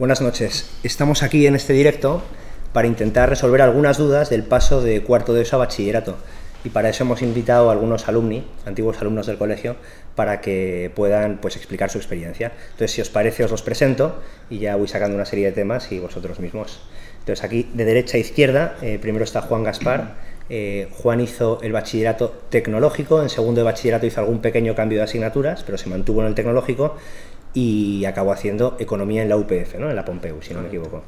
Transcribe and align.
Buenas 0.00 0.22
noches. 0.22 0.70
Estamos 0.82 1.22
aquí 1.22 1.46
en 1.46 1.54
este 1.54 1.74
directo 1.74 2.22
para 2.72 2.88
intentar 2.88 3.28
resolver 3.28 3.60
algunas 3.60 3.98
dudas 3.98 4.30
del 4.30 4.44
paso 4.44 4.80
de 4.80 5.02
cuarto 5.02 5.34
de 5.34 5.42
eso 5.42 5.56
a 5.56 5.58
bachillerato. 5.58 6.16
Y 6.64 6.70
para 6.70 6.88
eso 6.88 7.04
hemos 7.04 7.20
invitado 7.20 7.68
a 7.68 7.72
algunos 7.72 8.08
alumni, 8.08 8.46
antiguos 8.64 8.98
alumnos 9.02 9.26
del 9.26 9.36
colegio, 9.36 9.76
para 10.14 10.40
que 10.40 10.90
puedan 10.94 11.36
pues, 11.36 11.56
explicar 11.56 11.90
su 11.90 11.98
experiencia. 11.98 12.52
Entonces, 12.70 12.92
si 12.92 13.02
os 13.02 13.10
parece, 13.10 13.44
os 13.44 13.50
los 13.50 13.60
presento 13.60 14.22
y 14.48 14.58
ya 14.60 14.74
voy 14.74 14.88
sacando 14.88 15.16
una 15.16 15.26
serie 15.26 15.44
de 15.44 15.52
temas 15.52 15.92
y 15.92 15.98
vosotros 15.98 16.40
mismos. 16.40 16.80
Entonces, 17.18 17.44
aquí 17.44 17.68
de 17.74 17.84
derecha 17.84 18.16
a 18.16 18.20
izquierda, 18.20 18.76
eh, 18.80 18.98
primero 18.98 19.26
está 19.26 19.42
Juan 19.42 19.64
Gaspar. 19.64 20.14
Eh, 20.48 20.88
Juan 20.90 21.20
hizo 21.20 21.60
el 21.62 21.72
bachillerato 21.72 22.30
tecnológico, 22.48 23.22
en 23.22 23.28
segundo 23.28 23.60
de 23.60 23.66
bachillerato 23.66 24.06
hizo 24.06 24.20
algún 24.20 24.40
pequeño 24.40 24.74
cambio 24.74 24.98
de 24.98 25.04
asignaturas, 25.04 25.62
pero 25.62 25.76
se 25.78 25.88
mantuvo 25.88 26.22
en 26.22 26.26
el 26.26 26.34
tecnológico 26.34 26.96
y 27.52 28.04
acabó 28.04 28.32
haciendo 28.32 28.76
economía 28.78 29.22
en 29.22 29.28
la 29.28 29.36
UPF, 29.36 29.76
¿no? 29.78 29.90
en 29.90 29.96
la 29.96 30.04
Pompeu, 30.04 30.40
si 30.42 30.54
no 30.54 30.62
me 30.62 30.68
equivoco. 30.68 31.02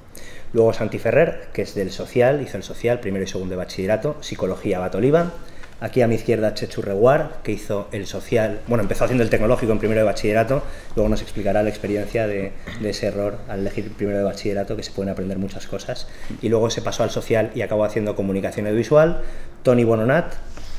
Luego 0.52 0.72
Santi 0.72 0.98
Ferrer, 0.98 1.48
que 1.52 1.62
es 1.62 1.74
del 1.74 1.90
social, 1.90 2.42
hizo 2.42 2.56
el 2.56 2.62
social, 2.62 3.00
primero 3.00 3.24
y 3.24 3.28
segundo 3.28 3.52
de 3.52 3.56
bachillerato, 3.56 4.16
psicología 4.20 4.78
Batoliva. 4.78 5.32
Aquí 5.80 6.00
a 6.00 6.06
mi 6.06 6.14
izquierda 6.14 6.54
Chechu 6.54 6.80
Reguar, 6.80 7.38
que 7.42 7.50
hizo 7.50 7.88
el 7.90 8.06
social, 8.06 8.60
bueno, 8.68 8.82
empezó 8.82 9.04
haciendo 9.04 9.24
el 9.24 9.30
tecnológico 9.30 9.72
en 9.72 9.78
primero 9.78 10.00
de 10.00 10.04
bachillerato, 10.04 10.62
luego 10.94 11.08
nos 11.08 11.22
explicará 11.22 11.62
la 11.64 11.70
experiencia 11.70 12.28
de, 12.28 12.52
de 12.80 12.90
ese 12.90 13.06
error 13.06 13.38
al 13.48 13.60
elegir 13.60 13.90
primero 13.92 14.18
de 14.18 14.24
bachillerato, 14.24 14.76
que 14.76 14.84
se 14.84 14.92
pueden 14.92 15.10
aprender 15.10 15.38
muchas 15.38 15.66
cosas. 15.66 16.06
Y 16.40 16.50
luego 16.50 16.70
se 16.70 16.82
pasó 16.82 17.02
al 17.02 17.10
social 17.10 17.50
y 17.54 17.62
acabó 17.62 17.84
haciendo 17.84 18.14
comunicación 18.14 18.66
audiovisual. 18.66 19.22
Tony 19.64 19.82
Bononat, 19.82 20.34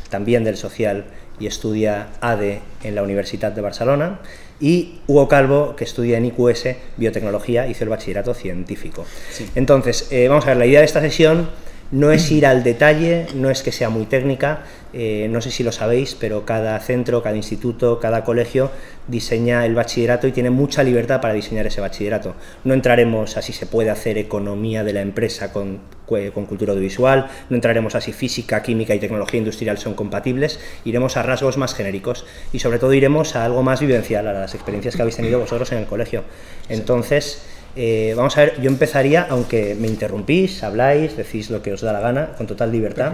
también 0.10 0.44
del 0.46 0.56
social 0.56 1.06
y 1.40 1.48
estudia 1.48 2.08
ADE 2.22 2.62
en 2.84 2.96
la 2.96 3.04
Universidad 3.04 3.52
de 3.52 3.62
Barcelona 3.62 4.20
y 4.60 5.00
Hugo 5.08 5.28
Calvo, 5.28 5.76
que 5.76 5.84
estudia 5.84 6.18
en 6.18 6.26
IQS 6.26 6.76
Biotecnología, 6.98 7.68
hizo 7.68 7.84
el 7.84 7.90
bachillerato 7.90 8.34
científico. 8.34 9.06
Sí. 9.32 9.50
Entonces, 9.56 10.08
eh, 10.12 10.28
vamos 10.28 10.46
a 10.46 10.50
ver, 10.50 10.58
la 10.58 10.66
idea 10.66 10.80
de 10.80 10.86
esta 10.86 11.02
sesión 11.02 11.50
no 11.94 12.12
es 12.12 12.32
ir 12.32 12.48
al 12.48 12.64
detalle, 12.64 13.28
no 13.36 13.52
es 13.52 13.62
que 13.62 13.72
sea 13.72 13.90
muy 13.90 14.06
técnica, 14.06 14.64
eh, 14.94 15.28
no 15.30 15.42
sé 15.42 15.52
si 15.52 15.64
lo 15.64 15.72
sabéis, 15.72 16.16
pero 16.20 16.44
cada 16.44 16.80
centro, 16.80 17.22
cada 17.22 17.36
instituto, 17.36 18.00
cada 18.00 18.24
colegio 18.24 18.72
diseña 19.08 19.64
el 19.66 19.76
bachillerato 19.76 20.28
y 20.28 20.32
tiene 20.32 20.50
mucha 20.50 20.82
libertad 20.82 21.22
para 21.22 21.36
diseñar 21.36 21.68
ese 21.68 21.82
bachillerato. 21.82 22.36
No 22.64 22.74
entraremos 22.74 23.38
a 23.38 23.44
si 23.44 23.54
se 23.54 23.68
puede 23.68 23.92
hacer 23.92 24.18
economía 24.18 24.84
de 24.84 24.94
la 24.94 25.02
empresa 25.02 25.54
con, 25.54 25.82
con 26.08 26.46
cultura 26.48 26.74
audiovisual, 26.74 27.28
no 27.52 27.56
entraremos 27.56 27.94
a 27.94 28.02
si 28.02 28.12
física, 28.12 28.64
química 28.64 28.96
y 28.96 29.00
tecnología 29.00 29.38
industrial 29.38 29.78
son 29.78 29.94
compatibles, 29.94 30.60
iremos 30.86 31.16
a 31.16 31.22
rasgos 31.22 31.58
más 31.58 31.76
genéricos 31.76 32.26
y 32.52 32.58
sobre 32.58 32.80
todo 32.80 32.94
iremos 32.94 33.36
a 33.36 33.46
algo 33.46 33.62
más 33.62 33.82
vivencial, 33.82 34.28
a 34.28 34.34
las 34.34 34.56
experiencias 34.56 34.96
que 34.96 35.04
habéis 35.04 35.18
tenido 35.18 35.40
vosotros 35.40 35.72
en 35.72 35.78
el 35.78 35.86
colegio. 35.86 36.24
Entonces, 36.70 37.44
eh, 37.76 38.14
vamos 38.16 38.38
a 38.38 38.42
ver, 38.42 38.62
yo 38.62 38.70
empezaría, 38.70 39.28
aunque 39.30 39.76
me 39.76 39.88
interrumpís, 39.88 40.64
habláis, 40.64 41.18
decís 41.18 41.50
lo 41.50 41.62
que 41.62 41.74
os 41.74 41.82
da 41.82 41.94
la 41.94 42.00
gana, 42.00 42.30
con 42.38 42.48
total 42.48 42.72
libertad. 42.72 43.14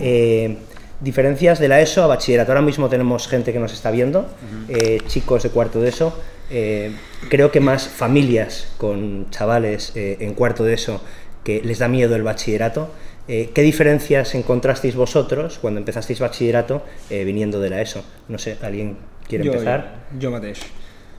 Eh, 0.00 0.56
diferencias 1.00 1.58
de 1.58 1.68
la 1.68 1.80
ESO 1.80 2.02
a 2.02 2.06
bachillerato. 2.06 2.52
Ahora 2.52 2.62
mismo 2.62 2.88
tenemos 2.88 3.28
gente 3.28 3.52
que 3.52 3.58
nos 3.58 3.72
está 3.72 3.90
viendo, 3.90 4.26
eh, 4.68 5.00
chicos 5.06 5.42
de 5.42 5.50
cuarto 5.50 5.80
de 5.80 5.88
ESO. 5.90 6.18
Eh, 6.50 6.92
creo 7.28 7.52
que 7.52 7.60
más 7.60 7.86
familias 7.86 8.72
con 8.78 9.28
chavales 9.30 9.92
eh, 9.94 10.16
en 10.20 10.32
cuarto 10.34 10.64
de 10.64 10.74
ESO 10.74 11.02
que 11.44 11.60
les 11.62 11.78
da 11.78 11.88
miedo 11.88 12.16
el 12.16 12.22
bachillerato. 12.22 12.90
Eh, 13.28 13.50
¿Qué 13.54 13.60
diferencias 13.60 14.34
encontrasteis 14.34 14.94
vosotros 14.94 15.58
cuando 15.60 15.78
empezasteis 15.78 16.18
bachillerato 16.18 16.82
eh, 17.10 17.24
viniendo 17.24 17.60
de 17.60 17.70
la 17.70 17.82
ESO? 17.82 18.02
No 18.28 18.38
sé, 18.38 18.56
¿alguien 18.62 18.96
quiere 19.28 19.44
empezar? 19.44 20.06
Jo 20.20 20.30
mateix. 20.30 20.60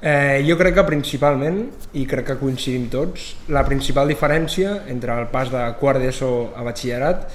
Eh, 0.01 0.45
jo 0.47 0.55
crec 0.57 0.75
que 0.77 0.83
principalment, 0.87 1.65
i 1.99 2.05
crec 2.07 2.25
que 2.31 2.37
coincidim 2.39 2.85
tots, 2.89 3.33
la 3.51 3.65
principal 3.67 4.07
diferència 4.07 4.85
entre 4.87 5.11
el 5.19 5.27
pas 5.27 5.49
de 5.51 5.63
quart 5.79 5.99
d'ESO 5.99 6.53
a 6.55 6.63
batxillerat 6.63 7.25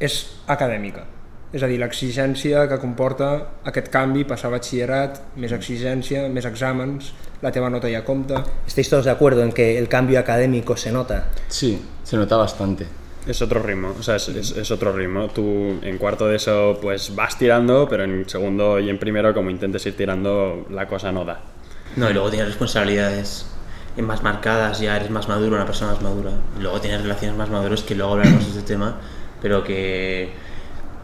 és 0.00 0.16
acadèmica. 0.48 1.04
És 1.54 1.62
a 1.62 1.68
dir, 1.70 1.76
l'exigència 1.78 2.64
que 2.66 2.80
comporta 2.82 3.28
aquest 3.68 3.86
canvi, 3.92 4.24
passar 4.26 4.48
a 4.48 4.56
batxillerat, 4.56 5.20
més 5.38 5.52
exigència, 5.54 6.24
més 6.28 6.48
exàmens, 6.48 7.12
la 7.44 7.52
teva 7.54 7.68
nota 7.70 7.90
ja 7.92 8.00
compta... 8.02 8.40
¿Estáis 8.66 8.88
todos 8.90 9.04
de 9.04 9.12
acuerdo 9.12 9.42
en 9.44 9.52
que 9.52 9.78
el 9.78 9.86
cambio 9.88 10.18
académico 10.18 10.76
se 10.76 10.90
nota? 10.90 11.26
Sí, 11.48 11.78
se 12.02 12.16
nota 12.16 12.36
bastante. 12.36 12.86
Es 13.28 13.40
otro 13.40 13.62
ritmo, 13.62 13.94
o 13.98 14.02
sea, 14.02 14.16
es, 14.16 14.28
es- 14.28 14.56
es 14.56 14.70
otro 14.70 14.92
ritmo. 14.92 15.28
Tú 15.28 15.78
en 15.82 15.96
cuarto 15.98 16.26
de 16.26 16.36
eso 16.36 16.78
pues 16.82 17.14
vas 17.14 17.38
tirando, 17.38 17.86
pero 17.88 18.02
en 18.04 18.28
segundo 18.28 18.80
y 18.80 18.90
en 18.90 18.98
primero 18.98 19.32
como 19.32 19.48
intentes 19.50 19.86
ir 19.86 19.96
tirando, 19.96 20.66
la 20.70 20.88
cosa 20.88 21.12
no 21.12 21.24
da. 21.24 21.40
No, 21.96 22.10
y 22.10 22.12
luego 22.12 22.30
tienes 22.30 22.48
responsabilidades 22.48 23.46
más 24.02 24.22
marcadas, 24.22 24.80
ya 24.80 24.96
eres 24.96 25.10
más 25.10 25.28
maduro, 25.28 25.54
una 25.54 25.66
persona 25.66 25.92
más 25.92 26.02
madura. 26.02 26.32
Y 26.58 26.62
luego 26.62 26.80
tienes 26.80 27.02
relaciones 27.02 27.36
más 27.36 27.48
maduras, 27.48 27.82
que 27.82 27.94
luego 27.94 28.12
hablaremos 28.12 28.44
de 28.44 28.60
este 28.60 28.74
tema, 28.74 28.96
pero 29.40 29.62
que 29.62 30.32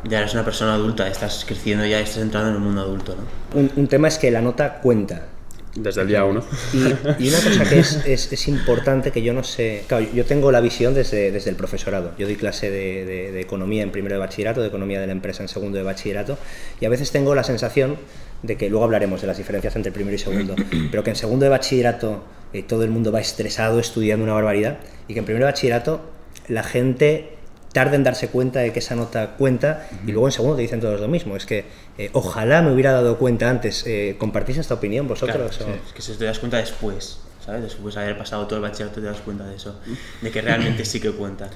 ya 0.04 0.18
eres 0.18 0.34
una 0.34 0.44
persona 0.44 0.74
adulta, 0.74 1.06
estás 1.06 1.44
creciendo 1.46 1.84
ya, 1.86 2.00
estás 2.00 2.22
entrando 2.22 2.50
en 2.50 2.56
el 2.56 2.60
mundo 2.60 2.80
adulto, 2.80 3.14
¿no? 3.14 3.60
Un, 3.60 3.70
un 3.76 3.86
tema 3.86 4.08
es 4.08 4.18
que 4.18 4.30
la 4.30 4.40
nota 4.40 4.80
cuenta. 4.80 5.26
Desde 5.76 6.00
el 6.02 6.08
día 6.08 6.24
uno. 6.24 6.42
Y, 6.72 6.78
y 7.24 7.28
una 7.28 7.38
cosa 7.38 7.64
que 7.68 7.78
es, 7.78 8.04
es- 8.04 8.32
es 8.32 8.48
importante 8.48 9.12
que 9.12 9.22
yo 9.22 9.32
no 9.32 9.44
sé, 9.44 9.84
claro, 9.86 10.04
yo 10.12 10.24
tengo 10.24 10.50
la 10.50 10.60
visión 10.60 10.94
desde, 10.94 11.30
desde 11.30 11.50
el 11.50 11.56
profesorado. 11.56 12.12
Yo 12.18 12.26
doy 12.26 12.36
clase 12.36 12.70
de, 12.70 13.04
de- 13.04 13.30
de 13.32 13.40
economía 13.40 13.82
en 13.84 13.92
primero 13.92 14.14
de 14.16 14.18
bachillerato, 14.18 14.60
de 14.62 14.68
economía 14.68 15.00
de 15.00 15.06
la 15.06 15.12
empresa 15.12 15.42
en 15.42 15.48
segundo 15.48 15.78
de 15.78 15.84
bachillerato, 15.84 16.38
y 16.80 16.86
a 16.86 16.88
veces 16.88 17.12
tengo 17.12 17.34
la 17.36 17.44
sensación 17.44 17.96
de 18.42 18.56
que 18.56 18.68
luego 18.68 18.84
hablaremos 18.84 19.20
de 19.20 19.26
las 19.28 19.36
diferencias 19.38 19.76
entre 19.76 19.92
primero 19.92 20.16
y 20.16 20.18
segundo, 20.18 20.56
pero 20.90 21.04
que 21.04 21.10
en 21.10 21.16
segundo 21.16 21.44
de 21.44 21.50
bachillerato 21.50 22.24
eh, 22.52 22.62
todo 22.64 22.82
el 22.82 22.90
mundo 22.90 23.12
va 23.12 23.20
estresado 23.20 23.78
estudiando 23.78 24.24
una 24.24 24.32
barbaridad, 24.34 24.78
y 25.06 25.12
que 25.14 25.20
en 25.20 25.24
primero 25.24 25.46
de 25.46 25.52
bachillerato 25.52 26.00
la 26.48 26.64
gente 26.64 27.36
tarda 27.72 27.94
en 27.96 28.02
darse 28.04 28.28
cuenta 28.28 28.60
de 28.60 28.72
que 28.72 28.80
esa 28.80 28.96
nota 28.96 29.36
cuenta 29.38 29.88
y 30.06 30.10
luego 30.12 30.26
en 30.28 30.32
segundo 30.32 30.56
te 30.56 30.62
dicen 30.62 30.80
todos 30.80 31.00
lo 31.00 31.08
mismo. 31.08 31.36
Es 31.36 31.46
que 31.46 31.64
eh, 31.98 32.10
ojalá 32.14 32.62
me 32.62 32.72
hubiera 32.72 32.92
dado 32.92 33.16
cuenta 33.18 33.48
antes. 33.48 33.86
Eh, 33.86 34.16
¿Compartís 34.18 34.58
esta 34.58 34.74
opinión 34.74 35.06
vosotros? 35.06 35.56
Claro, 35.56 35.72
o- 35.72 35.86
Es 35.86 35.92
que 35.92 36.02
si 36.02 36.12
te 36.14 36.24
das 36.24 36.38
cuenta 36.40 36.56
después, 36.58 37.20
¿sabes? 37.44 37.62
Después 37.62 37.94
de 37.94 38.00
haber 38.02 38.18
pasado 38.18 38.46
todo 38.46 38.56
el 38.56 38.62
bachillerato 38.62 39.00
te 39.00 39.06
das 39.06 39.18
cuenta 39.20 39.44
de 39.46 39.56
eso, 39.56 39.78
de 40.20 40.30
que 40.30 40.42
realmente 40.42 40.84
sí 40.84 41.00
que 41.00 41.10
cuenta. 41.12 41.48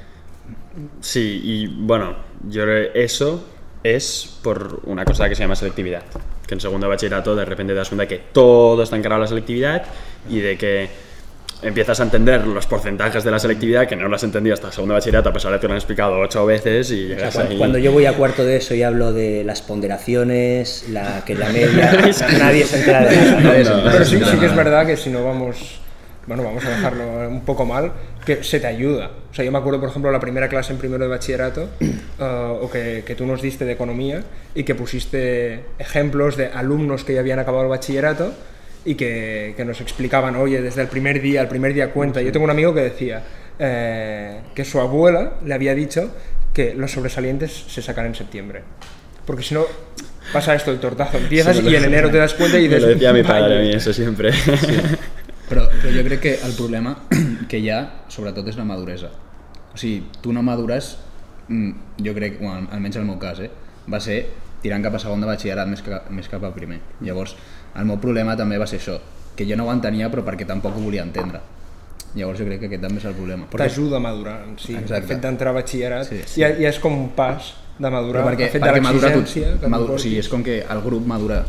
Sí, 1.01 1.41
y 1.43 1.67
bueno, 1.67 2.17
yo 2.49 2.63
creo 2.65 2.93
que 2.93 3.05
eso 3.05 3.45
es 3.83 4.39
por 4.43 4.81
una 4.85 5.05
cosa 5.05 5.29
que 5.29 5.35
se 5.35 5.43
llama 5.43 5.57
selectividad. 5.57 6.03
Que 6.47 6.55
en 6.55 6.61
segundo 6.61 6.87
de 6.87 6.91
bachillerato 6.91 7.35
de 7.35 7.45
repente 7.45 7.73
te 7.73 7.79
das 7.79 7.89
cuenta 7.89 8.03
de 8.03 8.09
que 8.09 8.19
todo 8.33 8.83
está 8.83 8.97
encarado 8.97 9.21
a 9.21 9.25
la 9.25 9.29
selectividad 9.29 9.85
y 10.29 10.41
de 10.41 10.59
que 10.59 10.89
empiezas 11.65 11.99
a 12.01 12.03
entender 12.03 12.47
los 12.47 12.67
porcentajes 12.67 13.25
de 13.25 13.31
la 13.31 13.39
selectividad 13.39 13.89
que 13.89 13.97
no 13.97 14.09
las 14.09 14.21
has 14.21 14.25
entendido 14.25 14.55
hasta 14.55 14.71
segundo 14.71 14.95
de 14.95 15.01
bachillerato, 15.01 15.31
a 15.31 15.33
pesar 15.33 15.53
de 15.53 15.59
que 15.59 15.61
te 15.63 15.67
lo 15.69 15.73
han 15.73 15.79
explicado 15.79 16.21
ocho 16.21 16.45
veces 16.47 16.91
y 16.91 17.05
O 17.05 17.09
sea, 17.09 17.17
llegas 17.17 17.35
cuando, 17.35 17.53
ahí. 17.53 17.59
cuando 17.59 17.79
yo 17.79 17.93
voy 17.93 18.07
a 18.07 18.13
cuarto 18.13 18.45
de 18.45 18.57
eso 18.57 18.75
y 18.75 18.83
hablo 18.83 19.13
de 19.13 19.45
las 19.45 19.63
ponderaciones, 19.63 20.87
la 20.91 21.25
que 21.25 21.35
la 21.35 21.49
media, 21.49 21.93
nadie 22.39 22.65
se 22.65 22.79
entera 22.79 23.05
de 23.05 23.61
eso. 23.61 23.81
Pero 23.91 24.05
sí, 24.05 24.19
sí 24.19 24.39
que 24.39 24.47
es 24.47 24.57
verdad 24.57 24.87
que 24.87 24.97
si 24.97 25.11
no 25.11 25.25
vamos, 25.25 25.81
bueno, 26.27 26.45
vamos 26.45 26.65
a 26.65 26.71
dejarlo 26.71 27.29
un 27.29 27.45
poco 27.45 27.65
mal, 27.65 27.93
que 28.25 28.43
se 28.45 28.61
te 28.61 28.67
ayuda. 28.67 29.11
O 29.31 29.35
sea, 29.35 29.45
yo 29.45 29.51
me 29.51 29.59
acuerdo, 29.59 29.81
por 29.81 29.89
ejemplo, 29.89 30.11
la 30.11 30.21
primera 30.21 30.49
clase 30.49 30.73
en 30.73 30.79
primero 30.79 31.05
de 31.05 31.11
bachillerato, 31.11 31.69
eh, 31.81 32.59
o 32.61 32.71
que, 32.71 33.05
que 33.07 33.15
tú 33.15 33.27
nos 33.27 33.43
diste 33.43 33.65
de 33.65 33.73
economía 33.73 34.23
y 34.55 34.65
que 34.65 34.75
pusiste 34.75 35.65
ejemplos 35.79 36.37
de 36.37 36.47
alumnos 36.47 37.05
que 37.05 37.15
ya 37.15 37.21
habían 37.21 37.39
acabado 37.39 37.65
el 37.65 37.71
bachillerato 37.71 38.33
y 38.85 38.95
que, 38.95 39.55
que 39.57 39.65
nos 39.65 39.81
explicaban, 39.81 40.37
oye, 40.37 40.61
desde 40.61 40.83
el 40.83 40.89
primer 40.89 41.21
día, 41.21 41.41
el 41.41 41.49
primer 41.49 41.73
día 41.73 41.91
cuenta. 41.93 42.21
Yo 42.21 42.33
tengo 42.33 42.45
un 42.45 42.51
amigo 42.51 42.75
que 42.75 42.81
decía 42.81 43.23
eh, 43.59 44.41
que 44.55 44.65
su 44.65 44.81
abuela 44.81 45.35
le 45.45 45.55
había 45.55 45.75
dicho 45.75 46.15
que 46.53 46.75
los 46.75 46.93
sobresalientes 46.93 47.65
se 47.69 47.83
sacan 47.83 48.07
en 48.07 48.15
septiembre. 48.15 48.63
Porque 49.27 49.43
si 49.43 49.55
no, 49.55 49.65
pasa 50.33 50.55
esto, 50.55 50.71
el 50.71 50.81
tortazo. 50.81 51.17
Empiezas 51.17 51.61
y 51.63 51.75
en 51.75 51.85
enero 51.85 52.11
te 52.11 52.19
das 52.19 52.35
cuenta 52.35 52.59
y 52.59 52.63
Me 52.63 52.69
dices... 52.69 52.83
lo 52.83 52.89
decía 52.89 53.13
mi 53.13 53.23
padre 53.23 53.59
a 53.59 53.63
mí 53.63 53.71
eso 53.71 53.93
siempre. 53.93 54.33
Però, 55.45 55.67
però 55.69 55.91
jo 55.93 56.03
crec 56.07 56.23
que 56.23 56.31
el 56.41 56.55
problema 56.57 56.95
que 57.51 57.59
hi 57.61 57.69
ha, 57.69 57.81
sobretot, 58.09 58.47
és 58.49 58.57
la 58.57 58.65
maduresa. 58.65 59.11
O 59.75 59.77
sigui, 59.77 60.07
tu 60.25 60.33
no 60.33 60.41
madures, 60.43 60.95
mm, 61.49 62.01
jo 62.07 62.15
crec, 62.17 62.39
bueno, 62.41 62.71
almenys 62.73 62.97
en 62.97 63.05
el 63.05 63.11
meu 63.11 63.19
cas, 63.21 63.43
eh, 63.45 63.51
va 63.85 64.01
ser 64.01 64.23
tirant 64.65 64.85
cap 64.85 64.97
a 64.97 65.01
segon 65.03 65.21
de 65.21 65.29
batxillerat 65.29 65.69
més, 65.71 65.83
que, 65.85 65.99
més 66.17 66.31
cap 66.33 66.45
a 66.49 66.53
primer. 66.57 66.81
Llavors, 67.05 67.37
el 67.77 67.85
meu 67.91 68.01
problema 68.01 68.37
també 68.41 68.57
va 68.61 68.67
ser 68.71 68.81
això, 68.81 68.97
que 69.37 69.45
jo 69.49 69.59
no 69.61 69.69
ho 69.69 69.73
entenia 69.75 70.09
però 70.13 70.25
perquè 70.27 70.47
tampoc 70.49 70.79
ho 70.79 70.85
volia 70.87 71.05
entendre. 71.05 71.43
Llavors 72.15 72.39
jo 72.39 72.47
crec 72.47 72.61
que 72.63 72.69
aquest 72.71 72.83
també 72.87 73.03
és 73.03 73.09
el 73.11 73.17
problema. 73.19 73.49
Perquè, 73.51 73.67
t'ajuda 73.67 73.99
a 73.99 74.03
madurar 74.05 74.39
si. 74.57 74.77
Exacte. 74.79 75.01
El 75.03 75.09
fet 75.11 75.21
d'entrar 75.25 75.51
a 75.51 75.59
batxillerat 75.59 76.07
Sí, 76.09 76.21
sí, 76.25 76.41
ja, 76.45 76.53
ja 76.55 76.71
és 76.71 76.79
com 76.83 76.95
un 76.95 77.09
pas 77.17 77.53
de 77.79 77.91
madurar. 77.91 78.23
però 78.23 78.31
perquè, 78.31 78.47
el 78.47 78.53
fet 78.55 78.63
de 78.63 78.69
perquè 78.71 78.85
madura 78.87 79.11
tot, 79.17 79.33
que 79.35 79.73
madura, 79.73 79.97
o 79.99 79.99
sigui, 79.99 80.21
és 80.23 80.29
com 80.31 80.45
que 80.47 80.61
el 80.63 80.81
grup 80.85 81.07
madura 81.11 81.43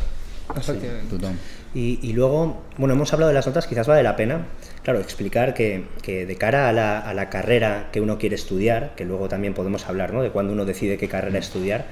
Efectivament. 0.56 1.10
tothom. 1.10 1.38
Y, 1.76 2.00
y 2.02 2.14
luego, 2.14 2.64
bueno, 2.78 2.94
hemos 2.94 3.12
hablado 3.14 3.28
de 3.28 3.34
las 3.34 3.46
notas, 3.46 3.68
quizás 3.68 3.86
vale 3.86 4.02
la 4.02 4.16
pena, 4.16 4.46
claro, 4.82 5.02
explicar 5.02 5.54
que, 5.54 5.84
que 6.02 6.26
de 6.26 6.36
cara 6.38 6.70
a 6.70 6.72
la, 6.72 7.00
a 7.00 7.14
la 7.14 7.30
carrera 7.30 7.90
que 7.92 8.00
uno 8.00 8.18
quiere 8.18 8.36
estudiar, 8.36 8.94
que 8.96 9.04
luego 9.04 9.28
también 9.28 9.54
podemos 9.54 9.86
hablar, 9.90 10.14
¿no? 10.14 10.24
De 10.24 10.30
cuando 10.32 10.54
uno 10.54 10.64
decide 10.64 10.98
qué 10.98 11.10
carrera 11.10 11.38
estudiar, 11.38 11.86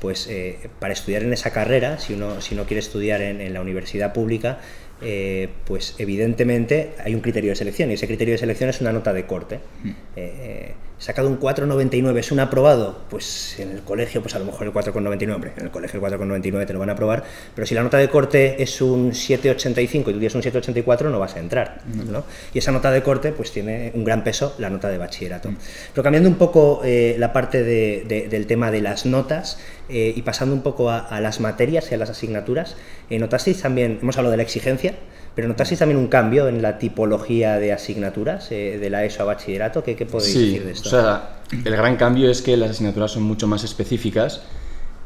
pues 0.00 0.26
eh, 0.28 0.58
para 0.78 0.92
estudiar 0.92 1.22
en 1.22 1.32
esa 1.32 1.50
carrera, 1.50 1.98
si 1.98 2.14
uno, 2.14 2.40
si 2.40 2.54
uno 2.54 2.64
quiere 2.64 2.80
estudiar 2.80 3.20
en, 3.20 3.40
en 3.40 3.52
la 3.52 3.60
universidad 3.60 4.12
pública, 4.12 4.58
eh, 5.02 5.48
pues 5.64 5.94
evidentemente 5.98 6.92
hay 7.02 7.14
un 7.14 7.20
criterio 7.20 7.50
de 7.50 7.56
selección 7.56 7.90
y 7.90 7.94
ese 7.94 8.06
criterio 8.06 8.32
de 8.32 8.38
selección 8.38 8.68
es 8.68 8.80
una 8.80 8.92
nota 8.92 9.12
de 9.12 9.26
corte. 9.26 9.60
Mm. 9.82 9.90
Eh, 10.16 10.74
he 11.00 11.02
sacado 11.02 11.28
un 11.28 11.40
4,99, 11.40 12.18
¿es 12.18 12.30
un 12.30 12.40
aprobado? 12.40 12.98
Pues 13.08 13.58
en 13.58 13.70
el 13.70 13.80
colegio, 13.80 14.20
pues 14.20 14.34
a 14.34 14.38
lo 14.38 14.44
mejor 14.44 14.66
el 14.66 14.72
4,99, 14.74 15.34
hombre, 15.34 15.52
en 15.56 15.64
el 15.64 15.70
colegio 15.70 15.98
el 16.04 16.12
4,99 16.12 16.66
te 16.66 16.72
lo 16.74 16.78
van 16.78 16.90
a 16.90 16.92
aprobar, 16.92 17.24
pero 17.54 17.66
si 17.66 17.74
la 17.74 17.82
nota 17.82 17.96
de 17.96 18.08
corte 18.10 18.62
es 18.62 18.82
un 18.82 19.12
7,85 19.12 20.00
y 20.00 20.02
tú 20.04 20.12
tienes 20.18 20.34
un 20.34 20.42
7,84 20.42 21.10
no 21.10 21.18
vas 21.18 21.36
a 21.36 21.40
entrar, 21.40 21.80
¿no? 22.10 22.24
Y 22.52 22.58
esa 22.58 22.70
nota 22.70 22.90
de 22.90 23.02
corte 23.02 23.32
pues 23.32 23.50
tiene 23.50 23.92
un 23.94 24.04
gran 24.04 24.22
peso 24.22 24.54
la 24.58 24.68
nota 24.68 24.88
de 24.90 24.98
bachillerato. 24.98 25.50
Pero 25.94 26.02
cambiando 26.02 26.28
un 26.28 26.36
poco 26.36 26.82
eh, 26.84 27.16
la 27.18 27.32
parte 27.32 27.62
de- 27.64 28.04
de- 28.06 28.28
del 28.28 28.46
tema 28.46 28.70
de 28.70 28.82
las 28.82 29.06
notas 29.06 29.58
eh, 29.88 30.12
y 30.14 30.20
pasando 30.22 30.54
un 30.54 30.62
poco 30.62 30.90
a, 30.90 30.98
a 30.98 31.20
las 31.20 31.40
materias 31.40 31.90
y 31.90 31.94
a 31.94 31.98
las 31.98 32.10
asignaturas, 32.10 32.76
eh, 33.08 33.18
¿notasteis 33.18 33.62
también, 33.62 33.98
hemos 34.02 34.18
hablado 34.18 34.32
de 34.32 34.36
la 34.36 34.42
exigencia, 34.42 34.94
pero 35.34 35.48
notasteis 35.48 35.78
también 35.78 35.98
un 35.98 36.08
cambio 36.08 36.48
en 36.48 36.60
la 36.62 36.78
tipología 36.78 37.56
de 37.58 37.72
asignaturas 37.72 38.50
eh, 38.52 38.78
de 38.80 38.90
la 38.90 39.04
ESO 39.04 39.22
a 39.22 39.26
bachillerato? 39.26 39.82
¿Qué, 39.82 39.96
qué 39.96 40.06
podéis 40.06 40.32
Sí, 40.32 40.46
decir 40.46 40.64
de 40.64 40.72
esto? 40.72 40.88
o 40.88 40.90
sea, 40.90 41.30
el 41.52 41.76
gran 41.76 41.96
cambio 41.96 42.30
es 42.30 42.42
que 42.42 42.56
las 42.56 42.70
asignaturas 42.70 43.12
son 43.12 43.22
mucho 43.22 43.46
más 43.46 43.64
específicas 43.64 44.42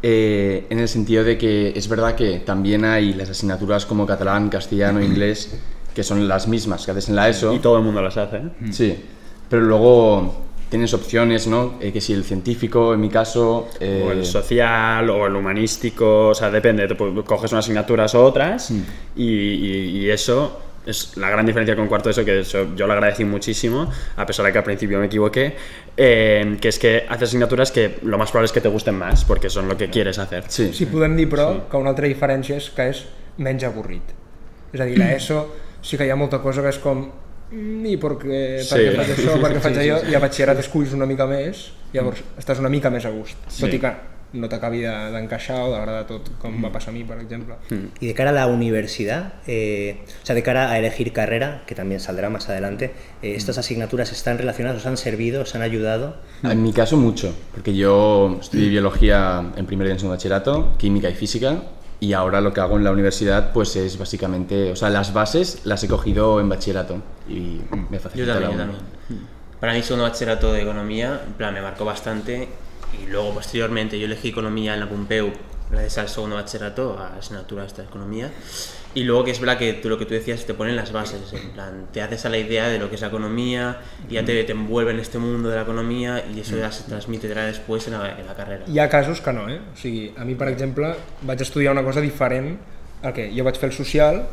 eh, 0.02 0.66
en 0.68 0.78
el 0.80 0.88
sentido 0.88 1.24
de 1.24 1.38
que 1.38 1.72
es 1.76 1.88
verdad 1.88 2.14
que 2.14 2.40
también 2.40 2.84
hay 2.84 3.14
las 3.14 3.30
asignaturas 3.30 3.86
como 3.86 4.06
catalán, 4.06 4.48
castellano, 4.50 5.02
inglés, 5.02 5.54
que 5.94 6.02
son 6.02 6.26
las 6.28 6.48
mismas 6.48 6.84
que 6.84 6.90
haces 6.90 7.08
en 7.08 7.16
la 7.16 7.28
ESO. 7.28 7.54
Y 7.54 7.58
todo 7.60 7.78
el 7.78 7.84
mundo 7.84 8.02
las 8.02 8.16
hace, 8.16 8.36
¿eh? 8.38 8.50
Sí, 8.72 8.96
pero 9.48 9.62
luego 9.62 10.42
tienes 10.70 10.92
opciones, 10.94 11.46
¿no? 11.46 11.74
Eh, 11.80 11.92
que 11.92 12.00
si 12.00 12.12
el 12.12 12.24
científico, 12.24 12.94
en 12.94 13.00
mi 13.00 13.08
caso... 13.08 13.68
eh, 13.80 14.02
O 14.06 14.12
el 14.12 14.24
social, 14.24 15.08
o 15.10 15.26
el 15.26 15.36
humanístico, 15.36 16.28
o 16.28 16.34
sea, 16.34 16.50
depende, 16.50 16.88
pu- 16.88 17.22
coges 17.24 17.52
unas 17.52 17.64
asignaturas 17.64 18.14
o 18.14 18.24
otras 18.24 18.70
y, 18.70 19.24
y- 19.24 19.98
y 20.04 20.10
eso 20.10 20.60
es 20.86 21.16
la 21.16 21.30
gran 21.30 21.46
diferencia 21.46 21.74
con 21.74 21.86
cuarto 21.88 22.10
de 22.10 22.12
eso, 22.12 22.24
que 22.26 22.40
eso 22.40 22.74
yo 22.76 22.86
lo 22.86 22.92
agradecí 22.92 23.24
muchísimo, 23.24 23.90
a 24.16 24.26
pesar 24.26 24.44
de 24.44 24.52
que 24.52 24.58
al 24.58 24.64
principio 24.64 24.98
me 24.98 25.06
equivoqué, 25.06 25.56
eh, 25.96 26.58
que 26.60 26.68
es 26.68 26.78
que 26.78 27.06
haces 27.08 27.28
asignaturas 27.30 27.70
que 27.72 27.96
lo 28.02 28.18
más 28.18 28.30
probable 28.30 28.46
es 28.46 28.52
que 28.52 28.60
te 28.60 28.68
gusten 28.68 28.94
más, 28.96 29.24
porque 29.24 29.48
son 29.48 29.66
lo 29.68 29.76
que 29.78 29.88
quieres 29.88 30.18
hacer. 30.18 30.44
sí. 30.48 30.72
Si 30.74 30.84
podem 30.86 31.16
dir, 31.16 31.28
però, 31.30 31.52
sí. 31.54 31.60
que 31.70 31.76
una 31.78 31.90
altra 31.94 32.06
diferència 32.06 32.56
és 32.60 32.68
que 32.70 32.88
és 32.90 33.04
menys 33.38 33.64
avorrit. 33.64 34.12
És 34.74 34.80
a 34.80 34.84
dir, 34.84 34.98
l'ESO 34.98 35.46
sí 35.80 35.96
que 35.96 36.04
hi 36.04 36.10
ha 36.12 36.16
molta 36.20 36.42
cosa 36.42 36.60
que 36.60 36.68
és 36.68 36.78
com 36.78 36.98
"Mm, 37.06 37.10
i 37.54 37.96
per 37.96 38.12
què, 38.18 38.40
per 38.58 38.64
Sí. 38.64 38.96
faig 38.96 39.12
això, 39.16 39.40
per 39.40 39.52
què 39.54 39.60
faig 39.60 39.78
allò, 39.78 40.00
i 40.10 40.14
a 40.14 40.18
batxillerat 40.20 40.58
esculls 40.58 40.92
una 40.92 41.06
mica 41.06 41.26
més, 41.26 41.70
llavors 41.92 42.22
estàs 42.38 42.58
una 42.58 42.68
mica 42.68 42.90
més 42.90 43.04
a 43.04 43.10
gust, 43.10 43.36
Sí. 43.48 43.62
tot 43.62 43.74
i 43.74 43.78
que 43.78 43.92
no 44.34 44.48
t'acabi 44.48 44.80
de- 44.80 45.12
d'encaixar 45.12 45.60
o 45.62 45.70
d'agradar 45.70 46.08
tot, 46.08 46.28
com 46.40 46.56
va 46.64 46.72
passar 46.72 46.90
a 46.90 46.92
mi, 46.92 47.04
per 47.04 47.20
exemple. 47.20 47.54
Y 48.00 48.08
de 48.08 48.14
cara 48.14 48.30
a 48.30 48.32
la 48.32 48.48
universidad, 48.48 49.34
eh, 49.46 49.98
o 50.22 50.26
sea, 50.26 50.34
de 50.34 50.42
cara 50.42 50.72
a 50.72 50.78
elegir 50.80 51.12
carrera, 51.12 51.62
que 51.68 51.76
también 51.76 52.00
saldrá 52.00 52.30
más 52.30 52.48
adelante, 52.48 52.90
eh, 53.22 53.34
¿estas 53.36 53.58
asignaturas 53.58 54.10
están 54.10 54.36
relacionadas, 54.38 54.78
os 54.80 54.86
han 54.86 54.96
servido, 54.96 55.42
os 55.42 55.54
han 55.54 55.62
ayudado? 55.62 56.16
En 56.42 56.60
mi 56.64 56.72
caso 56.72 56.96
mucho, 56.96 57.32
porque 57.52 57.74
yo 57.76 58.38
estudié 58.40 58.68
biología 58.70 59.52
en 59.56 59.66
primer 59.66 59.86
y 59.86 59.90
en 59.92 59.98
segundo 60.00 60.16
bachillerato, 60.16 60.74
química 60.78 61.08
y 61.08 61.14
física, 61.14 61.62
y 62.00 62.12
ahora 62.12 62.40
lo 62.40 62.52
que 62.52 62.60
hago 62.60 62.76
en 62.76 62.84
la 62.84 62.92
universidad 62.92 63.52
pues 63.52 63.76
es 63.76 63.98
básicamente, 63.98 64.72
o 64.72 64.76
sea, 64.76 64.90
las 64.90 65.12
bases 65.12 65.60
las 65.64 65.82
he 65.84 65.88
cogido 65.88 66.40
en 66.40 66.48
bachillerato 66.48 67.02
y 67.28 67.60
me 67.90 67.98
Yo 67.98 68.00
facilita 68.00 68.34
también, 68.34 68.52
yo 68.52 68.58
también. 68.58 68.80
Para 69.60 69.72
mí 69.72 69.82
segundo 69.82 70.04
bachillerato 70.04 70.52
de 70.52 70.62
economía, 70.62 71.22
en 71.26 71.32
plan, 71.34 71.54
me 71.54 71.62
marcó 71.62 71.84
bastante 71.84 72.48
y 73.02 73.06
luego 73.06 73.34
posteriormente 73.34 73.98
yo 73.98 74.06
elegí 74.06 74.28
economía 74.28 74.74
en 74.74 74.80
la 74.80 74.88
Pompeu 74.88 75.32
gracias 75.70 75.98
al 75.98 76.08
segundo 76.08 76.36
bachillerato, 76.36 76.98
a 76.98 77.10
la 77.10 77.16
asignatura 77.18 77.64
esta 77.64 77.82
de 77.82 77.88
economía. 77.88 78.30
Y 78.94 79.02
luego 79.02 79.24
que 79.24 79.32
es 79.32 79.40
verdad 79.40 79.58
que 79.58 79.72
tú, 79.72 79.88
lo 79.88 79.98
que 79.98 80.06
tú 80.06 80.14
decías 80.14 80.46
te 80.46 80.54
ponen 80.54 80.76
las 80.76 80.92
bases, 80.92 81.32
en 81.32 81.50
plan, 81.50 81.88
te 81.92 82.00
haces 82.00 82.24
a 82.26 82.28
la 82.28 82.38
idea 82.38 82.68
de 82.68 82.78
lo 82.78 82.88
que 82.88 82.94
es 82.94 83.00
la 83.00 83.08
economía 83.08 83.80
y 84.08 84.14
ya 84.14 84.24
te, 84.24 84.44
te 84.44 84.52
envuelve 84.52 84.92
en 84.92 85.00
este 85.00 85.18
mundo 85.18 85.48
de 85.48 85.56
la 85.56 85.62
economía 85.62 86.24
y 86.32 86.40
eso 86.40 86.56
ya 86.56 86.70
se 86.70 86.84
transmite 86.84 87.28
ya 87.28 87.44
después 87.44 87.86
en 87.88 87.94
la, 87.94 88.18
en 88.18 88.26
la 88.26 88.34
carrera. 88.34 88.64
Hi 88.68 88.78
ha 88.78 88.88
casos 88.88 89.20
que 89.20 89.32
no, 89.32 89.48
eh? 89.48 89.60
O 89.72 89.76
sigui, 89.76 90.12
a 90.16 90.24
mi, 90.24 90.36
per 90.36 90.48
exemple, 90.48 90.94
vaig 91.22 91.42
estudiar 91.42 91.72
una 91.72 91.82
cosa 91.82 92.00
diferent 92.00 92.58
al 93.04 93.12
que 93.12 93.28
jo 93.36 93.44
vaig 93.44 93.56
fer 93.60 93.68
el 93.70 93.76
social 93.76 94.24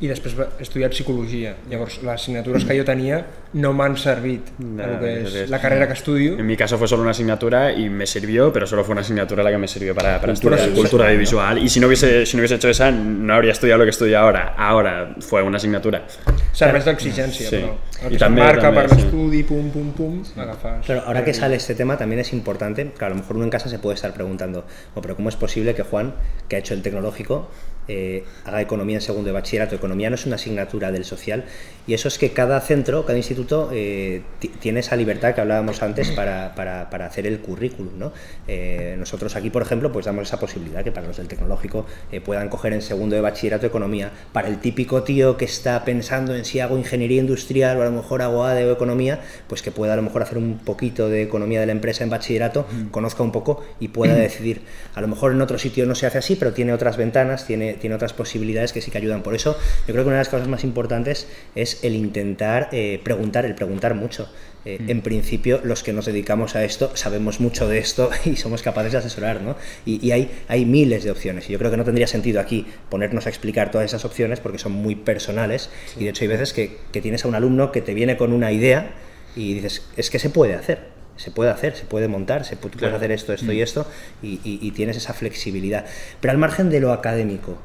i 0.00 0.08
després 0.08 0.32
he 0.32 0.62
estudiat 0.64 0.94
psicologia. 0.96 1.50
Llavors, 1.68 1.98
les 2.00 2.08
assignatures 2.14 2.64
que 2.64 2.72
jo 2.78 2.86
tenia 2.88 3.18
no 3.60 3.74
m'han 3.76 3.98
servit 4.00 4.46
a 4.58 4.86
lo 4.88 4.94
que 5.02 5.10
es. 5.42 5.50
la 5.50 5.60
carrera 5.60 5.86
que 5.86 5.92
estudio. 5.92 6.38
En 6.38 6.46
mi 6.46 6.56
caso 6.56 6.78
fue 6.78 6.88
solo 6.88 7.02
una 7.02 7.10
asignatura 7.10 7.70
y 7.74 7.90
me 7.90 8.06
sirvió, 8.06 8.50
pero 8.50 8.66
solo 8.66 8.82
fue 8.82 8.92
una 8.92 9.02
asignatura 9.02 9.42
la 9.42 9.50
que 9.50 9.58
me 9.58 9.68
sirvió 9.68 9.94
para, 9.94 10.18
para 10.22 10.32
Cultura 10.32 10.56
estudiar 10.56 10.70
visual, 10.70 10.74
cultura 10.88 11.04
¿no? 11.04 11.08
audiovisual. 11.10 11.58
Y 11.58 11.68
si 11.68 11.80
no, 11.80 11.86
hubiese, 11.86 12.24
si 12.24 12.36
no 12.36 12.40
hubiese 12.40 12.54
hecho 12.54 12.70
esa, 12.70 12.90
no 12.90 13.34
habría 13.34 13.52
estudiado 13.52 13.78
lo 13.80 13.84
que 13.84 13.90
estudio 13.90 14.18
ahora. 14.18 14.54
Ahora 14.56 15.14
fue 15.20 15.42
una 15.42 15.58
asignatura. 15.58 16.06
Serveix 16.52 16.84
d'exigència, 16.86 17.50
Sí. 17.50 17.56
però 17.56 17.76
el 18.02 18.10
que 18.16 18.18
també- 18.18 18.40
se't 18.40 18.48
marca 18.48 18.62
també, 18.72 18.80
per 18.80 18.90
sí. 18.90 18.96
l'estudi, 19.02 19.42
pum, 19.44 19.70
pum, 19.70 19.92
pum, 19.92 20.22
agafes. 20.34 20.86
Claro, 20.86 21.02
ahora 21.06 21.22
que 21.24 21.34
sale 21.34 21.56
este 21.56 21.74
tema 21.74 21.96
también 21.98 22.20
es 22.20 22.32
importante, 22.32 22.90
que 22.98 23.04
a 23.04 23.10
lo 23.10 23.16
mejor 23.16 23.36
uno 23.36 23.44
en 23.44 23.50
casa 23.50 23.68
se 23.68 23.78
puede 23.78 23.94
estar 23.96 24.12
preguntando, 24.14 24.64
"Oh, 24.94 25.02
pero 25.02 25.14
¿cómo 25.14 25.28
es 25.28 25.36
posible 25.36 25.74
que 25.74 25.82
Juan, 25.82 26.14
que 26.48 26.56
ha 26.56 26.58
hecho 26.58 26.72
el 26.74 26.80
tecnológico, 26.82 27.50
eh, 27.88 28.24
haga 28.44 28.60
economía 28.60 28.96
en 28.96 29.00
segundo 29.02 29.26
de 29.28 29.32
bachillerato? 29.32 29.74
Economía 29.74 30.08
no 30.10 30.14
es 30.14 30.26
una 30.26 30.36
asignatura 30.36 30.92
del 30.92 31.04
social 31.04 31.44
y 31.86 31.94
eso 31.94 32.08
es 32.08 32.18
que 32.18 32.30
cada 32.32 32.60
centro, 32.60 33.04
cada 33.06 33.16
instituto 33.18 33.70
eh, 33.72 34.22
ti- 34.38 34.48
tiene 34.60 34.80
esa 34.80 34.94
libertad 34.96 35.34
que 35.34 35.40
hablábamos 35.40 35.82
antes 35.82 36.10
para, 36.10 36.54
para- 36.54 36.90
para 36.90 37.06
hacer 37.06 37.26
el 37.26 37.38
currículum. 37.40 37.98
¿no? 37.98 38.12
Eh, 38.46 38.96
nosotros 38.98 39.34
aquí, 39.36 39.50
por 39.50 39.62
ejemplo, 39.62 39.90
pues 39.90 40.06
damos 40.06 40.28
esa 40.28 40.38
posibilidad 40.38 40.84
que 40.84 40.92
para 40.92 41.06
los 41.06 41.16
del 41.16 41.28
tecnológico 41.28 41.86
puedan 42.24 42.48
coger 42.48 42.72
en 42.72 42.82
segundo 42.82 43.16
de 43.16 43.22
bachillerato 43.22 43.66
economía. 43.66 44.10
Para 44.32 44.48
el 44.48 44.58
típico 44.60 45.02
tío 45.02 45.36
que 45.36 45.44
está 45.46 45.84
pensando 45.84 46.34
en 46.34 46.44
si 46.44 46.60
hago 46.60 46.76
ingeniería 46.78 47.20
industrial 47.20 47.78
o 47.78 47.82
a 47.82 47.84
lo 47.86 47.92
mejor 47.92 48.22
hago 48.22 48.44
ADE 48.44 48.64
o 48.66 48.72
economía, 48.72 49.20
pues 49.48 49.62
que 49.62 49.70
pueda 49.70 49.94
a 49.94 49.96
lo 49.96 50.02
mejor 50.02 50.22
hacer 50.22 50.36
un 50.38 50.58
poquito 50.58 51.08
de 51.08 51.22
economía 51.22 51.60
de 51.60 51.66
la 51.66 51.72
empresa 51.72 52.04
en 52.04 52.10
bachillerato, 52.10 52.66
conozca 52.90 53.22
un 53.22 53.32
poco 53.32 53.64
y 53.80 53.88
pueda 53.88 54.14
decidir. 54.14 54.62
A 54.94 55.00
lo 55.00 55.08
mejor 55.08 55.32
en 55.32 55.40
otro 55.40 55.58
sitio 55.58 55.86
no 55.86 55.94
se 55.94 56.06
hace 56.06 56.18
así, 56.18 56.36
pero 56.36 56.52
tiene 56.52 56.72
otras 56.72 56.96
ventanas, 56.96 57.46
tiene, 57.46 57.74
tiene 57.78 57.96
otras 57.96 58.12
posibilidades 58.12 58.72
que 58.72 58.80
sí 58.80 58.90
que 58.90 58.98
ayudan. 58.98 59.22
Por 59.22 59.34
eso 59.34 59.56
yo 59.86 59.92
creo 59.94 60.04
que 60.04 60.08
una 60.08 60.16
de 60.16 60.20
las 60.20 60.28
cosas 60.28 60.48
más 60.48 60.64
importantes 60.64 61.26
es 61.54 61.82
el 61.84 61.94
intentar 61.94 62.68
eh, 62.72 63.00
preguntar, 63.02 63.44
el 63.44 63.54
preguntar 63.54 63.94
mucho. 63.94 64.28
Eh, 64.64 64.78
En 64.88 65.02
principio, 65.02 65.60
los 65.62 65.82
que 65.82 65.92
nos 65.92 66.04
dedicamos 66.06 66.56
a 66.56 66.64
esto 66.64 66.90
sabemos 66.94 67.40
mucho 67.40 67.68
de 67.68 67.78
esto 67.78 68.10
y 68.24 68.36
somos 68.36 68.62
capaces 68.62 68.92
de 68.92 68.98
asesorar, 68.98 69.40
¿no? 69.40 69.56
Y, 69.86 70.04
y 70.04 70.12
hay, 70.12 70.30
hay 70.48 70.64
miles 70.64 71.04
de 71.04 71.10
opciones. 71.10 71.48
Y 71.48 71.52
yo 71.52 71.58
creo 71.58 71.70
que 71.70 71.76
no 71.76 71.84
tendría 71.84 72.06
sentido 72.06 72.40
aquí 72.40 72.66
ponernos 72.90 73.26
a 73.26 73.28
explicar 73.30 73.70
todas 73.70 73.86
esas 73.86 74.04
opciones 74.04 74.40
porque 74.40 74.58
son 74.58 74.72
muy 74.72 74.94
personales. 74.96 75.70
Y 75.98 76.04
de 76.04 76.10
hecho, 76.10 76.24
hay 76.24 76.28
veces 76.28 76.52
que, 76.52 76.76
que 76.92 77.00
tienes 77.00 77.24
a 77.24 77.28
un 77.28 77.34
alumno 77.34 77.72
que 77.72 77.80
te 77.80 77.94
viene 77.94 78.16
con 78.16 78.32
una 78.32 78.52
idea 78.52 78.90
y 79.36 79.54
dices, 79.54 79.86
es 79.96 80.10
que 80.10 80.18
se 80.18 80.30
puede 80.30 80.54
hacer. 80.54 80.97
Se 81.18 81.30
puede 81.30 81.50
hacer, 81.50 81.76
se 81.76 81.84
puede 81.84 82.08
montar, 82.08 82.46
se 82.46 82.56
pu- 82.56 82.70
tú 82.70 82.78
puedes 82.78 82.94
hacer 82.94 83.10
esto, 83.12 83.34
esto 83.34 83.52
y 83.52 83.60
esto, 83.60 83.86
y, 84.22 84.40
y- 84.44 84.58
y 84.62 84.70
tienes 84.70 84.96
esa 84.96 85.12
flexibilidad. 85.12 85.84
Pero 86.20 86.32
al 86.32 86.38
margen 86.38 86.70
de 86.70 86.80
lo 86.80 86.92
académico, 86.94 87.58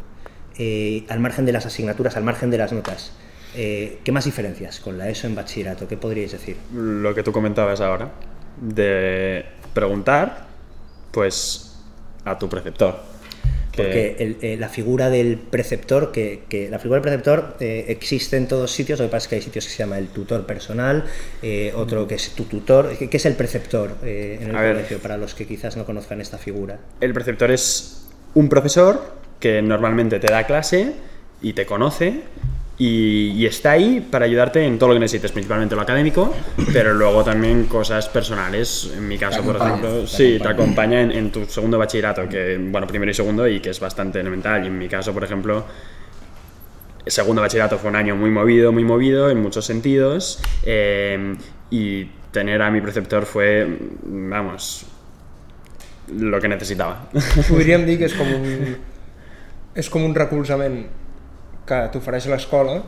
eh, 0.57 1.05
al 1.07 1.19
margen 1.21 1.45
de 1.45 1.53
las 1.53 1.65
asignaturas, 1.65 2.17
al 2.17 2.23
margen 2.23 2.49
de 2.51 2.57
las 2.57 2.73
notas, 2.73 3.13
eh, 3.55 3.99
¿qué 4.03 4.11
más 4.11 4.25
diferencias 4.25 4.79
con 4.81 4.97
la 4.97 5.07
ESO 5.09 5.27
en 5.27 5.35
bachillerato? 5.35 5.87
¿Qué 5.87 5.95
podríais 5.95 6.31
decir? 6.33 6.57
Lo 6.75 7.15
que 7.15 7.23
tú 7.23 7.31
comentabas 7.31 7.79
ahora, 7.79 8.11
de 8.59 9.45
preguntar, 9.73 10.47
pues, 11.11 11.75
a 12.25 12.37
tu 12.37 12.49
preceptor. 12.49 12.99
Que- 13.73 13.81
Porque 13.83 14.15
el- 14.19 14.37
eh, 14.41 14.55
la 14.57 14.69
figura 14.69 15.09
del 15.09 15.37
preceptor, 15.37 16.11
que, 16.11 16.43
que 16.47 16.69
la 16.69 16.77
figura 16.77 16.97
del 16.99 17.01
preceptor 17.01 17.57
eh, 17.59 17.85
existe 17.87 18.37
en 18.37 18.47
todos 18.47 18.71
sitios, 18.71 18.99
lo 18.99 19.05
que 19.07 19.11
pasa 19.11 19.25
es 19.25 19.27
que 19.29 19.35
hay 19.37 19.41
sitios 19.41 19.65
que 19.65 19.71
se 19.71 19.77
llama 19.79 19.97
el 19.97 20.09
tutor 20.09 20.45
personal, 20.45 21.05
eh, 21.41 21.73
otro 21.75 22.07
que 22.07 22.13
es 22.15 22.29
tu 22.35 22.43
tutor. 22.43 22.95
¿Qué, 22.97 23.09
es 23.11 23.25
el 23.25 23.33
preceptor 23.33 23.97
en 24.03 24.49
el 24.51 24.55
A 24.55 24.61
ver. 24.61 24.75
colegio 24.75 24.99
para 24.99 25.17
los 25.17 25.33
que 25.33 25.47
quizás 25.47 25.75
no 25.75 25.85
conozcan 25.85 26.21
esta 26.21 26.37
figura? 26.37 26.77
El 27.01 27.13
preceptor 27.13 27.49
es 27.49 28.05
un 28.35 28.47
profesor 28.47 29.15
que 29.39 29.61
normalmente 29.63 30.19
te 30.19 30.31
da 30.31 30.45
clase 30.45 30.93
y 31.41 31.53
te 31.53 31.65
conoce 31.65 32.21
y, 32.77 33.31
y 33.35 33.45
está 33.45 33.71
ahí 33.71 34.05
para 34.09 34.25
ayudarte 34.25 34.65
en 34.65 34.77
todo 34.79 34.89
lo 34.89 34.95
que 34.95 35.01
necesites, 35.01 35.31
principalmente 35.31 35.75
lo 35.75 35.81
académico, 35.81 36.33
pero 36.73 36.93
luego 36.93 37.23
también 37.23 37.65
cosas 37.65 38.09
personales. 38.09 38.91
En 38.95 39.07
mi 39.07 39.17
caso, 39.17 39.43
por 39.43 39.57
ejemplo, 39.57 40.01
te 40.01 40.07
sí, 40.07 40.39
te 40.41 40.47
acompaña. 40.47 41.01
en, 41.01 41.11
en 41.11 41.31
tu 41.31 41.45
segundo 41.45 41.77
bachillerato, 41.77 42.27
que 42.27 42.57
bueno, 42.57 42.87
primero 42.87 43.11
y 43.11 43.13
segundo, 43.13 43.47
y 43.47 43.59
que 43.59 43.69
es 43.69 43.79
bastante 43.79 44.19
elemental. 44.19 44.63
Y 44.63 44.67
en 44.67 44.77
mi 44.77 44.87
caso, 44.87 45.13
por 45.13 45.23
ejemplo, 45.23 45.65
el 47.05 47.11
segundo 47.11 47.41
bachillerato 47.41 47.77
fue 47.77 47.89
un 47.89 47.95
año 47.95 48.15
muy 48.15 48.31
movido, 48.31 48.71
muy 48.71 48.83
movido 48.83 49.29
en 49.29 49.41
muchos 49.41 49.65
sentidos. 49.65 50.39
eh, 50.63 51.35
y 51.69 52.05
tener 52.31 52.61
a 52.61 52.69
mi 52.69 52.81
preceptor 52.81 53.25
fue, 53.25 53.79
vamos, 54.03 54.85
lo 56.11 56.39
que 56.39 56.47
necesitava. 56.47 57.09
Podríem 57.47 57.85
dir 57.87 57.97
que 57.97 58.05
és 58.05 58.13
com 58.19 58.27
un, 58.29 58.75
és 59.73 59.89
com 59.89 60.03
un 60.05 60.13
recolzament 60.13 60.83
que 61.67 61.79
t'ofereix 61.93 62.27
l'escola 62.31 62.79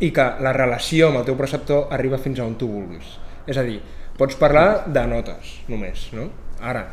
i 0.00 0.10
que 0.12 0.26
la 0.44 0.52
relació 0.56 1.10
amb 1.10 1.20
el 1.22 1.26
teu 1.28 1.36
preceptor 1.38 1.92
arriba 1.94 2.20
fins 2.20 2.40
a 2.40 2.46
on 2.48 2.56
tu 2.60 2.68
vulguis. 2.68 3.16
És 3.46 3.56
a 3.56 3.64
dir, 3.66 3.78
pots 4.18 4.36
parlar 4.40 4.86
de 4.92 5.06
notes 5.08 5.56
només, 5.72 6.08
no? 6.16 6.28
Ara, 6.60 6.86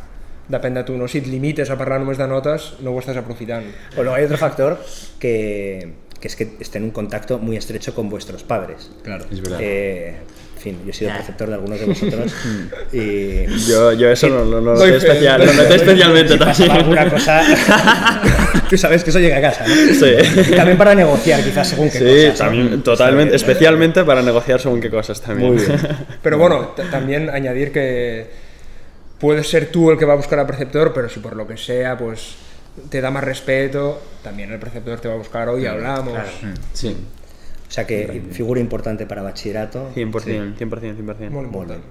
depèn 0.52 0.76
de 0.78 0.84
tu, 0.88 0.96
no? 1.00 1.08
Si 1.08 1.22
et 1.24 1.28
limites 1.28 1.72
a 1.72 1.78
parlar 1.80 2.00
només 2.04 2.20
de 2.20 2.28
notes, 2.30 2.74
no 2.84 2.94
ho 2.94 3.02
estàs 3.02 3.20
aprofitant. 3.20 3.68
Bueno, 3.96 4.14
hay 4.14 4.26
otro 4.28 4.38
factor 4.38 4.78
que, 5.20 5.94
que 6.20 6.28
es 6.28 6.36
que 6.36 6.50
estén 6.60 6.84
en 6.84 6.90
un 6.90 6.92
contacto 6.92 7.40
muy 7.40 7.58
estrecho 7.58 7.96
con 7.96 8.10
vuestros 8.10 8.44
padres. 8.44 8.92
Claro. 9.04 9.26
Es 9.32 9.42
verdad. 9.42 9.60
Eh, 9.62 10.16
fin, 10.64 10.80
yo 10.84 10.92
he 10.92 10.94
sido 10.94 11.12
preceptor 11.14 11.48
de 11.50 11.54
algunos 11.56 11.80
de 11.80 11.86
vosotros 11.86 12.34
y 12.94 13.46
Yo, 13.70 13.94
yo 13.94 14.10
eso 14.10 14.30
lo, 14.30 14.46
lo, 14.46 14.62
lo 14.62 14.76
Doy 14.78 14.92
noté 14.94 15.06
especial, 15.08 15.46
lo 15.46 15.54
noté 15.54 15.76
especialmente 15.82 16.38
también. 16.38 16.72
alguna 16.72 17.10
cosa, 17.10 17.42
tú 18.70 18.78
sabes 18.78 19.04
que 19.04 19.10
eso 19.10 19.20
llega 19.20 19.38
a 19.38 19.42
casa, 19.42 19.66
¿no? 19.68 19.76
Sí. 19.94 20.52
Y 20.52 20.56
también 20.56 20.78
para 20.78 20.96
negociar 20.96 21.44
quizás 21.44 21.68
según 21.68 21.90
qué 21.90 22.00
Sí, 22.00 22.32
cosas. 22.32 22.40
¿no? 22.40 22.46
también, 22.46 22.84
totalmente, 22.84 23.36
Está 23.36 23.46
bien. 23.46 23.52
especialmente 23.58 24.04
para 24.04 24.22
negociar 24.22 24.60
según 24.62 24.80
qué 24.82 24.90
cosas 24.90 25.22
también. 25.22 25.54
Muy 25.54 25.64
bien. 25.64 25.80
Pero 26.22 26.38
bueno, 26.38 26.70
también 26.92 27.30
añadir 27.30 27.72
que 27.72 28.28
puedes 29.20 29.48
ser 29.50 29.68
tú 29.68 29.92
el 29.92 29.98
que 29.98 30.06
va 30.06 30.14
a 30.14 30.18
buscar 30.18 30.40
al 30.40 30.48
preceptor, 30.48 30.94
pero 30.94 31.10
si 31.10 31.20
por 31.20 31.36
lo 31.36 31.48
que 31.48 31.58
sea, 31.58 31.98
pues 31.98 32.36
te 32.90 33.02
da 33.02 33.12
más 33.12 33.24
respeto, 33.24 34.02
también 34.24 34.52
el 34.52 34.60
preceptor 34.60 35.00
te 35.00 35.08
va 35.08 35.14
a 35.14 35.18
buscar, 35.18 35.48
hoy 35.50 35.66
hablamos. 35.66 36.18
Sí. 36.74 36.96
O 37.74 37.76
sea 37.76 37.88
que 37.88 38.22
figura 38.30 38.62
importante 38.62 39.08
para 39.08 39.24
bachillerato. 39.24 39.92
100%, 39.96 40.56
100%, 40.56 40.96
100%. 40.96 41.30
Muy 41.32 41.46
importante. 41.46 41.84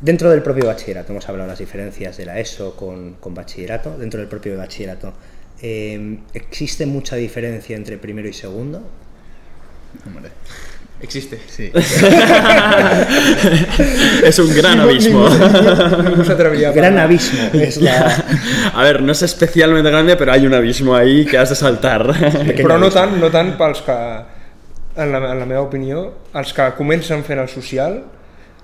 Dentro 0.00 0.30
del 0.30 0.40
propio 0.40 0.64
bachillerato, 0.64 1.12
hemos 1.12 1.28
hablado 1.28 1.48
de 1.48 1.52
las 1.52 1.58
diferencias 1.58 2.16
de 2.16 2.24
la 2.24 2.40
ESO 2.40 2.74
con, 2.74 3.16
con 3.20 3.34
bachillerato. 3.34 3.98
Dentro 3.98 4.20
del 4.20 4.28
propio 4.30 4.56
bachillerato, 4.56 5.12
eh, 5.60 6.20
¿existe 6.32 6.86
mucha 6.86 7.16
diferencia 7.16 7.76
entre 7.76 7.98
primero 7.98 8.26
y 8.26 8.32
segundo? 8.32 8.82
Hombre. 10.06 10.30
Existe. 11.02 11.40
Sí. 11.46 11.70
Es 14.24 14.38
un 14.38 14.54
gran 14.54 14.80
abismo. 14.80 15.28
Gran 16.74 16.98
abismo 16.98 17.50
es 17.52 17.82
la. 17.82 18.24
A 18.74 18.82
ver, 18.82 19.02
no 19.02 19.12
es 19.12 19.20
especialmente 19.20 19.90
grande, 19.90 20.16
pero 20.16 20.32
hay 20.32 20.46
un 20.46 20.54
abismo 20.54 20.96
ahí 20.96 21.26
que 21.26 21.36
has 21.36 21.50
de 21.50 21.54
saltar. 21.54 22.14
Però 22.56 22.78
no 22.78 22.88
tant, 22.88 23.20
no 23.20 23.28
tant 23.30 23.58
pels 23.60 23.84
que, 23.84 23.92
en 24.96 25.12
la, 25.12 25.18
en 25.32 25.38
la 25.38 25.46
meva 25.46 25.62
opinió, 25.62 26.12
els 26.34 26.52
que 26.56 26.66
comencen 26.76 27.22
fent 27.24 27.40
el 27.42 27.48
social, 27.48 28.02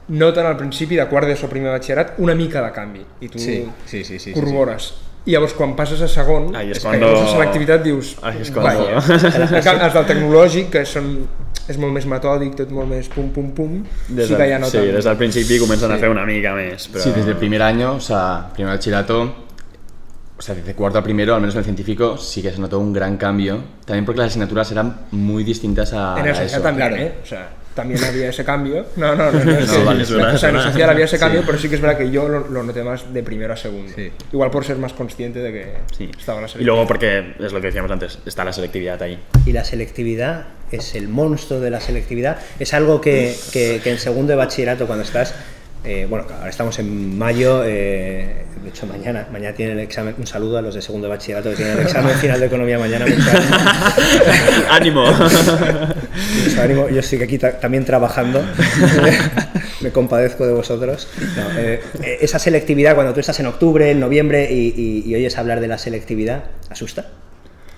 noten 0.08 0.46
al 0.46 0.56
principi 0.58 0.96
de 0.98 1.06
quart 1.08 1.28
d'ESO 1.30 1.48
primer 1.48 1.70
batxillerat 1.76 2.14
una 2.18 2.34
mica 2.34 2.62
de 2.64 2.72
canvi. 2.74 3.04
I 3.20 3.28
tu 3.28 3.38
Sí, 3.38 3.62
sí, 3.86 4.04
sí, 4.04 4.04
sí, 4.04 4.18
sí, 4.18 4.32
corrobores. 4.32 4.92
I 5.24 5.36
llavors 5.36 5.52
quan 5.54 5.76
passes 5.78 6.00
a 6.02 6.08
segon, 6.10 6.48
Ahí 6.56 6.72
és 6.72 6.78
és 6.78 6.82
cuando- 6.82 7.06
que 7.06 7.12
llavors 7.14 7.28
a 7.30 7.36
selectivitat 7.36 7.82
dius... 7.84 8.16
Ahí 8.22 8.40
és 8.42 8.50
cuando- 8.50 8.88
canvi, 9.68 9.84
els 9.86 9.94
del 9.94 10.06
tecnològic, 10.08 10.70
que 10.72 10.82
són, 10.84 11.12
és 11.70 11.78
molt 11.78 11.94
més 11.94 12.08
metòdic, 12.10 12.56
tot 12.58 12.72
molt 12.74 12.90
més 12.90 13.06
pum 13.08 13.28
pum 13.30 13.52
pum, 13.54 13.76
Des 14.08 14.26
sí 14.26 14.34
que 14.34 14.48
ja 14.50 14.58
del, 14.58 14.66
sí, 14.66 14.76
noten... 14.80 14.94
des 14.96 15.04
del 15.06 15.16
principi 15.20 15.60
comencen 15.62 15.92
a 15.94 15.98
fer 16.02 16.10
una 16.10 16.26
mica 16.26 16.56
més. 16.58 16.88
Però... 16.90 17.04
Sí, 17.04 17.12
desde 17.14 17.30
el 17.36 17.36
primer 17.38 17.62
año, 17.62 17.92
o 17.94 18.00
sea, 18.00 18.48
primer 18.52 18.72
bachillerato, 18.74 19.20
o 20.42 20.44
sea, 20.44 20.56
desde 20.56 20.74
cuarto 20.74 20.98
a 20.98 21.04
primero, 21.04 21.36
al 21.36 21.40
menos 21.40 21.54
en 21.54 21.60
el 21.60 21.64
científico, 21.64 22.18
sí 22.18 22.42
que 22.42 22.50
se 22.50 22.58
notó 22.60 22.80
un 22.80 22.92
gran 22.92 23.16
cambio. 23.16 23.62
También 23.84 24.04
porque 24.04 24.22
las 24.22 24.30
asignaturas 24.30 24.72
eran 24.72 25.02
muy 25.12 25.44
distintas 25.44 25.92
a, 25.92 26.16
En 26.18 26.26
el 26.26 26.34
a 26.34 26.42
eso. 26.42 26.60
también, 26.60 26.88
claro. 26.88 27.00
¿eh? 27.00 27.12
O 27.22 27.26
sea, 27.26 27.48
también 27.76 28.02
había 28.02 28.28
ese 28.30 28.44
cambio. 28.44 28.86
No, 28.96 29.14
no, 29.14 29.30
no. 29.30 29.44
no, 29.44 29.50
es 29.58 29.68
No, 29.70 29.76
que- 29.78 29.84
vale, 29.84 30.02
o 30.02 30.06
suena, 30.06 30.36
sea, 30.36 30.48
en 30.50 30.56
el 30.56 30.62
social 30.62 30.90
había 30.90 31.04
ese 31.04 31.16
cambio, 31.20 31.44
pero 31.46 31.58
sí 31.58 31.68
que 31.68 31.76
es 31.76 31.80
verdad 31.80 31.96
que 31.96 32.10
yo 32.10 32.26
lo, 32.28 32.48
lo 32.48 32.64
noté 32.64 32.82
más 32.82 33.14
de 33.14 33.22
primero 33.22 33.52
a 33.52 33.56
segundo. 33.56 33.92
Sí. 33.94 34.10
Igual 34.32 34.50
por 34.50 34.64
ser 34.64 34.78
más 34.78 34.92
consciente 34.94 35.38
de 35.38 35.52
que 35.52 35.66
Sí. 35.96 36.10
estaba 36.18 36.40
la 36.40 36.48
Y 36.58 36.64
luego 36.64 36.88
porque, 36.88 37.34
es 37.38 37.52
lo 37.52 37.60
que 37.60 37.68
decíamos 37.68 37.92
antes, 37.92 38.18
está 38.26 38.44
la 38.44 38.52
selectividad 38.52 39.00
ahí. 39.00 39.20
Y 39.46 39.52
la 39.52 39.64
selectividad 39.64 40.46
es 40.72 40.96
el 40.96 41.06
monstruo 41.06 41.60
de 41.60 41.70
la 41.70 41.80
selectividad. 41.80 42.38
Es 42.58 42.74
algo 42.74 43.00
que, 43.00 43.32
que- 43.52 43.80
que 43.84 43.90
en 43.92 43.98
segundo 44.00 44.32
de 44.32 44.36
bachillerato, 44.38 44.88
cuando 44.88 45.04
estás. 45.04 45.34
eh, 45.84 46.06
bueno, 46.10 46.26
ahora 46.36 46.50
estamos 46.50 46.78
en 46.80 47.16
mayo, 47.16 47.62
eh, 47.64 48.44
de 48.62 48.68
hecho 48.68 48.86
mañana, 48.86 49.26
mañana 49.32 49.54
tienen 49.54 49.78
el 49.78 49.84
examen, 49.84 50.14
un 50.18 50.26
saludo 50.26 50.58
a 50.58 50.62
los 50.62 50.74
de 50.74 50.82
segundo 50.82 51.06
de 51.08 51.10
bachillerato 51.14 51.50
que 51.50 51.56
tienen 51.56 51.78
el 51.78 51.82
examen 51.84 52.14
final 52.16 52.38
de 52.40 52.46
economía 52.46 52.78
mañana. 52.78 53.04
¡Ánimo! 54.70 55.04
Mucho 55.10 56.62
ánimo, 56.62 56.88
yo 56.88 57.00
estoy 57.00 57.22
aquí 57.22 57.38
ta- 57.38 57.58
también 57.58 57.84
trabajando, 57.84 58.44
me 59.80 59.90
compadezco 59.90 60.46
de 60.46 60.52
vosotros. 60.52 61.08
No, 61.36 61.58
eh, 61.58 61.80
eh, 62.02 62.18
esa 62.20 62.38
selectividad, 62.38 62.94
cuando 62.94 63.12
tú 63.12 63.20
estás 63.20 63.38
en 63.40 63.46
octubre, 63.46 63.90
en 63.90 64.00
noviembre 64.00 64.48
y, 64.52 64.72
y- 64.76 65.10
y 65.10 65.14
oyes 65.14 65.36
hablar 65.38 65.60
de 65.60 65.68
la 65.68 65.78
selectividad, 65.78 66.44
¿asusta? 66.70 67.06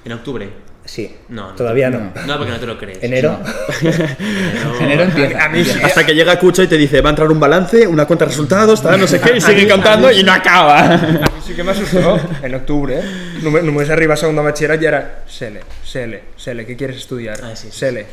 En 0.04 0.12
octubre. 0.12 0.50
Sí, 0.86 1.16
No, 1.30 1.48
no. 1.50 1.54
todavía 1.54 1.88
no. 1.88 2.12
No, 2.26 2.36
porque 2.36 2.52
no 2.52 2.58
te 2.60 2.66
lo 2.66 2.78
crees. 2.78 3.02
Enero, 3.02 3.40
Enero- 3.80 4.80
Enero 4.80 5.02
empieza. 5.04 5.44
A 5.44 5.48
mí 5.48 5.64
sí. 5.64 5.78
Hasta 5.82 6.04
que 6.04 6.14
llega 6.14 6.38
Cucho 6.38 6.62
y 6.62 6.66
te 6.66 6.76
dice, 6.76 7.00
va 7.00 7.08
a 7.08 7.12
entrar 7.12 7.30
un 7.30 7.40
balance, 7.40 7.86
una 7.86 8.04
cuenta 8.06 8.26
de 8.26 8.30
resultados, 8.30 8.82
tal, 8.82 9.00
no 9.00 9.06
sé 9.06 9.18
qué, 9.20 9.36
y 9.36 9.40
sigue 9.40 9.66
contando 9.70 10.12
y 10.12 10.22
no 10.22 10.32
acaba. 10.32 10.78
A 10.80 10.96
mí 10.98 11.18
sí 11.46 11.54
que 11.54 11.64
m'assustó 11.64 12.20
en 12.42 12.54
octubre. 12.54 13.00
Només 13.42 13.88
arriba 13.90 14.12
a 14.14 14.16
segundo 14.16 14.42
de 14.42 14.48
batxillerat 14.50 14.82
i 14.82 14.86
era 14.86 15.00
Sele, 15.26 15.60
Sele, 15.82 16.22
Sele, 16.36 16.66
¿qué 16.66 16.76
quieres 16.76 16.96
estudiar? 16.98 17.40
Ah, 17.42 17.56
sí, 17.56 17.68
sí, 17.70 17.78
Sele. 17.78 18.04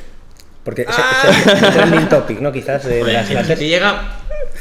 porque 0.64 0.84
es 0.88 1.54
el 1.64 1.74
trending 1.74 2.08
topic, 2.08 2.40
¿no? 2.40 2.52
Quizás 2.52 2.86
de, 2.86 3.04
de 3.04 3.14
las 3.14 3.28
si 3.28 3.34
clases. 3.34 3.60
llega 3.60 4.02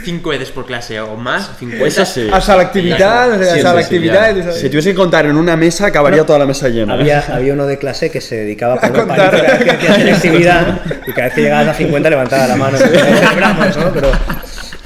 5 0.04 0.32
EDs 0.32 0.50
por 0.50 0.66
clase 0.66 1.00
o 1.00 1.16
más, 1.16 1.56
50. 1.58 1.86
Eso 1.86 2.04
sí. 2.04 2.28
A 2.32 2.40
selectivitat, 2.40 3.30
o 3.30 3.38
Sí, 3.38 3.44
sea, 3.44 3.54
sí, 3.54 3.60
a 3.60 3.82
sí, 3.82 4.00
ya. 4.00 4.30
i 4.30 4.52
Si 4.60 4.68
tuviese 4.68 4.90
que 4.90 4.96
contar 4.96 5.26
en 5.26 5.36
una 5.36 5.56
mesa, 5.56 5.86
acabaría 5.86 6.24
toda 6.26 6.38
la 6.38 6.46
mesa 6.46 6.68
llena. 6.68 6.94
Había, 6.94 7.20
había 7.34 7.52
uno 7.54 7.66
de 7.66 7.78
clase 7.78 8.10
que 8.10 8.20
se 8.20 8.36
dedicaba 8.36 8.74
a 8.74 8.80
poner 8.80 9.06
contar. 9.06 9.30
paliza 9.30 9.46
cada 9.46 9.58
vez 9.58 9.64
que 9.64 9.72
decía 9.76 9.94
selectividad 9.96 10.80
y 11.06 11.12
cada 11.12 11.24
vez 11.26 11.34
que 11.34 11.42
llegabas 11.42 11.68
a 11.68 11.74
50 11.74 12.10
levantaba 12.10 12.46
la 12.46 12.56
mano. 12.56 12.78
Celebramos, 12.78 13.76
¿no? 13.76 13.92
Pero 13.92 14.10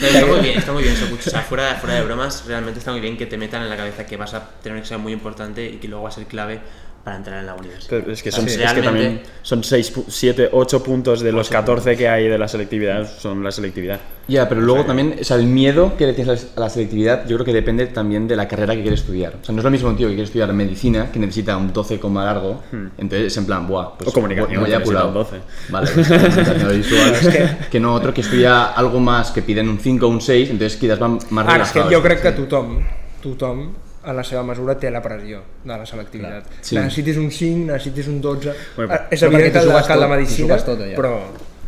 No, 0.00 0.06
está 0.09 0.26
muy 0.26 0.40
bien, 0.40 0.59
está 0.59 0.73
muy 0.73 0.83
bien, 0.83 0.97
Sokuch. 0.97 1.26
O 1.26 1.30
sea, 1.30 1.40
fuera, 1.42 1.75
fuera 1.76 1.94
de 1.97 2.02
bromas, 2.02 2.44
realmente 2.47 2.78
está 2.80 2.90
muy 2.90 3.00
bien 3.00 3.16
que 3.16 3.26
te 3.26 3.38
metan 3.38 3.62
en 3.62 3.71
la 3.71 3.76
cabeza 3.76 4.04
que 4.06 4.16
vas 4.16 4.35
a 4.35 4.42
tener 4.62 4.76
un 4.76 4.83
examen 4.83 5.02
muy 5.02 5.12
importante 5.12 5.64
y 5.64 5.76
que 5.76 5.88
luego 5.88 6.02
va 6.04 6.09
a 6.11 6.12
ser 6.12 6.26
clave 6.26 6.61
para 7.04 7.18
entrar 7.18 7.40
en 7.40 7.46
la 7.46 7.54
universidad. 7.54 8.00
Pero 8.00 8.12
es 8.12 8.23
que, 8.23 8.32
son, 8.32 8.49
Sí, 8.49 8.62
es 8.62 8.73
que 8.73 8.80
también 8.82 9.20
son 9.42 9.62
6, 9.62 9.92
7, 10.08 10.49
8 10.52 10.82
puntos 10.82 11.20
de 11.20 11.32
los 11.32 11.50
14 11.50 11.96
que 11.96 12.08
hay 12.08 12.28
de 12.28 12.38
la 12.38 12.49
selectividad, 12.49 13.06
son 13.18 13.44
la 13.44 13.52
selectividad. 13.52 14.00
Ya, 14.26 14.49
pero 14.49 14.62
luego 14.62 14.87
también, 14.87 15.16
o 15.20 15.23
sea, 15.25 15.37
el 15.37 15.44
miedo 15.44 15.99
que 15.99 16.06
le 16.06 16.14
tienes 16.14 16.49
a 16.56 16.61
la 16.61 16.70
selectividad, 16.70 17.26
yo 17.28 17.37
creo 17.37 17.44
que 17.44 17.52
depende 17.52 17.87
también 17.88 18.26
de 18.26 18.37
la 18.37 18.49
carrera 18.49 18.75
que 18.75 18.80
quieres 18.80 19.00
estudiar. 19.00 19.34
O 19.42 19.44
sea, 19.44 19.52
no 19.52 19.61
es 19.61 19.64
lo 19.64 19.70
mismo 19.70 19.90
un 19.90 19.96
tío 19.96 20.06
que 20.06 20.14
quiere 20.14 20.25
estudiar 20.25 20.50
medicina, 20.54 21.12
que 21.12 21.18
necesita 21.18 21.58
un 21.58 21.75
12, 21.75 22.00
largo, 22.14 22.62
entonces 22.96 23.26
es 23.26 23.37
en 23.37 23.44
plan, 23.44 23.66
buah, 23.66 23.99
pues 23.99 24.08
O 24.08 24.12
comunicación, 24.12 24.61
voy 24.61 24.70
que 24.70 24.75
a 24.75 24.78
necesita 24.78 25.00
apurado. 25.00 25.08
un 25.08 25.14
12. 25.14 25.37
Vale, 25.68 25.90
pues, 25.92 26.76
visual, 26.78 27.58
que 27.70 27.80
no 27.80 27.92
otro 27.92 28.14
que 28.14 28.23
estudia 28.23 28.64
algo 28.64 28.99
más 28.99 29.30
que 29.30 29.42
piden 29.42 29.68
un 29.68 29.78
5 29.78 30.06
o 30.06 30.08
un 30.08 30.23
6, 30.23 30.50
entonces 30.50 30.78
quizás 30.78 30.99
van 30.99 31.18
más 31.28 31.46
Ara, 31.46 31.64
és 31.64 31.73
que 31.73 31.80
relajados. 31.80 31.94
jo 31.94 32.02
crec 32.02 32.23
que 32.23 32.32
tothom, 32.32 32.78
tothom, 33.20 33.75
a 34.04 34.12
la 34.12 34.23
seva 34.25 34.42
mesura 34.44 34.76
té 34.78 34.90
la 34.90 35.00
pressió 35.02 35.42
de 35.64 35.76
la 35.78 35.87
selectivitat. 35.87 36.44
Sí. 36.61 36.76
Necessitis 36.76 37.16
un 37.16 37.30
5, 37.30 37.73
necessitis 37.73 38.08
un 38.08 38.20
12... 38.20 38.52
Bueno, 38.76 38.92
Ah, 38.92 39.06
és 39.11 39.23
evident 39.23 39.52
que 39.52 39.58
de 39.61 39.66
tot, 39.66 39.87
t'ho 39.88 40.08
medicina, 40.08 40.56
tot, 40.58 40.80
allà. 40.80 40.94
però 40.96 41.14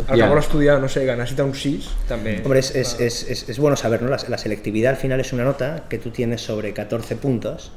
el 0.08 0.18
Ja. 0.20 0.24
que 0.26 0.28
vol 0.28 0.38
estudiar, 0.38 0.78
no 0.80 0.88
sé, 0.88 1.04
que 1.06 1.16
necessita 1.16 1.44
un 1.44 1.54
6, 1.54 1.88
també... 2.08 2.40
Hombre, 2.44 2.60
es, 2.60 2.74
es- 2.76 3.00
es- 3.00 3.22
es- 3.30 3.48
es 3.48 3.58
bueno 3.58 3.76
saber, 3.76 4.02
¿no? 4.02 4.08
La, 4.10 4.18
la 4.28 4.38
selectividad 4.38 4.90
al 4.90 4.96
final 4.98 5.18
es 5.20 5.32
una 5.32 5.44
nota 5.44 5.84
que 5.88 5.98
tú 5.98 6.10
tienes 6.10 6.40
sobre 6.42 6.72
14 6.74 7.16
puntos. 7.16 7.72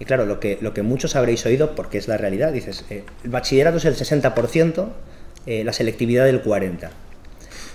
Y 0.00 0.04
claro, 0.06 0.24
lo 0.26 0.40
que, 0.40 0.58
lo 0.60 0.72
que 0.74 0.82
muchos 0.82 1.14
habréis 1.14 1.44
oído, 1.46 1.74
porque 1.74 1.98
es 1.98 2.08
la 2.08 2.16
realidad, 2.16 2.52
dices, 2.52 2.84
eh, 2.90 3.04
el 3.22 3.30
bachillerato 3.30 3.76
es 3.76 3.84
el 3.84 3.94
60%, 3.96 4.88
eh, 5.46 5.62
la 5.64 5.72
selectividad 5.72 6.24
del 6.24 6.42
40%. 6.42 6.88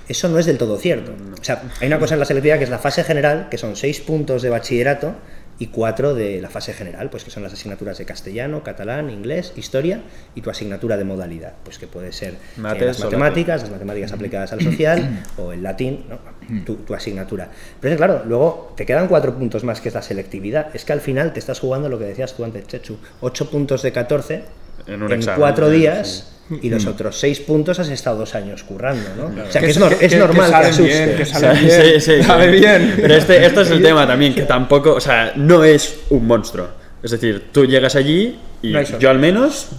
Eso 0.08 0.30
no 0.30 0.38
es 0.38 0.46
del 0.46 0.58
todo 0.60 0.78
cierto. 0.78 1.14
O 1.40 1.44
sea, 1.44 1.64
hay 1.82 1.88
una 1.88 1.98
cosa 2.00 2.14
en 2.14 2.20
la 2.20 2.26
selectividad 2.26 2.58
que 2.60 2.64
es 2.66 2.70
la 2.70 2.78
fase 2.80 3.04
general, 3.04 3.48
que 3.50 3.58
son 3.58 3.76
6 3.76 4.02
puntos 4.02 4.44
de 4.44 4.50
bachillerato 4.52 5.14
y 5.58 5.68
4 5.68 6.14
de 6.14 6.42
la 6.42 6.50
fase 6.50 6.74
general, 6.74 7.10
pues 7.10 7.24
que 7.24 7.32
son 7.32 7.44
las 7.44 7.54
asignaturas 7.54 7.98
de 7.98 8.06
castellano, 8.06 8.64
catalán, 8.64 9.10
inglés, 9.10 9.54
historia 9.56 10.02
y 10.36 10.42
tu 10.42 10.50
asignatura 10.50 10.98
de 10.98 11.06
modalidad, 11.06 11.54
pues 11.64 11.80
que 11.80 11.88
puede 11.88 12.12
ser 12.12 12.34
eh, 12.34 12.38
las 12.58 13.00
matemáticas, 13.00 13.62
las 13.62 13.72
matemáticas 13.72 14.12
aplicadas 14.12 14.52
al 14.52 14.62
social 14.62 15.24
o 15.38 15.54
el 15.54 15.64
latín, 15.64 16.06
¿no? 16.10 16.20
tu, 16.66 16.76
tu 16.78 16.94
asignatura. 16.94 17.50
Pero 17.80 17.94
es 17.94 17.98
claro, 17.98 18.24
luego 18.26 18.74
te 18.76 18.86
quedan 18.86 19.08
cuatro 19.08 19.34
puntos 19.36 19.64
más 19.64 19.82
que 19.82 19.90
es 19.90 19.96
la 19.96 20.02
selectividad. 20.02 20.76
Es 20.76 20.84
que 20.84 20.94
al 20.94 21.02
final 21.02 21.34
te 21.34 21.40
estás 21.40 21.60
jugando 21.60 21.90
lo 21.90 21.98
que 21.98 22.06
decías 22.06 22.36
tú 22.36 22.44
antes, 22.44 22.68
Chechu, 22.68 22.98
8 23.22 23.50
puntos 23.50 23.82
de 23.82 23.92
14 23.92 24.44
En 24.88 25.04
un 25.04 25.12
en 25.12 25.20
examen, 25.20 25.40
cuatro 25.40 25.70
sí, 25.70 25.78
días 25.78 26.35
y 26.62 26.70
los 26.70 26.86
otros 26.86 27.18
6 27.20 27.40
puntos 27.42 27.80
has 27.80 27.90
estado 27.90 28.18
dos 28.20 28.36
años 28.36 28.64
currando, 28.64 29.10
¿no? 29.18 29.26
O 29.44 29.52
sea, 29.52 29.62
que, 29.62 29.68
Que- 29.68 29.72
es, 29.72 29.80
nor- 29.80 29.98
que- 29.98 30.06
es 30.06 30.16
normal 30.18 30.50
que, 30.52 30.56
asuste. 30.58 30.84
bien, 30.84 31.16
que 31.18 31.24
O 31.24 31.26
sea, 31.26 31.54
bien, 31.54 31.82
sí, 32.00 32.00
sí, 32.02 32.24
sale 32.28 32.52
sí. 32.54 32.60
bien. 32.60 32.94
Pero 33.02 33.16
este, 33.16 33.46
este 33.48 33.62
es 33.62 33.72
el 33.72 33.82
tema 33.82 34.06
también, 34.06 34.34
que 34.36 34.44
tampoco, 34.44 34.94
o 34.94 35.00
sea, 35.02 35.34
no 35.36 35.64
es 35.64 36.00
un 36.10 36.28
monstruo. 36.28 36.68
Es 37.02 37.12
decir, 37.12 37.50
tú 37.52 37.66
llegas 37.66 37.96
allí 37.96 38.40
y 38.62 38.72
No 38.74 38.82
yo 39.00 39.10
al 39.10 39.20
menos 39.20 39.70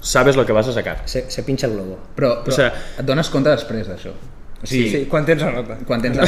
sabes 0.00 0.36
lo 0.36 0.44
que 0.46 0.52
vas 0.52 0.66
a 0.68 0.72
sacar. 0.72 1.02
Se, 1.06 1.30
se 1.30 1.42
pincha 1.42 1.66
el 1.66 1.72
globo. 1.74 1.98
Però, 2.16 2.42
però 2.44 2.48
O 2.48 2.56
sea- 2.56 2.72
et 2.98 3.04
dones 3.06 3.28
compte 3.30 3.50
després 3.50 3.86
d'això. 3.88 4.12
O 4.60 4.66
sigui, 4.66 4.90
Sí, 4.90 5.06
quan 5.08 5.24
tens 5.24 5.40
la 5.40 5.52
nota. 5.52 5.76
quan 5.86 6.02
tens 6.02 6.16
la... 6.16 6.24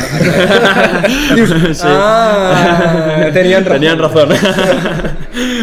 Dius, 1.34 1.82
ah, 1.84 3.28
tenien 3.32 3.64
raó. 3.64 3.74
Tenían 3.74 3.98
razón. 3.98 4.28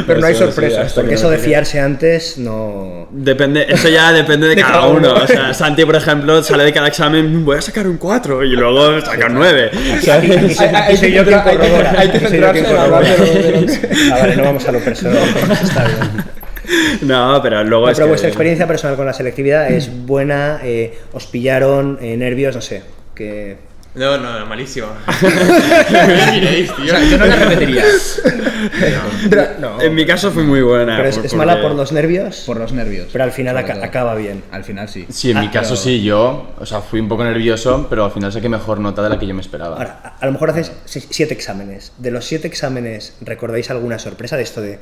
Pero 0.06 0.20
no 0.20 0.28
hay 0.28 0.34
sí, 0.34 0.40
sorpresas. 0.40 0.86
hasta 0.88 0.96
Porque 0.96 1.10
que- 1.10 1.16
eso 1.16 1.30
de 1.30 1.38
fiarse 1.38 1.80
antes 1.80 2.38
no... 2.38 3.08
Depende, 3.12 3.66
eso 3.70 3.88
ya 3.88 4.12
depende 4.12 4.48
de, 4.50 4.56
De 4.56 4.62
cada, 4.62 4.74
cada 4.74 4.88
uno. 4.88 5.14
uno. 5.14 5.24
O 5.24 5.28
sea, 5.28 5.54
Santi, 5.54 5.86
por 5.86 5.96
ejemplo, 5.96 6.44
sale 6.44 6.66
de 6.66 6.74
cada 6.74 6.88
examen, 6.90 7.46
voy 7.46 7.58
a 7.58 7.62
sacar 7.62 7.88
un 7.88 7.96
4 7.98 8.44
y 8.44 8.50
luego 8.58 9.00
saca 9.00 9.28
un 9.28 9.36
9. 9.36 9.72
Aquí, 9.72 10.10
aquí 10.12 10.32
Hay- 10.32 10.98
soy- 10.98 11.12
yo 11.14 11.24
quien 11.24 11.40
centrar- 11.40 11.48
hay 11.48 11.58
que- 11.58 11.70
corrobora. 11.70 12.04
yo 12.04 12.12
quien 12.12 12.28
centrarse 12.28 12.60
en 12.60 12.66
hablar 12.78 13.04
de 13.04 13.10
lo- 13.10 13.18
corrobora. 13.18 13.42
de 13.42 13.98
lo 14.10 14.14
Ah, 14.14 14.20
vale, 14.20 14.36
no 14.36 14.44
vamos 14.44 14.68
a 14.68 14.72
lo 14.74 14.80
personal. 14.80 15.18
Está 15.64 15.84
bien. 15.86 16.38
No, 17.02 17.40
pero 17.42 17.64
luego 17.64 17.86
No, 17.86 17.92
es 17.92 17.98
pero 17.98 18.06
que- 18.06 18.10
vuestra 18.10 18.30
experiencia 18.30 18.68
personal 18.68 18.96
con 18.96 19.06
la 19.06 19.14
selectividad 19.14 19.70
es 19.72 19.90
buena, 20.06 20.60
eh, 20.64 20.98
os 21.14 21.26
pillaron 21.28 21.98
eh, 22.02 22.18
nervios, 22.18 22.56
no 22.56 22.62
sé. 22.62 22.84
Que... 23.16 23.58
No, 23.96 24.16
no, 24.18 24.46
malísimo. 24.46 24.86
Me 25.92 26.32
miréis, 26.32 26.70
O 26.70 26.76
tío. 26.76 26.86
sea, 26.90 27.04
yo 27.04 27.18
no 27.18 27.26
la 27.26 27.36
repetiría 27.36 27.84
No. 29.60 29.82
En 29.82 29.96
mi 29.96 30.06
caso 30.06 30.32
fue 30.32 30.44
muy 30.44 30.62
buena. 30.62 30.98
Pero 30.98 31.10
es, 31.10 31.16
por- 31.18 31.26
es 31.26 31.34
mala 31.34 31.62
por 31.62 31.74
los 31.74 31.92
nervios, 31.92 32.44
por 32.46 32.58
los 32.58 32.74
nervios. 32.74 33.08
pero 33.12 33.24
al 33.24 33.32
final 33.32 33.56
sobre 33.56 33.66
aca- 33.66 33.74
todo. 33.76 33.84
acaba 33.86 34.16
bien. 34.16 34.44
Al 34.52 34.64
final 34.64 34.88
sí. 34.90 35.08
Sí, 35.10 35.32
en 35.32 35.40
mi 35.40 35.48
Ah, 35.48 35.52
caso 35.52 35.70
pero- 35.72 35.82
sí, 35.82 36.04
yo, 36.04 36.52
o 36.60 36.66
sea, 36.66 36.82
fui 36.82 37.00
un 37.00 37.08
poco 37.08 37.24
nervioso, 37.24 37.88
pero 37.90 38.06
al 38.06 38.12
final 38.12 38.32
saqué 38.32 38.50
mejor 38.50 38.80
nota 38.80 39.02
de 39.02 39.10
la 39.10 39.18
que 39.18 39.26
yo 39.26 39.34
me 39.34 39.42
esperaba. 39.42 39.78
Ahora, 39.78 40.00
a, 40.04 40.18
a 40.20 40.26
lo 40.28 40.32
mejor 40.32 40.52
haces 40.52 40.72
si- 40.86 41.02
siete 41.10 41.34
exámenes. 41.34 41.92
De 41.98 42.12
los 42.12 42.26
siete 42.26 42.48
exámenes, 42.48 43.16
¿recordáis 43.22 43.72
alguna 43.72 43.98
sorpresa 44.00 44.38
de 44.38 44.44
esto 44.44 44.62
de, 44.62 44.78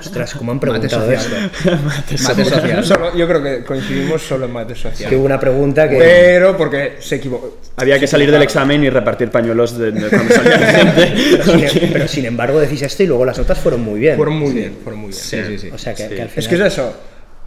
ostras, 0.00 0.34
cómo 0.34 0.52
han 0.52 0.56
Mate 0.58 0.66
preguntado 0.88 1.10
esto? 1.12 1.28
social. 1.28 1.80
Mate 1.84 2.18
social. 2.44 2.84
Solo- 2.84 3.16
yo 3.16 3.28
creo 3.28 3.42
que 3.42 3.64
coincidimos 3.64 4.22
solo 4.22 4.46
en 4.46 4.52
mate 4.52 4.74
social. 4.74 5.08
Que 5.08 5.16
hubo 5.16 5.24
una 5.26 5.38
pregunta 5.38 5.88
que... 5.88 5.96
Pero 5.98 6.56
porque 6.56 6.96
se 7.00 7.16
equivocó. 7.16 7.58
Había 7.76 7.98
que 7.98 8.06
salir 8.06 8.30
del 8.30 8.42
examen 8.42 8.82
y 8.84 8.90
repartir 8.90 9.30
pañuelos 9.30 9.76
de, 9.78 9.92
de 9.92 10.08
cuando 10.08 10.34
salía 10.34 10.58
la 10.58 10.66
gente. 10.72 11.12
Pero 11.44 11.68
sin, 11.68 11.92
pero 11.92 12.08
sin 12.08 12.24
embargo 12.26 12.60
decís 12.60 12.82
esto 12.82 13.02
y 13.02 13.06
luego 13.06 13.24
las 13.24 13.38
notas 13.38 13.58
fueron 13.58 13.82
muy 13.82 14.00
bien. 14.00 14.16
Fueron 14.16 14.36
muy 14.38 14.52
bien, 14.52 14.76
fueron 14.82 15.00
muy 15.00 15.10
bien. 15.10 15.20
Sí, 15.22 15.38
sí, 15.46 15.58
sí. 15.58 15.70
O 15.70 15.78
sea 15.78 15.94
que, 15.94 16.08
Sí. 16.08 16.14
que 16.14 16.22
al 16.22 16.28
final... 16.28 16.38
És 16.44 16.48
que 16.48 16.54
és 16.56 16.62
això, 16.62 16.86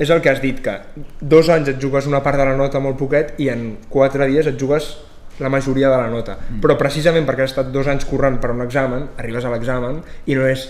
és 0.01 0.09
el 0.09 0.21
que 0.21 0.29
has 0.29 0.41
dit, 0.41 0.59
que 0.63 0.73
dos 1.21 1.49
anys 1.49 1.69
et 1.73 1.81
jugues 1.81 2.07
una 2.09 2.21
part 2.23 2.37
de 2.39 2.45
la 2.45 2.55
nota 2.57 2.79
molt 2.81 2.97
poquet 2.97 3.35
i 3.41 3.49
en 3.53 3.77
quatre 3.89 4.25
dies 4.29 4.47
et 4.49 4.57
jugues 4.61 4.95
la 5.41 5.49
majoria 5.49 5.89
de 5.89 5.97
la 5.97 6.07
nota. 6.09 6.37
Mm. 6.37 6.61
Però 6.61 6.77
precisament 6.77 7.25
perquè 7.25 7.45
has 7.45 7.51
estat 7.55 7.69
dos 7.73 7.87
anys 7.89 8.05
corrent 8.05 8.37
per 8.41 8.51
un 8.53 8.61
examen, 8.61 9.07
arribes 9.17 9.45
a 9.45 9.51
l'examen 9.53 9.99
i 10.29 10.35
no 10.37 10.45
és 10.47 10.67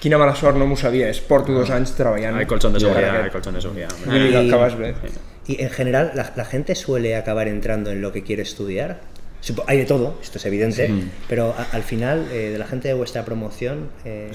quina 0.00 0.18
mala 0.18 0.34
sort 0.34 0.56
no 0.56 0.66
m'ho 0.66 0.76
sabia, 0.76 1.08
és 1.08 1.20
porto 1.20 1.52
dos 1.52 1.70
anys 1.70 1.94
treballant. 1.94 2.36
Hay 2.36 2.46
colchón 2.46 2.72
de 2.72 2.80
seguridad, 2.80 3.22
hay 3.24 3.30
colchón 3.30 3.54
de 3.54 3.60
seguridad. 3.60 3.88
Dir 4.06 4.30
que 4.30 4.36
acabes 4.48 4.76
bé. 4.76 4.94
Y 5.46 5.60
en 5.62 5.70
general, 5.70 6.12
la, 6.14 6.32
la 6.36 6.44
gente 6.44 6.74
suele 6.74 7.16
acabar 7.16 7.48
entrando 7.48 7.90
en 7.90 8.00
lo 8.00 8.12
que 8.12 8.22
quiere 8.22 8.42
estudiar. 8.42 9.00
Hay 9.66 9.78
de 9.78 9.84
todo, 9.86 10.18
esto 10.22 10.38
es 10.38 10.46
evidente, 10.46 10.88
pero 11.28 11.52
a- 11.58 11.66
al 11.76 11.82
final, 11.82 12.28
eh, 12.30 12.50
de 12.52 12.58
la 12.58 12.66
gente 12.66 12.86
de 12.86 12.94
vuestra 12.94 13.24
promoción, 13.24 13.88
eh, 14.04 14.30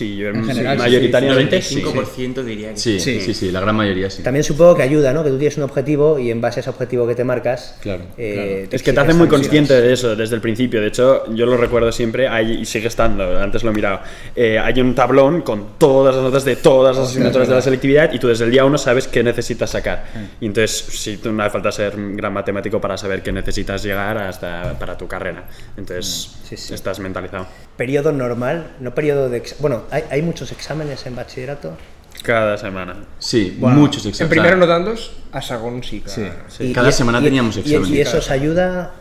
Sí, 0.00 0.16
yo 0.16 0.28
En 0.28 0.46
general, 0.46 0.78
sí, 0.78 0.82
mayoritariamente 0.82 1.60
sí. 1.60 1.82
95% 1.82 2.42
diría 2.42 2.70
que 2.70 2.76
Sí, 2.78 2.98
sí, 2.98 3.20
Sí. 3.20 3.34
sí, 3.34 3.50
la 3.52 3.60
gran 3.60 3.76
mayoría 3.76 4.08
sí. 4.08 4.22
también 4.22 4.42
supongo 4.44 4.74
que 4.76 4.82
ayuda, 4.82 5.12
¿no? 5.12 5.22
Que 5.22 5.28
tú 5.28 5.36
tienes 5.36 5.58
un 5.58 5.64
objetivo 5.64 6.18
y 6.18 6.30
en 6.30 6.40
base 6.40 6.60
a 6.60 6.62
ese 6.62 6.70
objetivo 6.70 7.06
que 7.06 7.14
te 7.14 7.22
marcas, 7.22 7.76
Claro, 7.82 8.04
eh, 8.16 8.66
Es 8.70 8.82
que 8.82 8.94
te 8.94 9.00
hace 9.00 9.12
muy 9.12 9.28
consciente 9.28 9.78
de 9.78 9.92
eso 9.92 10.16
desde 10.16 10.36
el 10.36 10.40
principio. 10.40 10.80
De 10.80 10.86
hecho, 10.86 11.24
yo 11.34 11.44
lo 11.44 11.58
recuerdo 11.58 11.92
siempre, 11.92 12.28
hay, 12.28 12.60
y 12.62 12.64
sigue 12.64 12.88
estando, 12.88 13.38
antes 13.38 13.62
lo 13.62 13.70
he 13.70 13.74
mirado. 13.74 14.00
Eh, 14.34 14.58
hay 14.58 14.80
un 14.80 14.94
tablón 14.94 15.42
con 15.42 15.76
todas 15.76 16.14
las 16.14 16.24
notas 16.24 16.46
de 16.46 16.56
todas 16.56 16.96
las 16.96 17.08
asignaturas 17.10 17.46
de 17.48 17.54
la 17.56 17.60
selectividad 17.60 18.10
y 18.12 18.18
tú 18.18 18.28
desde 18.28 18.46
el 18.46 18.50
día 18.50 18.64
uno 18.64 18.78
sabes 18.78 19.06
qué 19.06 19.22
necesitas 19.22 19.68
sacar. 19.70 20.06
Y 20.40 20.46
entonces, 20.46 20.70
si 20.98 21.18
tú 21.18 21.30
no 21.30 21.42
hace 21.42 21.50
falta 21.52 21.70
ser 21.72 21.94
un 21.96 22.16
gran 22.16 22.32
matemático 22.32 22.80
para 22.80 22.96
saber 22.96 23.22
qué 23.22 23.32
necesitas 23.32 23.82
llegar 23.82 24.16
hasta 24.16 24.78
para 24.78 24.96
tu 24.96 25.06
carrera. 25.06 25.44
Entonces, 25.76 26.30
Sí, 26.48 26.56
sí. 26.56 26.72
estás 26.74 26.98
mentalizado. 27.00 27.46
Periodo 27.76 28.12
normal, 28.12 28.72
no 28.80 28.94
periodo 28.94 29.28
de... 29.28 29.38
ex- 29.38 29.56
Bueno, 29.60 29.84
hay, 29.90 30.04
hay 30.10 30.22
muchos 30.22 30.50
exámenes 30.52 31.04
en 31.06 31.16
bachillerato. 31.16 31.76
Cada 32.22 32.58
semana. 32.58 32.96
Sí, 33.18 33.56
muchos 33.58 34.04
En 34.04 34.10
exámenes. 34.10 34.30
primero 34.38 34.56
no 34.58 34.66
tantos, 34.66 35.12
a 35.32 35.40
segon 35.40 35.82
sí 35.82 36.00
que... 36.00 36.10
Sí. 36.10 36.64
Y- 36.64 36.72
Cada 36.72 36.90
y- 36.90 36.92
semana 36.92 37.20
y- 37.20 37.24
teníamos 37.24 37.56
exámenes. 37.56 37.88
Y, 37.90 38.00
eso 38.00 38.18
os 38.18 38.30
ayuda... 38.30 38.92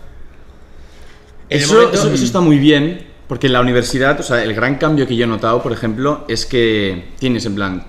En 1.49 1.59
Eso, 1.59 1.73
momento- 1.73 1.95
eso, 1.95 2.11
eso 2.13 2.23
está 2.23 2.39
muy 2.39 2.59
bien, 2.59 3.07
porque 3.27 3.47
en 3.47 3.53
la 3.53 3.61
universidad, 3.61 4.19
o 4.19 4.23
sea, 4.23 4.43
el 4.43 4.53
gran 4.53 4.75
cambio 4.75 5.07
que 5.07 5.15
yo 5.15 5.25
he 5.25 5.27
notado, 5.27 5.61
por 5.63 5.71
ejemplo, 5.73 6.25
es 6.29 6.45
que 6.45 7.09
tienes 7.19 7.45
en 7.45 7.55
plan 7.55 7.87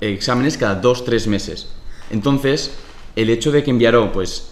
exámenes 0.00 0.56
cada 0.58 0.76
dos, 0.76 1.04
tres 1.04 1.26
meses. 1.28 1.68
Entonces, 2.10 2.74
el 3.14 3.30
hecho 3.30 3.52
de 3.52 3.62
que 3.62 3.70
enviaron, 3.70 4.10
pues, 4.10 4.50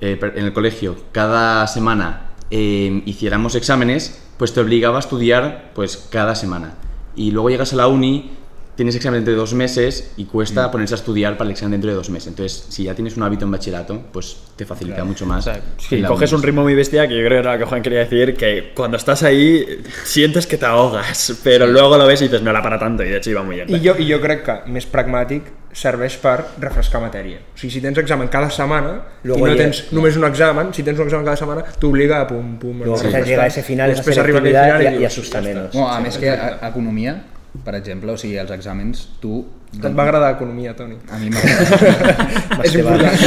eh, 0.00 0.16
per- 0.18 0.36
en 0.38 0.46
el 0.46 0.52
colegio, 0.52 0.96
cada 1.12 1.66
semana 1.66 2.26
eh, 2.50 3.02
hiciéramos 3.06 3.54
exámenes, 3.54 4.20
pues 4.36 4.52
te 4.52 4.60
obligaba 4.60 4.96
a 4.96 5.00
estudiar, 5.00 5.70
pues, 5.74 5.96
cada 6.10 6.34
semana. 6.34 6.74
Y 7.16 7.30
luego 7.32 7.50
llegas 7.50 7.72
a 7.72 7.76
la 7.76 7.86
uni, 7.88 8.30
tienes 8.76 8.94
examen 8.96 9.24
de 9.24 9.34
dos 9.34 9.52
meses 9.52 10.12
y 10.16 10.24
cuesta 10.24 10.68
Mm. 10.68 10.70
ponerse 10.70 10.94
a 10.94 10.96
estudiar 10.96 11.36
para 11.36 11.46
el 11.48 11.52
examen 11.52 11.72
dentro 11.72 11.90
de 11.90 11.96
dos 11.96 12.08
meses. 12.08 12.28
Entonces, 12.28 12.64
si 12.70 12.84
ya 12.84 12.94
tienes 12.94 13.14
un 13.16 13.22
hábito 13.24 13.44
en 13.44 13.50
bachillerato, 13.50 14.00
pues 14.12 14.36
te 14.56 14.64
facilita 14.64 15.04
mucho 15.04 15.26
más. 15.26 15.46
O 15.46 15.52
sea, 15.52 15.60
coges 16.08 16.32
un 16.32 16.38
uni. 16.38 16.46
ritmo 16.46 16.62
muy 16.62 16.74
bestia 16.74 17.06
que 17.06 17.14
yo 17.14 17.20
creo 17.26 17.42
que 17.42 17.48
era 17.48 17.52
lo 17.54 17.58
que 17.58 17.64
Juan 17.66 17.82
quería 17.82 17.98
decir, 17.98 18.34
que 18.36 18.72
cuando 18.74 18.96
estás 18.96 19.22
ahí 19.22 19.82
sientes 20.04 20.46
que 20.46 20.56
te 20.56 20.64
ahogas, 20.66 21.38
pero 21.44 21.66
luego 21.66 21.98
lo 21.98 22.06
ves 22.06 22.22
y 22.22 22.24
dices, 22.24 22.40
no 22.42 22.52
la 22.52 22.62
para 22.62 22.78
tanto, 22.78 23.02
y 23.02 23.08
de 23.10 23.18
hecho 23.18 23.30
iba 23.30 23.42
muy 23.42 23.56
bien. 23.56 23.68
I 23.68 23.86
jo, 23.86 23.98
I 23.98 24.10
jo 24.12 24.20
crec 24.20 24.44
que, 24.46 24.70
més 24.72 24.86
pragmàtic, 24.90 25.42
serveix 25.72 26.16
per 26.18 26.36
refrescar 26.58 27.00
matèria. 27.00 27.38
O 27.54 27.58
sigui, 27.58 27.70
si 27.76 27.80
tens 27.80 27.98
examen 28.02 28.28
cada 28.28 28.50
setmana 28.50 28.96
Luego 29.22 29.38
i 29.46 29.50
no 29.50 29.54
llega- 29.54 29.64
tens 29.68 29.92
només 29.92 30.16
un 30.18 30.24
examen, 30.26 30.72
si 30.74 30.82
tens 30.82 30.98
un 30.98 31.06
examen 31.06 31.24
cada 31.24 31.36
setmana, 31.38 31.62
t'obliga 31.78 32.20
a 32.22 32.26
pum, 32.26 32.56
pum... 32.58 32.78
Luego 32.82 32.98
a 32.98 33.02
quizás 33.02 33.26
llega 33.26 33.46
ese 33.46 33.62
final, 33.62 33.90
esa 33.90 34.02
Després 34.02 34.18
arriba 34.18 34.38
aquell 34.40 34.56
final 34.56 34.82
y, 34.82 34.84
i 34.84 34.88
y 34.88 34.98
dius, 34.98 35.12
asusta 35.12 35.38
ja 35.38 35.48
menos. 35.48 35.74
No, 35.74 35.88
a 35.88 36.00
més 36.00 36.18
que 36.18 36.30
a, 36.30 36.58
a 36.60 36.68
economia, 36.72 37.16
per 37.64 37.74
exemple, 37.78 38.10
o 38.12 38.18
sigui, 38.18 38.36
els 38.42 38.50
exàmens, 38.50 39.06
tu... 39.22 39.44
Et 39.70 39.86
va 39.94 40.02
agradar 40.02 40.32
economia, 40.34 40.74
Toni? 40.74 40.96
A 41.14 41.18
mi 41.22 41.30
m'agrada. 41.30 42.62
Te 42.72 42.82
vale. 42.82 43.10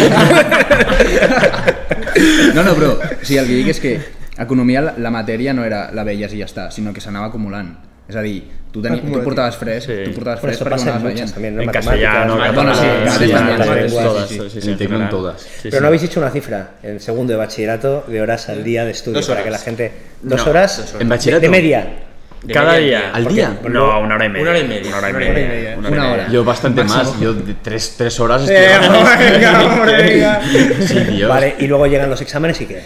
No, 2.53 2.62
no, 2.63 2.73
però 2.77 2.91
o 2.93 3.25
sigui, 3.25 3.39
el 3.41 3.47
que 3.47 3.56
dic 3.58 3.69
és 3.73 3.79
que 3.82 3.93
economia, 4.43 4.82
la, 4.86 4.93
la 5.01 5.12
matèria 5.13 5.53
no 5.56 5.63
era 5.65 5.88
la 5.95 6.03
veies 6.06 6.34
i 6.36 6.41
ja 6.43 6.47
està, 6.49 6.67
sinó 6.71 6.93
que 6.93 7.01
s'anava 7.01 7.32
acumulant. 7.32 7.71
És 8.08 8.16
a 8.18 8.22
dir, 8.22 8.44
tu, 8.72 8.82
teni, 8.82 9.00
tu 9.00 9.22
portaves 9.24 9.56
fresc, 9.56 9.88
Sí. 9.88 9.94
tu 10.06 10.12
portaves 10.16 10.39
Por 10.42 10.50
fresc 10.50 10.62
perquè 10.63 10.82
en 10.82 10.89
anaves 10.89 11.04
muchas 11.04 11.16
veient. 11.16 11.34
también, 11.34 11.56
¿no? 11.56 11.62
en 11.62 11.70
castellano, 11.70 12.36
matemáticas, 12.36 12.80
catalán, 13.18 13.80
sí, 13.84 13.89
sí, 13.89 13.96
todas, 14.04 14.28
sí, 14.30 14.36
sí. 14.36 14.50
sí, 14.50 14.62
sí, 14.62 14.68
En 14.68 14.74
en 14.74 14.78
general. 14.80 15.10
todas. 15.10 15.48
Pero 15.63 15.82
no 15.82 15.88
habéis 15.88 16.02
dicho 16.02 16.20
una 16.20 16.30
cifra 16.30 16.72
en 16.84 17.00
segundo 17.00 17.32
de 17.34 17.38
bachillerato 17.38 18.04
de 18.08 18.22
horas 18.22 18.50
al 18.50 18.63
día 18.63 18.84
de 18.84 18.92
estudio 18.92 19.26
para 19.26 19.44
que 19.44 19.50
la 19.52 19.58
gente. 19.60 19.92
¿Dos 20.22 20.44
No, 20.46 20.52
horas? 20.52 20.94
En 20.94 21.00
De, 21.00 21.06
bachillerato. 21.16 21.42
de 21.42 21.50
media. 21.50 21.88
De 22.44 22.54
Cada 22.54 22.74
media 22.74 23.00
día. 23.00 23.12
¿Al 23.13 23.26
día? 23.28 23.58
No, 23.70 24.00
una 24.02 24.16
hora 24.16 24.26
y 24.26 24.30
media. 24.30 24.42
Una 24.42 24.50
hora 24.52 24.60
y 24.60 24.68
media. 24.68 24.88
Una 24.89 24.98
hora 24.98 25.10
y 25.10 25.13
media. 25.13 25.78
Una 25.78 26.12
hora. 26.12 26.28
Yo 26.30 26.44
bastante 26.44 26.84
más, 26.84 27.18
yo 27.22 27.34
de 27.34 27.54
tres, 27.63 27.96
tres 27.98 28.20
horas 28.20 28.42
Eh, 28.50 28.68
estoy... 28.82 29.32
venga, 29.32 29.63
hombre, 29.66 29.96
venga. 30.04 30.42
Sí, 30.86 31.00
Dios. 31.00 31.30
Vale, 31.30 31.56
y 31.60 31.68
luego 31.68 31.88
llegan 31.88 32.10
los 32.10 32.20
exámenes 32.22 32.60
y 32.60 32.66
qué. 32.66 32.82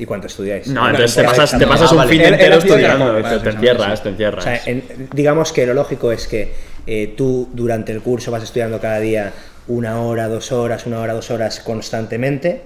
¿Y 0.00 0.06
cuánto 0.06 0.28
estudiáis? 0.28 0.66
No, 0.68 0.88
entonces 0.88 1.14
te 1.14 1.24
pasas, 1.24 1.58
te 1.58 1.66
pasas 1.66 1.88
Ah, 1.90 1.92
un 1.92 1.98
vale. 1.98 2.10
fin 2.12 2.22
entero 2.22 2.56
estudiando, 2.56 3.14
te, 3.16 3.38
te 3.40 3.50
encierras, 3.50 4.02
te 4.02 4.08
O 4.08 4.12
encierras. 4.12 4.44
sea, 4.44 4.60
en- 4.64 4.82
digamos 5.12 5.52
que 5.52 5.66
lo 5.66 5.74
lógico 5.74 6.10
es 6.10 6.26
que 6.26 6.52
eh, 6.86 7.12
tú 7.16 7.48
durante 7.52 7.92
el 7.92 8.00
curso 8.00 8.30
vas 8.30 8.42
estudiando 8.42 8.80
cada 8.80 8.98
día 8.98 9.32
una 9.68 10.00
hora, 10.00 10.26
dos 10.28 10.52
horas, 10.52 10.86
una 10.86 11.00
hora, 11.00 11.12
dos 11.12 11.30
horas 11.30 11.60
constantemente 11.60 12.62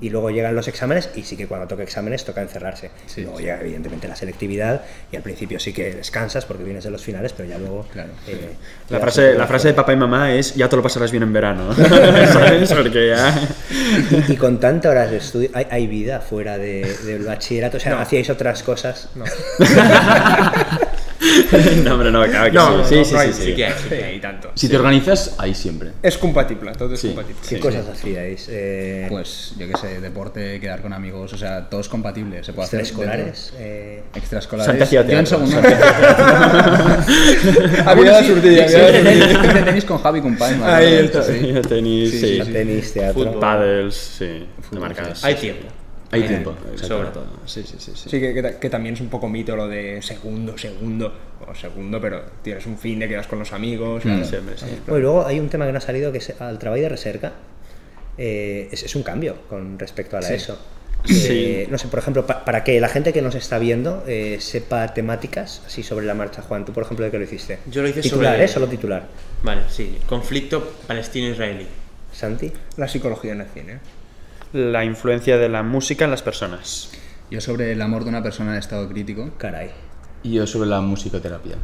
y 0.00 0.08
luego 0.10 0.30
llegan 0.30 0.54
los 0.54 0.68
exámenes 0.68 1.10
y 1.16 1.22
sí 1.22 1.36
que 1.36 1.46
cuando 1.46 1.66
toca 1.66 1.82
exámenes 1.82 2.24
toca 2.24 2.40
encerrarse. 2.42 2.90
luego 3.18 3.38
llega 3.40 3.60
evidentemente 3.60 4.08
la 4.08 4.16
selectividad 4.16 4.82
y 5.12 5.16
al 5.16 5.22
principio 5.22 5.60
sí 5.60 5.72
que 5.72 5.92
descansas 5.94 6.44
porque 6.46 6.64
vienes 6.64 6.84
de 6.84 6.90
los 6.90 7.02
finales, 7.02 7.32
pero 7.32 7.48
ya 7.48 7.58
luego... 7.58 7.86
Claro, 7.92 8.10
eh, 8.26 8.52
La 8.88 9.00
frase, 9.00 9.32
se- 9.32 9.38
la 9.38 9.46
frase 9.46 9.68
de 9.68 9.74
papá 9.74 9.92
y 9.92 9.96
mamá 9.96 10.32
es 10.32 10.54
ya 10.54 10.68
te 10.68 10.76
lo 10.76 10.82
pasarás 10.82 11.10
bien 11.10 11.22
en 11.24 11.32
verano. 11.32 11.74
¿Sabes? 12.32 12.72
Porque 12.72 13.08
ya... 13.08 13.34
Y, 14.28 14.32
y 14.32 14.36
con 14.36 14.58
tantas 14.60 14.90
horas 14.92 15.10
de 15.10 15.18
estudio, 15.18 15.50
¿hay, 15.52 15.66
hay 15.70 15.86
vida 15.86 16.20
fuera 16.20 16.56
de- 16.58 16.96
del 17.04 17.24
bachillerato? 17.24 17.76
O 17.76 17.80
sea, 17.80 18.00
¿hacíais 18.00 18.30
otras 18.30 18.62
cosas? 18.62 19.08
No. 19.14 19.24
No, 21.84 21.94
hombre, 21.94 22.10
no, 22.10 22.24
claro 22.24 22.46
que 22.50 22.56
No, 22.56 22.70
sí. 22.70 22.76
no, 22.76 22.84
sí, 22.84 22.94
no 22.96 23.04
sí, 23.04 23.14
hay- 23.16 23.32
sí, 23.32 23.40
Sí 23.42 23.46
sí. 23.50 23.54
que 23.54 23.70
sí 23.82 23.88
que 23.88 24.04
hay, 24.04 24.20
tanto. 24.20 24.50
Si 24.54 24.68
te 24.68 24.76
organizas, 24.76 25.34
ahí 25.38 25.54
siempre. 25.54 25.90
És 26.02 26.18
compatible, 26.18 26.72
tot 26.72 26.92
és 26.92 27.00
Sí. 27.00 27.08
compatible. 27.08 27.40
¿Qué 27.48 27.58
cosas 27.60 27.86
hacíais? 27.88 28.46
Eh, 28.50 29.06
Pues, 29.08 29.54
yo 29.58 29.66
qué 29.68 29.74
sé, 29.80 30.00
deporte, 30.00 30.58
quedar 30.60 30.82
con 30.82 30.92
amigos, 30.92 31.32
o 31.32 31.36
sea, 31.38 31.68
todo 31.68 31.80
es 31.80 31.88
compatible. 31.88 32.42
Se 32.44 32.52
puede 32.52 32.66
hacer 32.66 32.78
de 32.80 32.84
extraescolares? 32.86 33.52
Eh, 33.58 34.02
todo. 34.10 34.18
Extraescolares. 34.20 34.66
Santi 34.66 34.82
hacía 34.84 35.06
Yo 35.06 35.18
en 35.18 35.26
segundo. 35.26 35.56
Havia 37.86 38.20
de 38.20 38.26
sortir, 38.26 38.62
havia 38.62 38.78
de 39.54 39.62
tenis, 39.64 39.84
con 39.84 39.98
Javi 39.98 40.20
Company. 40.20 40.56
me 40.58 40.64
Ahí 40.66 40.94
está. 40.94 41.22
sí. 41.22 41.52
Tenis, 41.68 42.10
sí. 42.10 42.18
Sí, 42.20 42.42
sí, 42.44 42.52
tenis, 42.52 42.92
teatro. 42.92 43.24
Fútbol. 43.24 43.40
Paddles, 43.40 43.94
sí. 43.94 44.46
Te 44.70 44.78
marcas. 44.78 45.24
Hay 45.24 45.34
tiempo. 45.36 45.66
Hay 46.12 46.22
tiempo. 46.22 46.54
Sobra. 46.76 47.12
Sí, 47.46 47.62
sí, 47.66 47.74
sí. 47.78 47.92
sí. 47.94 48.08
Sí, 48.10 48.20
que, 48.20 48.32
que, 48.34 48.56
que 48.60 48.70
también 48.70 48.94
es 48.94 49.00
un 49.00 49.08
poco 49.08 49.28
mito 49.28 49.56
lo 49.56 49.66
de 49.68 50.00
segundo, 50.02 50.56
segundo, 50.56 51.12
o 51.48 51.54
segundo, 51.54 52.00
pero 52.00 52.22
tienes 52.42 52.66
un 52.66 52.76
fin 52.78 52.98
de 52.98 53.08
quedas 53.08 53.26
con 53.26 53.38
los 53.38 53.52
amigos. 53.52 54.02
claro. 54.02 54.24
Siempre, 54.24 54.56
sí. 54.58 54.66
Bueno, 54.86 54.98
y 54.98 55.02
luego 55.02 55.26
hay 55.26 55.38
un 55.40 55.48
tema 55.48 55.66
que 55.66 55.72
no 55.72 55.78
ha 55.78 55.82
salido 55.82 56.12
que 56.12 56.18
es 56.18 56.40
al 56.40 56.58
trabajo 56.58 56.80
de 56.82 56.88
recerca. 56.88 57.32
eh, 58.18 58.68
es, 58.72 58.82
es 58.82 58.94
un 58.96 59.02
cambio 59.02 59.36
con 59.48 59.78
respecto 59.78 60.16
a 60.16 60.20
la 60.20 60.32
ESO. 60.32 60.58
Sí. 61.04 61.14
Eh, 61.30 61.68
no 61.70 61.78
sé, 61.78 61.86
por 61.88 61.98
ejemplo, 62.00 62.26
pa- 62.26 62.44
para 62.44 62.64
que 62.64 62.80
la 62.80 62.88
gente 62.88 63.12
que 63.12 63.22
nos 63.22 63.34
está 63.36 63.58
viendo 63.58 64.02
eh, 64.08 64.38
sepa 64.40 64.92
temáticas 64.94 65.62
así 65.66 65.82
sobre 65.82 66.04
la 66.06 66.14
marcha, 66.14 66.42
Juan, 66.42 66.64
tú 66.64 66.72
por 66.72 66.82
ejemplo, 66.84 67.04
¿de 67.04 67.12
qué 67.12 67.18
lo 67.18 67.24
hiciste? 67.24 67.58
Yo 67.70 67.82
lo 67.82 67.88
hice 67.88 68.00
titular, 68.00 68.32
sobre- 68.34 68.44
¿eh? 68.44 68.48
Solo 68.48 68.66
titular. 68.66 69.06
Vale, 69.44 69.62
sí. 69.68 69.98
Conflicto 70.08 70.72
palestino-israelí. 70.86 71.66
Santi. 72.10 72.50
La 72.78 72.88
psicología 72.88 73.32
en 73.32 73.42
el 73.42 73.46
cine. 73.48 73.78
La 74.54 74.84
influencia 74.84 75.36
de 75.36 75.48
la 75.50 75.62
música 75.62 76.06
en 76.06 76.10
las 76.10 76.22
personas. 76.22 76.90
Yo 77.30 77.40
sobre 77.40 77.70
el 77.72 77.82
amor 77.82 78.04
de 78.04 78.08
una 78.10 78.22
persona 78.22 78.52
en 78.52 78.58
estado 78.58 78.88
crítico. 78.88 79.30
Caray. 79.36 79.70
Y 80.22 80.34
yo 80.34 80.46
sobre 80.46 80.68
la 80.68 80.80
musicoterapia. 80.80 81.56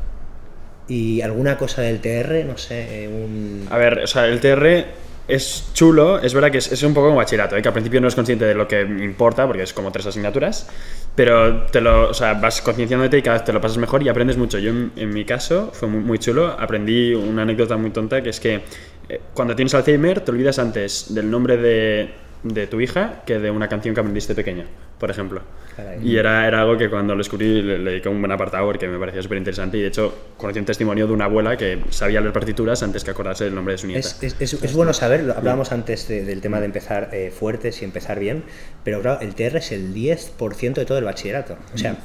Y 0.89 1.21
alguna 1.21 1.57
cosa 1.57 1.83
del 1.83 2.01
TR, 2.01 2.45
no 2.45 2.59
sé, 2.59 3.09
un... 3.09 3.67
A 3.71 3.79
ver, 3.79 4.01
o 4.01 4.07
sea, 4.07 4.27
el 4.27 4.41
TR 4.41 4.87
es 5.29 5.71
chulo, 5.73 6.21
es 6.21 6.35
verdad 6.35 6.51
que 6.51 6.59
es, 6.59 6.73
es 6.73 6.83
un 6.83 6.93
poco 6.93 7.07
como 7.07 7.19
bachillerato, 7.19 7.57
¿eh? 7.57 7.63
que 7.63 7.69
al 7.69 7.75
principio 7.75 8.01
no 8.01 8.09
es 8.09 8.15
consciente 8.15 8.45
de 8.45 8.55
lo 8.55 8.67
que 8.67 8.83
importa, 8.83 9.47
porque 9.47 9.63
es 9.63 9.73
como 9.73 9.93
tres 9.93 10.07
asignaturas, 10.07 10.69
pero 11.15 11.67
te 11.67 11.81
lo, 11.81 12.11
o 12.11 12.15
sea, 12.15 12.35
vas 12.35 12.61
concienciándote 12.61 13.19
y 13.19 13.23
cada 13.23 13.39
vez 13.39 13.45
te 13.45 13.53
lo 13.53 13.61
pasas 13.61 13.79
mejor 13.79 14.03
y 14.03 14.09
aprendes 14.09 14.37
mucho. 14.37 14.59
Yo, 14.59 14.71
en, 14.71 14.93
en 14.97 15.11
mi 15.11 15.25
caso, 15.25 15.71
fue 15.73 15.89
muy, 15.89 16.01
muy 16.01 16.19
chulo, 16.19 16.57
aprendí 16.59 17.15
una 17.15 17.43
anécdota 17.43 17.77
muy 17.77 17.91
tonta, 17.91 18.23
que 18.23 18.31
es 18.31 18.41
que 18.41 18.63
eh, 19.09 19.21
cuando 19.33 19.55
tienes 19.55 19.75
Alzheimer 19.75 20.21
te 20.21 20.31
olvidas 20.33 20.59
antes 20.59 21.15
del 21.15 21.31
nombre 21.31 21.57
de, 21.57 22.11
de 22.43 22.67
tu 22.67 22.81
hija 22.81 23.23
que 23.25 23.39
de 23.39 23.51
una 23.51 23.69
canción 23.69 23.95
que 23.95 24.01
aprendiste 24.01 24.35
pequeño, 24.35 24.65
por 25.03 25.11
ejemplo. 25.11 25.43
Caray. 25.75 25.99
Y 26.01 26.17
era, 26.17 26.47
era 26.47 26.61
algo 26.61 26.79
que 26.79 26.89
cuando 26.89 27.15
lo 27.15 27.19
descubrí 27.19 27.61
le, 27.61 27.77
le 27.81 27.91
dediqué 27.91 28.09
un 28.09 28.21
buen 28.21 28.31
apartado 28.31 28.65
porque 28.67 28.87
me 28.87 29.01
parecía 29.01 29.21
súper 29.21 29.37
interesante 29.39 29.77
y 29.77 29.81
de 29.81 29.89
hecho 29.89 30.15
conocí 30.37 30.61
un 30.61 30.65
testimonio 30.65 31.09
de 31.09 31.13
una 31.13 31.25
abuela 31.25 31.57
que 31.57 31.83
sabía 31.91 32.21
leer 32.21 32.33
partituras 32.33 32.85
antes 32.85 33.03
que 33.03 33.11
acordarse 33.11 33.43
del 33.43 33.55
nombre 33.57 33.73
de 33.75 33.79
su 33.79 33.89
nieta. 33.89 33.99
Es, 33.99 34.23
es- 34.23 34.37
es- 34.39 34.63
es 34.63 34.73
bueno 34.75 34.93
saber, 34.93 35.25
lo 35.25 35.37
hablábamos 35.37 35.73
antes 35.73 36.07
de- 36.07 36.25
del 36.25 36.41
tema 36.41 36.61
de 36.61 36.67
empezar 36.67 37.09
eh, 37.13 37.33
fuertes 37.37 37.83
y 37.83 37.85
empezar 37.85 38.21
bien, 38.21 38.45
pero 38.85 39.01
claro, 39.03 39.21
el 39.23 39.35
TR 39.35 39.57
es 39.59 39.73
el 39.73 39.93
10% 39.93 40.75
de 40.75 40.85
todo 40.87 40.99
el 40.99 41.05
bachillerato. 41.05 41.57
O 41.75 41.79
sea, 41.79 41.97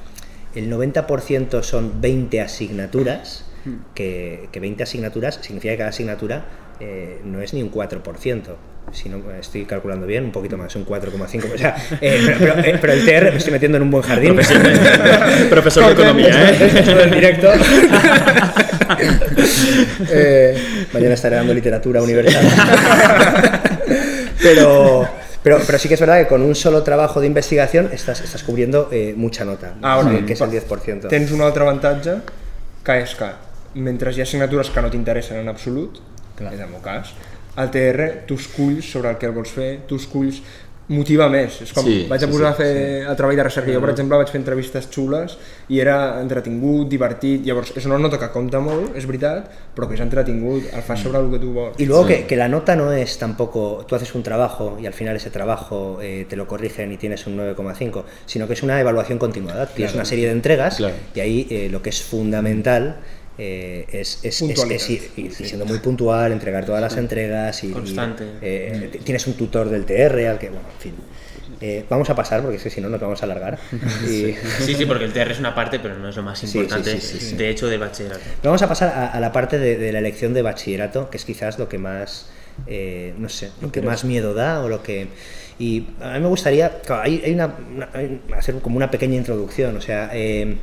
el 0.56 0.68
90% 0.72 1.62
son 1.62 2.02
20 2.02 2.42
asignaturas, 2.42 3.46
que, 3.96 4.50
que 4.52 4.60
20 4.60 4.84
asignaturas 4.84 5.40
significa 5.42 5.74
que 5.74 5.78
cada 5.78 5.90
asignatura 5.90 6.46
eh, 6.80 7.20
no 7.24 7.42
es 7.42 7.54
ni 7.54 7.62
un 7.64 7.72
4%. 7.72 8.42
Si 8.94 9.10
no 9.10 9.22
estoy 9.38 9.66
calculando 9.66 10.06
bien, 10.08 10.24
un 10.24 10.32
poquito 10.32 10.58
más, 10.58 10.74
un 10.78 10.86
4,5. 10.86 11.54
O 11.54 11.58
sea, 11.58 11.76
eh, 12.00 12.22
pero, 12.26 12.38
pero- 12.40 12.60
eh, 12.60 12.78
pero 12.80 12.94
el 12.94 13.04
TR 13.06 13.32
me 13.32 13.38
estoy 13.38 13.52
metiendo 13.52 13.76
en 13.78 13.84
un 13.84 13.92
buen 13.92 14.04
jardín. 14.04 14.34
Profesor 15.50 15.86
de 15.88 15.92
economía, 15.92 16.52
¿eh? 16.52 17.04
En 17.04 17.12
directo. 17.12 17.52
Eh, 20.10 20.58
mañana 20.94 21.14
estaré 21.14 21.36
dando 21.36 21.54
literatura 21.54 22.02
universal. 22.02 22.46
pero, 24.42 25.08
pero, 25.44 25.60
pero 25.66 25.78
sí 25.78 25.88
que 25.88 25.96
es 25.96 26.00
verdad 26.00 26.20
que 26.20 26.28
con 26.28 26.42
un 26.42 26.56
solo 26.56 26.84
trabajo 26.84 27.20
de 27.20 27.28
investigación 27.28 27.90
estás, 27.92 28.22
estás 28.22 28.44
cubriendo 28.44 28.90
eh, 28.92 29.14
mucha 29.16 29.46
nota, 29.46 29.74
Ara, 29.82 30.10
que, 30.10 30.26
que 30.26 30.34
es 30.34 30.42
el 30.42 30.52
10%. 30.52 31.08
Tens 31.10 31.32
un 31.32 31.42
altre 31.42 31.64
avantatge, 31.64 32.22
que 32.84 32.98
és 33.04 33.14
que 33.20 33.28
mentre 33.78 34.12
hi 34.14 34.20
ha 34.22 34.28
assignatures 34.28 34.70
que 34.74 34.82
no 34.82 34.90
t'interessen 34.94 35.40
en 35.44 35.50
absolut, 35.54 36.02
Clar. 36.38 36.54
és 36.54 36.60
el 36.62 36.70
meu 36.70 36.82
cas, 36.86 37.14
al 37.58 37.72
TR 37.74 38.24
tu 38.30 38.36
esculls 38.38 38.86
sobre 38.92 39.10
el 39.14 39.18
que 39.18 39.30
vols 39.34 39.50
fer, 39.54 39.72
tu 39.90 39.96
esculls 39.98 40.42
motiva 40.88 41.26
més, 41.28 41.58
és 41.66 41.74
com, 41.76 41.84
Sí, 41.84 42.06
vaig 42.08 42.22
a 42.24 42.28
sí, 42.28 42.32
posar 42.32 42.54
sí, 42.54 42.54
a 42.54 42.58
fer 42.62 42.76
el 43.12 43.16
treball 43.20 43.36
de 43.36 43.44
recerca, 43.44 43.74
jo 43.76 43.82
per 43.84 43.90
exemple 43.92 44.16
vaig 44.22 44.30
fer 44.32 44.40
entrevistes 44.40 44.86
xules 44.88 45.34
i 45.68 45.82
era 45.84 45.98
entretingut, 46.22 46.86
divertit, 46.88 47.42
llavors 47.44 47.74
és 47.76 47.84
una 47.90 47.98
nota 48.00 48.16
que 48.22 48.30
compta 48.32 48.62
molt, 48.64 48.96
és 48.96 49.04
veritat, 49.10 49.50
però 49.76 49.90
que 49.90 49.98
és 49.98 50.04
entretingut, 50.06 50.70
el 50.72 50.86
fas 50.88 51.02
sobre 51.04 51.20
el 51.20 51.28
que 51.34 51.40
tu 51.44 51.52
vols. 51.52 51.76
Y 51.78 51.86
luego 51.88 52.06
que, 52.08 52.22
que 52.26 52.38
la 52.38 52.48
nota 52.48 52.78
no 52.78 52.94
es 52.94 53.18
tampoco, 53.20 53.84
tú 53.86 53.96
haces 53.96 54.16
un 54.16 54.24
trabajo 54.24 54.78
y 54.80 54.86
al 54.86 54.94
final 54.94 55.18
ese 55.18 55.30
trabajo 55.30 55.98
eh, 56.02 56.26
te 56.30 56.38
lo 56.38 56.48
corrigen 56.48 56.90
y 56.94 56.96
tienes 56.96 57.28
un 57.28 57.36
9,5, 57.38 58.04
sino 58.26 58.48
que 58.48 58.54
es 58.54 58.64
una 58.64 58.80
evaluación 58.80 59.20
continuada. 59.20 59.66
Tienes 59.66 59.94
una 59.94 60.06
serie 60.06 60.28
de 60.28 60.32
entregas 60.32 60.78
Claro. 60.78 60.96
y 61.14 61.20
ahí 61.20 61.48
eh, 61.50 61.68
lo 61.70 61.82
que 61.82 61.90
es 61.90 62.02
fundamental 62.02 62.96
eh, 63.38 63.86
es, 63.92 64.20
es, 64.24 64.26
es- 64.26 64.40
Puntualidad. 64.40 64.76
es 64.82 64.90
ir, 64.90 65.12
ir 65.18 65.34
siendo 65.34 65.66
muy 65.66 65.80
puntual, 65.80 66.32
entregar 66.32 66.66
todas 66.66 66.82
las 66.82 66.96
entregas 66.98 67.64
y, 67.64 67.68
y, 67.68 67.72
Constante. 67.72 68.24
eh, 68.42 68.90
t- 68.92 69.00
tienes 69.00 69.26
un 69.28 69.34
tutor 69.34 69.70
del 69.70 69.86
TR 69.86 70.28
al 70.28 70.40
que, 70.40 70.50
bueno, 70.50 70.68
en 70.76 70.82
fin. 70.82 70.94
Eh, 71.60 71.86
vamos 71.90 72.08
a 72.10 72.14
pasar 72.16 72.42
porque 72.42 72.58
es 72.58 72.64
que 72.64 72.70
si 72.70 72.82
no 72.82 72.90
nos 72.90 73.00
vamos 73.02 73.22
a 73.22 73.26
alargar. 73.26 73.58
Y- 74.06 74.34
Sí, 74.64 74.76
sí, 74.76 74.86
porque 74.86 75.06
el 75.06 75.14
TR 75.14 75.32
es 75.32 75.40
una 75.40 75.56
parte, 75.56 75.80
pero 75.80 75.98
no 75.98 76.10
es 76.10 76.16
lo 76.16 76.22
más 76.24 76.38
Sí, 76.40 76.48
sí, 76.48 76.58
importante, 76.60 77.00
sí, 77.00 77.20
sí, 77.20 77.26
sí. 77.32 77.36
de 77.36 77.50
hecho, 77.50 77.68
del 77.68 77.80
bachillerato. 77.80 78.22
Vamos 78.44 78.62
a 78.62 78.68
pasar 78.68 78.90
a, 78.90 79.08
a 79.12 79.20
la 79.20 79.32
parte 79.32 79.58
de, 79.58 79.78
de 79.78 79.92
la 79.92 80.00
elección 80.00 80.34
de 80.34 80.42
bachillerato, 80.44 81.10
que 81.10 81.18
es 81.18 81.26
quizás 81.26 81.58
lo 81.58 81.68
que 81.70 81.78
más, 81.80 82.30
eh, 82.68 83.14
no 83.18 83.30
sé, 83.30 83.52
lo 83.62 83.72
que 83.72 83.82
más 83.82 84.04
miedo 84.04 84.34
da 84.34 84.62
o 84.64 84.70
lo 84.70 84.84
que... 84.84 85.08
Y 85.60 85.88
a 86.02 86.14
mí 86.14 86.20
me 86.20 86.28
gustaría, 86.28 86.82
claro, 86.82 87.02
hay, 87.04 87.22
hay 87.26 87.34
una, 87.34 87.56
una- 87.76 87.90
hay- 87.94 88.22
hacer 88.38 88.56
como 88.60 88.78
una 88.78 88.92
pequeña 88.92 89.16
introducción, 89.16 89.76
o 89.78 89.82
sea, 89.82 90.12
eh, 90.14 90.58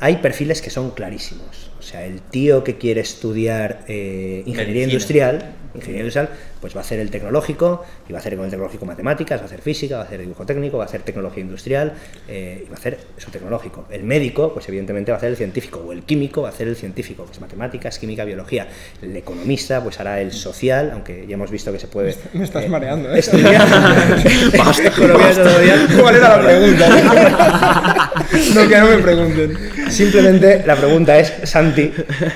hay 0.00 0.16
perfiles 0.16 0.60
que 0.60 0.70
son 0.70 0.90
clarísimos. 0.90 1.69
O 1.80 1.82
sea, 1.82 2.04
el 2.04 2.20
tío 2.20 2.62
que 2.62 2.76
quiere 2.76 3.00
estudiar 3.00 3.84
eh, 3.88 4.42
ingeniería 4.44 4.86
Medicina. 4.86 4.92
industrial, 4.92 5.52
ingeniería 5.74 6.02
industrial, 6.02 6.28
pues 6.60 6.74
va 6.74 6.80
a 6.80 6.82
hacer 6.82 7.00
el 7.00 7.10
tecnológico, 7.10 7.84
y 8.08 8.12
va 8.12 8.18
a 8.18 8.20
hacer 8.20 8.36
con 8.36 8.44
el 8.44 8.50
tecnológico 8.50 8.86
matemáticas, 8.86 9.40
va 9.40 9.44
a 9.44 9.46
hacer 9.46 9.60
física, 9.60 9.96
va 9.96 10.02
a 10.02 10.04
hacer 10.06 10.20
dibujo 10.20 10.44
técnico, 10.46 10.78
va 10.78 10.84
a 10.84 10.86
hacer 10.86 11.02
tecnología 11.02 11.42
industrial, 11.42 11.92
eh, 12.28 12.64
y 12.66 12.68
va 12.68 12.76
a 12.76 12.78
hacer 12.78 12.98
eso 13.16 13.30
tecnológico. 13.30 13.86
El 13.90 14.04
médico, 14.04 14.52
pues 14.52 14.68
evidentemente 14.68 15.10
va 15.12 15.16
a 15.16 15.18
hacer 15.18 15.30
el 15.30 15.36
científico, 15.36 15.84
o 15.86 15.92
el 15.92 16.02
químico 16.02 16.42
va 16.42 16.48
a 16.48 16.52
hacer 16.52 16.68
el 16.68 16.76
científico, 16.76 17.24
pues 17.24 17.40
matemáticas, 17.40 17.98
química, 17.98 18.24
biología. 18.24 18.68
El 19.02 19.16
economista, 19.16 19.82
pues 19.82 20.00
hará 20.00 20.20
el 20.20 20.32
social, 20.32 20.90
aunque 20.92 21.26
ya 21.26 21.34
hemos 21.34 21.50
visto 21.50 21.72
que 21.72 21.78
se 21.78 21.88
puede... 21.88 22.14
Me 22.32 22.44
estás 22.44 22.64
eh, 22.64 22.68
mareando, 22.68 23.14
¿eh? 23.14 23.18
Estudiar. 23.18 23.66
Economía 24.84 25.34
todavía. 25.34 25.86
¿Cuál 26.00 26.16
era 26.16 26.36
la 26.36 26.42
pregunta? 26.42 28.12
no, 28.54 28.68
que 28.68 28.76
no 28.78 28.86
me 28.86 28.98
pregunten. 28.98 29.58
Simplemente 29.90 30.62
la 30.66 30.76
pregunta 30.76 31.18
es, 31.18 31.32
Santi, 31.44 31.92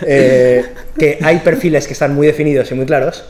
eh, 0.07 0.65
que 0.99 1.19
hay 1.23 1.39
perfiles 1.39 1.87
que 1.87 1.93
están 1.93 2.15
muy 2.15 2.27
definidos 2.27 2.71
y 2.71 2.75
muy 2.75 2.87
claros, 2.87 3.25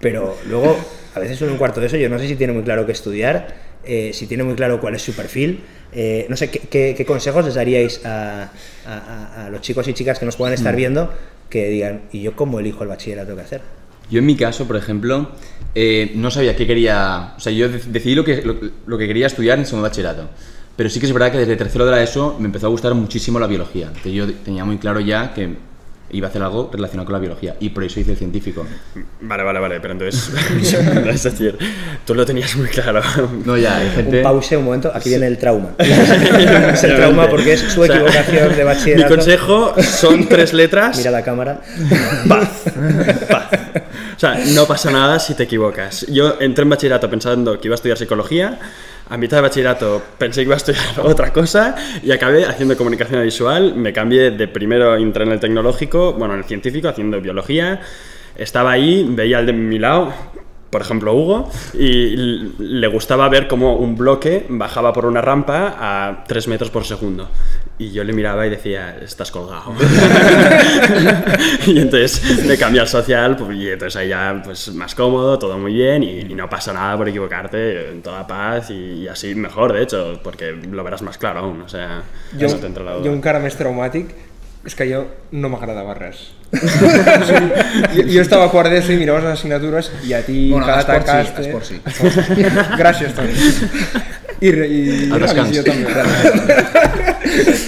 pero 0.00 0.36
luego, 0.48 0.76
a 1.14 1.20
veces 1.20 1.40
uno 1.42 1.52
en 1.52 1.58
cuarto 1.58 1.80
de 1.80 1.86
eso, 1.86 1.96
yo 1.96 2.08
no 2.08 2.18
sé 2.18 2.28
si 2.28 2.36
tiene 2.36 2.52
muy 2.52 2.62
claro 2.62 2.84
qué 2.86 2.92
estudiar, 2.92 3.54
eh, 3.84 4.10
si 4.12 4.26
tiene 4.26 4.42
muy 4.44 4.54
claro 4.54 4.80
cuál 4.80 4.94
es 4.94 5.02
su 5.02 5.12
perfil, 5.12 5.60
eh, 5.92 6.26
no 6.28 6.36
sé, 6.36 6.50
¿qué, 6.50 6.60
qué, 6.60 6.94
qué 6.96 7.04
consejos 7.06 7.44
les 7.44 7.54
daríais 7.54 8.04
a, 8.04 8.50
a- 8.86 9.44
a- 9.46 9.50
los 9.50 9.60
chicos 9.60 9.86
y 9.88 9.94
chicas 9.94 10.18
que 10.18 10.26
nos 10.26 10.36
puedan 10.36 10.54
estar 10.54 10.74
viendo 10.74 11.12
que 11.48 11.68
digan, 11.68 12.02
¿y 12.12 12.22
yo 12.22 12.34
cómo 12.34 12.58
elijo 12.58 12.82
el 12.82 12.88
bachillerato 12.88 13.34
que 13.36 13.42
hacer? 13.42 13.60
Yo 14.10 14.18
en 14.18 14.26
mi 14.26 14.36
caso, 14.36 14.66
por 14.66 14.76
ejemplo, 14.76 15.30
eh, 15.74 16.12
no 16.16 16.30
sabía 16.30 16.54
qué 16.56 16.66
quería... 16.66 17.34
O 17.36 17.40
sea, 17.40 17.52
yo 17.52 17.68
de- 17.68 17.78
decidí 17.86 18.14
lo 18.14 18.24
que, 18.24 18.42
lo, 18.42 18.56
lo 18.86 18.98
que 18.98 19.06
quería 19.06 19.26
estudiar 19.28 19.58
en 19.58 19.64
segundo 19.66 19.88
bachillerato. 19.88 20.28
Pero 20.76 20.90
sí 20.90 21.00
que 21.00 21.06
es 21.06 21.12
verdad 21.12 21.32
que 21.32 21.38
desde 21.38 21.56
tercero 21.56 21.84
de 21.86 21.92
la 21.92 22.02
ESO 22.02 22.36
me 22.38 22.46
empezó 22.46 22.66
a 22.66 22.70
gustar 22.70 22.92
muchísimo 22.94 23.38
la 23.40 23.46
biología. 23.46 23.86
Entonces 23.86 24.12
yo 24.12 24.32
tenía 24.44 24.64
muy 24.64 24.78
claro 24.78 25.00
ya 25.00 25.32
que 25.32 25.54
iba 26.10 26.28
a 26.28 26.30
hacer 26.30 26.42
algo 26.42 26.70
relacionado 26.72 27.04
con 27.06 27.12
la 27.14 27.18
biología. 27.18 27.56
Y 27.60 27.70
por 27.70 27.84
eso 27.84 28.00
hice 28.00 28.12
el 28.12 28.16
científico. 28.16 28.66
Vale, 29.20 29.42
vale, 29.42 29.58
vale, 29.58 29.80
pero 29.80 29.92
entonces, 29.92 30.30
es 31.06 31.22
decir, 31.22 31.58
tú 32.04 32.14
lo 32.14 32.24
tenías 32.24 32.54
muy 32.56 32.68
claro. 32.68 33.02
No, 33.44 33.56
ya, 33.56 33.78
hay 33.78 33.90
gente... 33.90 34.18
Un 34.18 34.22
pause, 34.22 34.56
un 34.56 34.64
momento, 34.64 34.90
aquí 34.94 35.08
viene 35.10 35.26
el 35.26 35.38
trauma. 35.38 35.70
es 35.78 36.84
el 36.84 36.96
trauma 36.96 37.28
porque 37.28 37.54
es 37.54 37.60
su 37.60 37.82
O 37.82 37.86
sea, 37.86 37.96
equivocación 37.96 38.50
de 38.50 38.56
Mi 38.56 38.62
bachillerato. 38.64 39.14
consejo 39.14 39.74
son 39.82 40.28
tres 40.28 40.52
letras. 40.52 40.96
Mira 40.98 41.10
la 41.10 41.22
cámara. 41.22 41.60
Paz. 42.28 42.48
Paz. 43.28 43.48
O 44.16 44.18
sea, 44.18 44.38
no 44.54 44.66
pasa 44.66 44.90
nada 44.90 45.18
si 45.18 45.34
te 45.34 45.42
equivocas. 45.42 46.06
Yo 46.08 46.36
entré 46.40 46.62
en 46.62 46.70
bachillerato 46.70 47.10
pensando 47.10 47.60
que 47.60 47.68
iba 47.68 47.74
a 47.74 47.76
estudiar 47.76 47.98
psicología, 47.98 48.58
a 49.08 49.16
mitad 49.16 49.38
de 49.38 49.42
bachillerato 49.42 50.02
pensé 50.18 50.40
que 50.40 50.46
iba 50.46 50.54
a 50.54 50.56
estudiar 50.56 50.84
otra 51.02 51.32
cosa 51.32 51.74
y 52.02 52.10
acabé 52.10 52.44
haciendo 52.44 52.76
comunicación 52.76 53.22
visual. 53.22 53.74
Me 53.74 53.92
cambié 53.92 54.30
de 54.30 54.48
primero, 54.48 54.96
entré 54.96 55.24
en 55.24 55.32
el 55.32 55.40
tecnológico, 55.40 56.12
bueno, 56.14 56.34
en 56.34 56.40
el 56.40 56.46
científico, 56.46 56.88
haciendo 56.88 57.20
biología. 57.20 57.80
Estaba 58.36 58.72
ahí, 58.72 59.06
veía 59.08 59.38
al 59.38 59.46
de 59.46 59.52
mi 59.52 59.78
lado, 59.78 60.12
por 60.70 60.82
ejemplo 60.82 61.14
Hugo, 61.14 61.50
y 61.74 62.16
le 62.58 62.86
gustaba 62.88 63.28
ver 63.28 63.48
cómo 63.48 63.76
un 63.76 63.96
bloque 63.96 64.44
bajaba 64.48 64.92
por 64.92 65.06
una 65.06 65.22
rampa 65.22 65.76
a 65.78 66.24
3 66.26 66.48
metros 66.48 66.70
por 66.70 66.84
segundo. 66.84 67.30
Y 67.78 67.92
yo 67.92 68.04
le 68.04 68.14
miraba 68.14 68.46
y 68.46 68.50
decía, 68.50 68.96
estás 69.02 69.30
colgado. 69.30 69.74
y 71.66 71.78
entonces 71.78 72.44
me 72.46 72.56
cambié 72.56 72.80
al 72.80 72.88
social, 72.88 73.36
pues, 73.36 73.56
y 73.56 73.68
entonces 73.68 73.96
ahí 73.96 74.08
ya 74.08 74.40
pues, 74.42 74.68
más 74.72 74.94
cómodo, 74.94 75.38
todo 75.38 75.58
muy 75.58 75.74
bien, 75.74 76.02
y, 76.02 76.20
y 76.20 76.34
no 76.34 76.48
pasa 76.48 76.72
nada 76.72 76.96
por 76.96 77.06
equivocarte, 77.08 77.90
en 77.90 78.00
toda 78.02 78.26
paz, 78.26 78.70
y, 78.70 79.02
y 79.02 79.08
así 79.08 79.34
mejor, 79.34 79.74
de 79.74 79.82
hecho, 79.82 80.18
porque 80.22 80.52
lo 80.52 80.82
verás 80.84 81.02
más 81.02 81.18
claro 81.18 81.40
aún, 81.40 81.60
o 81.60 81.68
sea, 81.68 82.02
Jo, 82.32 82.48
no 82.48 82.54
t'entra 82.54 82.82
la 82.84 82.92
jo 82.96 83.04
duda. 83.04 83.12
encara 83.12 83.40
més 83.44 83.56
traumàtic 83.58 84.14
és 84.66 84.74
que 84.74 84.88
jo 84.88 85.04
no 85.30 85.48
m'agradava 85.52 85.94
res. 85.94 86.32
jo, 87.94 88.02
jo 88.08 88.20
estava 88.22 88.48
a 88.48 88.50
quart 88.50 88.70
d'ESO 88.72 88.94
i 88.94 88.98
miraves 88.98 89.22
les 89.26 89.36
assignatures 89.36 89.90
i 90.06 90.14
a 90.16 90.22
ti 90.26 90.48
Bueno, 90.50 90.66
cada 90.66 90.80
esport 90.80 91.04
sí, 91.04 91.06
tacaste... 91.06 91.40
esport 91.42 91.64
sí. 91.66 91.76
Gràcies, 92.80 93.14
Toni. 93.14 93.34
I, 94.40 94.48
i, 94.48 94.50
i 94.50 95.12
El 95.12 95.22
també. 95.64 96.95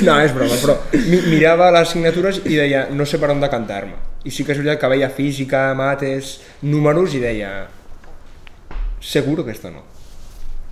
No, 0.07 0.15
és 0.23 0.35
broma, 0.35 0.59
però 0.63 0.77
mi, 1.09 1.21
mirava 1.33 1.73
les 1.75 1.89
assignatures 1.89 2.43
i 2.47 2.57
deia 2.59 2.87
no 2.95 3.07
sé 3.09 3.19
per 3.19 3.33
on 3.35 3.43
decantar-me. 3.43 3.97
I 4.27 4.33
sí 4.35 4.45
que 4.45 4.55
és 4.55 4.61
veritat 4.61 4.81
que 4.83 4.91
veia 4.93 5.11
física, 5.15 5.69
mates, 5.79 6.39
números 6.63 7.15
i 7.17 7.23
deia 7.23 7.53
seguro 9.01 9.45
que 9.45 9.53
esto 9.53 9.71
no. 9.71 9.85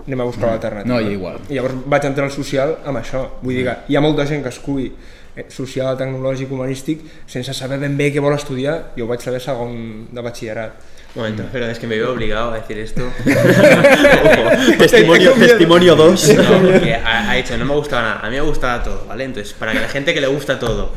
anem 0.07 0.21
a 0.21 0.25
buscar 0.25 0.51
l'alternativa. 0.51 0.93
No, 0.93 1.01
jo 1.03 1.11
igual. 1.11 1.39
I 1.49 1.57
llavors 1.57 1.79
vaig 1.87 2.05
entrar 2.07 2.27
al 2.29 2.35
social 2.35 2.77
amb 2.87 3.01
això. 3.01 3.23
Vull 3.43 3.57
dir 3.57 3.65
que 3.67 3.77
hi 3.89 3.97
ha 3.97 4.03
molta 4.05 4.27
gent 4.29 4.45
que 4.45 4.53
escull 4.53 4.85
eh, 4.87 5.47
social, 5.51 5.97
tecnològic, 5.99 6.53
humanístic, 6.53 7.03
sense 7.27 7.55
saber 7.57 7.81
ben 7.83 7.97
bé 7.99 8.11
què 8.15 8.23
vol 8.23 8.37
estudiar. 8.37 8.77
Jo 8.97 9.07
ho 9.07 9.11
vaig 9.11 9.25
saber 9.25 9.41
segon 9.43 10.07
de 10.12 10.23
batxillerat. 10.27 10.93
Momento, 11.16 11.44
pero 11.50 11.66
es 11.66 11.79
que 11.79 11.87
me 11.87 11.96
veo 11.96 12.12
obligado 12.12 12.52
a 12.52 12.57
decir 12.61 12.79
esto. 12.79 13.02
testimonio, 14.79 15.33
testimonio 15.33 15.96
2. 15.96 16.35
No, 16.37 16.62
porque 16.62 16.94
ha, 16.94 17.31
ha 17.31 17.35
dicho, 17.35 17.57
no 17.57 17.64
me 17.64 17.74
gustaba 17.74 18.02
nada. 18.02 18.20
A 18.20 18.29
mí 18.31 18.37
me 18.37 18.42
gustaba 18.42 18.83
todo, 18.83 19.05
¿vale? 19.07 19.24
Entonces, 19.24 19.52
para 19.55 19.72
que 19.72 19.81
la 19.81 19.88
gente 19.88 20.12
que 20.14 20.20
le 20.20 20.26
gusta 20.26 20.59
todo, 20.59 20.92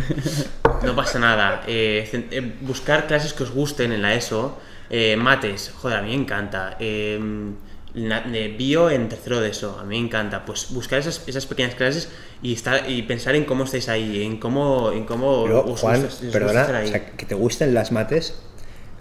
no 0.83 0.95
pasa 0.95 1.19
nada. 1.19 1.63
Eh, 1.67 2.09
eh, 2.31 2.53
buscar 2.61 3.07
clases 3.07 3.33
que 3.33 3.43
os 3.43 3.51
gusten 3.51 3.91
en 3.93 4.01
la 4.01 4.13
ESO. 4.13 4.59
eh, 4.89 5.15
mates, 5.15 5.71
joder, 5.77 5.99
a 5.99 6.01
mí 6.01 6.09
me 6.09 6.15
encanta. 6.23 6.75
Eh, 6.79 7.19
bio 8.57 8.89
en 8.89 9.09
tercero 9.09 9.39
de 9.41 9.49
ESO, 9.49 9.77
a 9.79 9.83
mí 9.83 9.99
me 9.99 10.05
encanta. 10.07 10.43
Pues 10.45 10.67
buscar 10.71 10.99
esas, 10.99 11.21
esas 11.27 11.45
pequeñas 11.45 11.75
clases 11.75 12.09
y, 12.41 12.53
estar, 12.53 12.89
y 12.89 13.03
pensar 13.03 13.35
en 13.35 13.45
cómo 13.45 13.63
estáis 13.63 13.87
ahí, 13.89 14.23
en 14.23 14.37
cómo, 14.37 14.91
en 14.91 15.05
cómo 15.05 15.43
Pero, 15.45 15.65
os 15.65 15.79
Juan, 15.79 16.01
gusta- 16.01 16.15
os 16.15 16.21
gusta 16.23 16.39
perdona, 16.39 16.61
estar 16.61 16.75
o 16.75 16.77
ahí. 16.79 16.87
sea, 16.89 17.05
que 17.11 17.25
te 17.25 17.35
gusten 17.35 17.73
las 17.73 17.91
mates, 17.91 18.35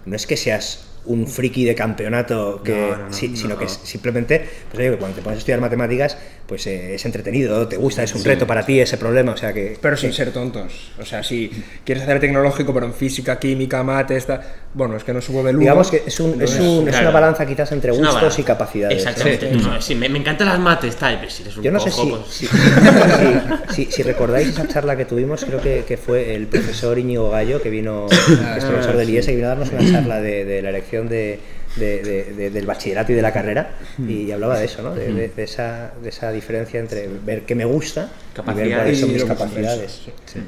no 0.05 0.15
es 0.15 0.25
que 0.25 0.37
seas 0.37 0.85
un 1.05 1.27
friki 1.27 1.65
de 1.65 1.75
campeonato, 1.75 2.61
que, 2.63 2.71
No, 2.91 2.97
no, 2.97 3.07
no, 3.07 3.13
sí, 3.13 3.35
sino 3.35 3.49
no. 3.55 3.57
que 3.59 3.65
es 3.65 3.79
simplemente, 3.83 4.39
pues 4.69 4.79
oye, 4.79 4.91
que 4.91 4.97
cuando 4.97 5.15
te 5.15 5.21
pones 5.21 5.37
a 5.37 5.39
estudiar 5.39 5.59
matemáticas, 5.61 6.17
pues 6.45 6.65
eh, 6.67 6.95
es 6.95 7.05
entretenido, 7.05 7.67
te 7.67 7.77
gusta, 7.77 8.01
es 8.03 8.13
un 8.15 8.23
reto 8.23 8.47
para 8.47 8.65
ti 8.65 8.79
ese 8.79 8.97
problema, 8.97 9.33
o 9.33 9.37
sea 9.37 9.53
que... 9.53 9.77
Pero 9.79 9.95
sin 9.97 10.11
ser 10.13 10.31
tontos. 10.31 10.91
O 10.99 11.05
sea, 11.05 11.23
si 11.23 11.51
quieres 11.85 12.03
hacer 12.03 12.19
tecnológico, 12.19 12.73
pero 12.73 12.87
en 12.87 12.93
física, 12.93 13.37
química, 13.39 13.83
mate, 13.83 14.15
esta... 14.17 14.41
Bueno, 14.73 14.97
es 14.97 15.03
que 15.03 15.13
no 15.13 15.21
subo 15.21 15.43
del 15.43 15.55
uno. 15.55 15.61
Digamos 15.63 15.89
que 15.91 16.03
es, 16.05 16.19
un, 16.19 16.41
es, 16.41 16.59
un- 16.59 16.87
es 16.87 16.99
una 16.99 17.09
balanza 17.11 17.45
quizás 17.45 17.71
entre 17.71 17.91
gustos 17.91 18.15
balanza. 18.15 18.41
y 18.41 18.43
capacidades. 18.43 19.03
¿no? 19.03 19.09
Exactamente. 19.11 19.51
No, 19.51 19.81
sí, 19.81 19.95
me, 19.95 20.09
me 20.09 20.19
encantan 20.19 20.47
las 20.47 20.59
mates, 20.59 20.95
tal, 20.95 21.17
pero 21.19 21.31
si 21.31 21.41
eres 21.43 21.57
un 21.57 21.63
Yo 21.63 21.71
no 21.71 21.79
sé 21.79 21.89
si, 21.91 22.01
pues- 22.07 22.49
si, 23.75 23.85
si- 23.85 24.03
recordáis 24.03 24.49
esa 24.49 24.67
charla 24.67 24.95
que 24.97 25.05
tuvimos, 25.05 25.43
creo 25.45 25.61
que, 25.61 25.83
que 25.87 25.97
fue 25.97 26.35
el 26.35 26.47
profesor 26.47 26.97
Íñigo 26.97 27.29
Gallo, 27.29 27.61
que 27.61 27.69
vino, 27.69 28.07
que 28.09 28.57
es 28.59 28.63
profesor 28.65 28.95
del 28.97 29.09
IES, 29.09 29.25
que 29.27 29.35
vino 29.35 29.47
a 29.47 29.49
darnos 29.49 29.69
una 29.71 29.91
charla 29.91 30.19
de, 30.21 30.45
de 30.45 30.61
la 30.61 30.69
elección 30.69 30.88
de, 30.89 31.39
de- 31.75 32.01
de- 32.01 32.23
de- 32.33 32.49
del 32.49 32.65
bachillerato 32.65 33.11
y 33.11 33.15
de 33.15 33.21
la 33.21 33.31
carrera, 33.31 33.75
y 33.99 34.31
hablaba 34.31 34.57
de 34.57 34.65
eso, 34.65 34.81
¿no? 34.81 34.95
de, 34.95 35.13
de- 35.13 35.29
de 35.29 35.43
esa, 35.43 35.91
de 36.01 36.09
esa 36.09 36.31
diferencia 36.31 36.79
entre 36.79 37.07
ver 37.07 37.43
qué 37.45 37.55
me 37.55 37.65
gusta 37.65 38.09
y 38.35 38.53
ver 38.53 38.75
cuáles 38.75 38.99
son 38.99 39.09
Y 39.11 39.13
mis 39.13 39.23
capacidades. 39.25 40.01
sí. 40.25 40.39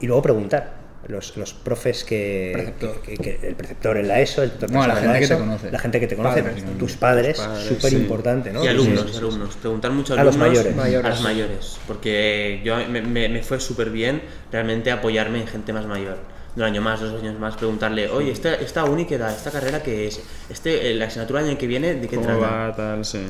Y 0.00 0.06
luego 0.06 0.22
preguntar. 0.22 0.80
Los, 1.08 1.36
los 1.38 1.54
profes 1.54 2.04
que, 2.04 2.50
Preceptor. 2.52 3.00
que- 3.02 3.16
que- 3.16 3.48
el 3.48 3.54
preceptor 3.56 3.96
en 3.96 4.06
la 4.06 4.20
ESO, 4.20 4.42
el 4.44 4.52
No, 4.70 4.86
la 4.86 4.94
gente 4.94 5.14
que 5.14 5.26
te 5.26 5.34
ESO, 5.34 5.38
conoce. 5.38 5.70
la 5.72 5.78
gente 5.78 5.98
que 6.00 6.06
te 6.06 6.14
conoce, 6.14 6.42
Padres, 6.42 6.64
tus 6.78 6.92
padres, 6.92 7.36
súper 7.66 7.90
sí. 7.90 7.96
importante, 7.96 8.52
¿no? 8.52 8.62
Y 8.62 8.68
alumnos, 8.68 9.00
Sí, 9.00 9.06
sí, 9.08 9.12
sí. 9.14 9.18
alumnos. 9.18 9.56
Preguntar 9.56 9.90
mucho 9.92 10.14
A 10.14 10.22
los 10.22 10.36
mayores. 10.36 10.76
Mayores. 10.76 11.06
A 11.06 11.08
los 11.08 11.22
mayores. 11.22 11.78
Porque 11.88 12.60
yo 12.62 12.76
me, 12.88 13.00
me- 13.02 13.28
me 13.30 13.42
fue 13.42 13.58
súper 13.58 13.90
bien 13.90 14.20
realmente 14.52 14.90
apoyarme 14.92 15.40
en 15.40 15.46
gente 15.48 15.72
más 15.72 15.86
mayor. 15.86 16.18
Un 16.56 16.62
año 16.62 16.80
más, 16.82 17.00
dos 17.00 17.20
años 17.22 17.38
más, 17.38 17.56
preguntarle, 17.56 18.08
oye, 18.10 18.32
esta, 18.32 18.54
esta 18.54 18.84
uni 18.84 19.04
que 19.04 19.18
da, 19.18 19.32
esta 19.34 19.50
carrera 19.50 19.82
que 19.82 20.08
es, 20.08 20.20
este, 20.48 20.90
eh, 20.90 20.94
la 20.94 21.06
asignatura 21.06 21.40
del 21.40 21.50
año 21.50 21.58
que 21.58 21.66
viene, 21.68 21.94
¿de 21.94 22.08
qué 22.08 22.16
¿Cómo 22.16 22.26
trata? 22.26 22.40
va? 22.40 22.74
Tal, 22.76 23.04
sí. 23.04 23.20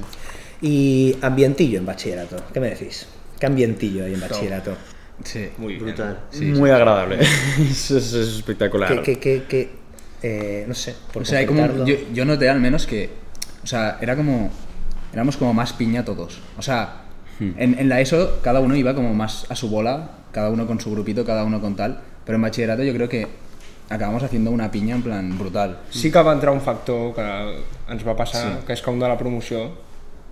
Y 0.62 1.16
ambientillo 1.22 1.78
en 1.78 1.86
bachillerato. 1.86 2.36
¿Qué 2.52 2.60
me 2.60 2.70
decís? 2.70 3.06
¿Qué 3.38 3.46
ambientillo 3.46 4.04
hay 4.04 4.14
en 4.14 4.20
bachillerato? 4.20 4.74
Sí. 5.24 5.50
Muy 5.58 5.76
brutal. 5.76 6.18
Muy 6.40 6.70
agradable. 6.70 7.18
es, 7.60 7.90
es- 7.90 8.12
es 8.14 8.28
espectacular. 8.36 9.02
¿Qué, 9.02 9.02
qué, 9.02 9.18
qué, 9.18 9.42
qué, 9.48 9.70
eh, 10.22 10.64
no 10.66 10.74
sé, 10.74 10.94
por 11.12 11.22
O 11.22 11.24
sea, 11.26 11.40
hay 11.40 11.46
como, 11.46 11.84
yo, 11.84 11.94
yo 12.12 12.24
noté 12.24 12.48
al 12.48 12.60
menos 12.60 12.86
que, 12.86 13.10
o 13.62 13.66
sea, 13.66 13.98
era 14.00 14.16
como, 14.16 14.50
éramos 15.12 15.36
como 15.36 15.52
más 15.52 15.72
piña 15.74 16.04
todos. 16.06 16.40
O 16.56 16.62
sea, 16.62 17.02
en, 17.38 17.78
en 17.78 17.88
la 17.88 18.00
ESO 18.00 18.40
cada 18.42 18.60
uno 18.60 18.76
iba 18.76 18.94
como 18.94 19.12
más 19.14 19.46
a 19.50 19.56
su 19.56 19.68
bola, 19.68 20.10
cada 20.32 20.50
uno 20.50 20.66
con 20.66 20.80
su 20.80 20.90
grupito, 20.90 21.24
cada 21.24 21.44
uno 21.44 21.60
con 21.60 21.76
tal, 21.76 22.00
pero 22.24 22.36
en 22.36 22.42
bachillerato 22.42 22.82
yo 22.82 22.94
creo 22.94 23.08
que 23.08 23.26
acabamos 23.88 24.22
haciendo 24.22 24.50
una 24.50 24.70
piña 24.70 24.94
en 24.94 25.02
plan 25.02 25.38
brutal. 25.38 25.78
Sí 25.90 26.10
que 26.10 26.22
va 26.22 26.32
entrar 26.32 26.54
un 26.54 26.60
factor 26.60 27.14
que 27.14 27.24
ens 27.90 28.06
va 28.06 28.14
passar, 28.16 28.60
que 28.66 28.72
és 28.72 28.82
que 28.82 28.90
un 28.90 29.00
de 29.02 29.08
la 29.08 29.18
promoció 29.18 29.89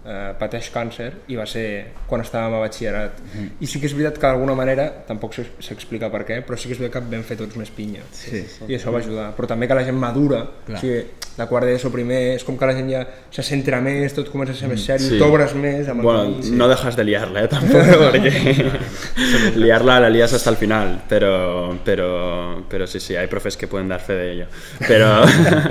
eh, 0.09 0.33
pateix 0.41 0.71
càncer 0.73 1.11
i 1.29 1.37
va 1.37 1.45
ser 1.47 1.67
quan 2.09 2.23
estàvem 2.25 2.55
a 2.57 2.63
batxillerat. 2.65 3.19
I 3.61 3.67
sí 3.69 3.79
que 3.83 3.87
és 3.91 3.95
veritat 3.95 4.17
que 4.19 4.27
d'alguna 4.27 4.55
manera, 4.57 4.89
tampoc 5.07 5.35
s'ex- 5.37 5.61
s'explica 5.69 6.09
per 6.11 6.25
què, 6.25 6.41
però 6.47 6.57
sí 6.57 6.69
que 6.71 6.75
és 6.75 6.81
veritat 6.81 7.05
que 7.05 7.15
vam 7.17 7.25
fer 7.29 7.37
tots 7.37 7.57
més 7.61 7.71
pinya. 7.71 8.01
Sí. 8.13 8.41
I 8.69 8.75
això 8.79 8.91
va 8.95 8.99
ajudar. 9.05 9.31
Però 9.37 9.47
també 9.51 9.69
que 9.69 9.75
la 9.77 9.85
gent 9.85 9.99
madura, 10.01 10.47
Clar. 10.67 10.79
o 10.79 10.81
sigui, 10.81 11.05
de 11.39 11.47
quart 11.47 11.67
d'ESO 11.69 11.93
primer, 11.95 12.35
és 12.35 12.43
com 12.43 12.57
que 12.59 12.67
la 12.67 12.73
gent 12.75 12.89
ja 12.91 13.05
se 13.31 13.43
centra 13.47 13.79
més, 13.81 14.15
tot 14.17 14.27
comença 14.33 14.53
a 14.53 14.57
ser 14.57 14.69
més 14.73 14.83
seri, 14.83 15.05
Sí. 15.05 15.19
t'obres 15.21 15.55
més 15.55 15.87
amb 15.89 16.01
el 16.01 16.05
Bueno, 16.09 16.23
camí. 16.41 16.51
no 16.57 16.67
dejas 16.69 16.97
de 16.97 17.05
liarla, 17.05 17.45
¿eh? 17.45 17.49
Tampoco, 17.49 17.79
porque 18.11 18.33
liarla 19.57 20.01
la 20.01 20.11
lías 20.11 20.33
hasta 20.33 20.51
el 20.51 20.57
final, 20.57 21.03
pero, 21.09 21.79
pero, 21.85 22.65
pero 22.69 22.87
sí, 22.87 22.99
sí, 22.99 23.15
hay 23.15 23.27
profes 23.29 23.57
que 23.57 23.69
pueden 23.69 23.89
dar 23.89 24.01
fe 24.01 24.15
de 24.15 24.33
ello. 24.33 24.47
Pero, 24.87 25.23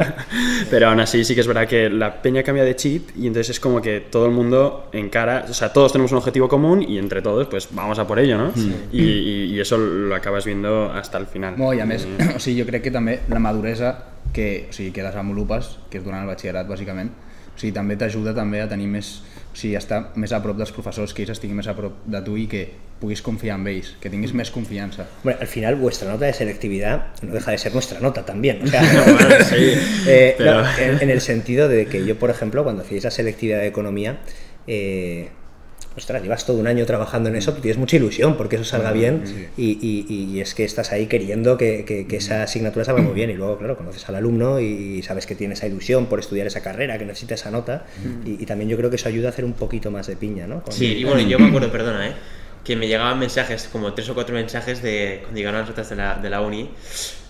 pero 0.69 0.87
aún 0.89 0.99
así 0.99 1.23
sí 1.23 1.35
que 1.35 1.41
es 1.41 1.47
verdad 1.47 1.67
que 1.67 1.89
la 1.89 2.21
peña 2.21 2.43
cambia 2.43 2.63
de 2.63 2.75
chip 2.75 3.09
y 3.17 3.27
entonces 3.27 3.51
es 3.51 3.59
como 3.59 3.81
que 3.81 3.99
todo 4.01 4.26
el 4.27 4.33
mundo 4.35 4.89
encara, 4.93 5.45
o 5.49 5.53
sea, 5.53 5.73
todos 5.73 5.91
tenemos 5.91 6.11
un 6.11 6.17
objetivo 6.19 6.47
común 6.47 6.81
y 6.81 6.97
entre 6.97 7.21
todos 7.21 7.47
pues 7.47 7.69
vamos 7.71 7.99
a 7.99 8.05
por 8.07 8.19
ello, 8.19 8.37
¿no? 8.37 8.51
Y, 8.91 9.01
y- 9.01 9.45
y 9.55 9.59
eso 9.59 9.77
lo 9.77 10.13
acabas 10.15 10.45
viendo 10.45 10.91
hasta 10.91 11.17
el 11.17 11.25
final. 11.27 11.55
No, 11.57 11.73
i 11.73 11.79
a 11.79 11.85
més, 11.85 12.05
o 12.35 12.39
sigui, 12.39 12.61
jo 12.61 12.67
crec 12.67 12.83
que 12.87 12.91
també 12.91 13.19
la 13.29 13.39
maduresa 13.39 13.95
que, 14.33 14.67
o 14.69 14.73
sigui, 14.73 14.91
que 14.91 15.03
desenvolupes, 15.03 15.77
que 15.89 15.97
és 15.99 16.03
durant 16.05 16.21
el 16.21 16.27
batxillerat, 16.29 16.67
bàsicament, 16.69 17.09
o 17.55 17.59
sigui, 17.59 17.71
també 17.73 17.95
t'ajuda 17.97 18.33
també 18.35 18.61
a 18.61 18.67
tenir 18.69 18.87
més, 18.91 19.21
o 19.51 19.55
sigui, 19.57 19.75
a 19.75 19.79
estar 19.81 20.11
més 20.15 20.31
a 20.35 20.41
prop 20.43 20.57
dels 20.59 20.71
professors, 20.75 21.13
que 21.13 21.23
ells 21.23 21.31
estiguin 21.37 21.57
més 21.57 21.67
a 21.67 21.75
prop 21.77 22.03
de 22.05 22.21
tu 22.21 22.35
i 22.37 22.45
que 22.51 22.65
puguis 22.99 23.21
confiar 23.21 23.59
en 23.59 23.67
ells, 23.67 23.95
que 24.01 24.09
tinguis 24.09 24.33
més 24.33 24.49
confiança. 24.51 25.05
Bueno, 25.23 25.39
al 25.41 25.47
final 25.47 25.75
vuestra 25.75 26.09
nota 26.09 26.25
de 26.25 26.33
selectividad 26.33 27.07
no 27.21 27.33
deja 27.33 27.51
de 27.51 27.57
ser 27.59 27.73
nuestra 27.73 27.99
nota 27.99 28.25
también. 28.25 28.61
O 28.63 28.67
sea, 28.67 28.81
Bueno, 29.05 29.35
sí, 29.47 29.73
eh, 30.07 30.35
pero- 30.37 30.61
no, 30.63 30.77
en, 30.77 31.01
en 31.01 31.09
el 31.09 31.21
sentido 31.21 31.67
de 31.69 31.85
que 31.85 32.05
yo, 32.05 32.17
por 32.17 32.29
ejemplo, 32.29 32.63
cuando 32.63 32.81
hacéis 32.81 33.03
la 33.03 33.11
selectividad 33.11 33.59
de 33.59 33.67
economía, 33.67 34.17
eh, 34.65 35.29
ostras, 35.95 36.21
llevas 36.21 36.45
todo 36.45 36.57
un 36.57 36.67
año 36.67 36.85
trabajando 36.85 37.29
en 37.29 37.35
eso, 37.35 37.53
tú 37.53 37.61
tienes 37.61 37.77
mucha 37.79 37.95
ilusión 37.95 38.37
porque 38.37 38.55
eso 38.57 38.65
salga 38.65 38.91
bien 38.91 39.23
y, 39.57 39.79
y- 39.81 40.05
y 40.35 40.41
es 40.41 40.53
que 40.53 40.63
estás 40.63 40.91
ahí 40.91 41.07
queriendo 41.07 41.57
que, 41.57 41.85
que- 41.85 42.05
que 42.05 42.17
esa 42.17 42.43
asignatura 42.43 42.85
salga 42.85 43.01
muy 43.01 43.13
bien 43.13 43.31
y 43.31 43.33
luego, 43.33 43.57
claro, 43.57 43.75
conoces 43.77 44.07
al 44.07 44.13
alumno 44.15 44.59
y 44.59 45.01
sabes 45.01 45.25
que 45.25 45.33
tiene 45.33 45.55
esa 45.55 45.65
ilusión 45.65 46.05
por 46.05 46.19
estudiar 46.19 46.45
esa 46.45 46.61
carrera, 46.61 46.99
que 46.99 47.05
necesita 47.05 47.33
esa 47.33 47.49
nota 47.49 47.85
y, 48.25 48.41
y 48.41 48.45
también 48.45 48.69
yo 48.69 48.77
creo 48.77 48.91
que 48.91 48.97
eso 48.97 49.09
ayuda 49.09 49.29
a 49.29 49.31
hacer 49.31 49.43
un 49.45 49.53
poquito 49.53 49.89
más 49.89 50.05
de 50.05 50.15
piña, 50.15 50.45
¿no? 50.45 50.61
Con- 50.61 50.73
Sí, 50.73 50.85
y 50.97 51.03
bueno, 51.03 51.21
yo 51.27 51.39
me 51.39 51.47
acuerdo, 51.47 51.71
perdona, 51.71 52.09
¿eh? 52.09 52.13
Que 52.67 52.75
me 52.75 52.85
llegaban 52.87 53.17
mensajes, 53.17 53.69
como 53.71 53.93
tres 53.93 54.09
o 54.09 54.13
cuatro 54.13 54.35
mensajes 54.35 54.81
de 54.83 55.19
cuando 55.21 55.37
llegaron 55.37 55.61
las 55.61 55.69
notas 55.69 55.89
de 55.89 55.95
la, 55.95 56.15
de 56.15 56.29
la 56.29 56.41
uni. 56.41 56.69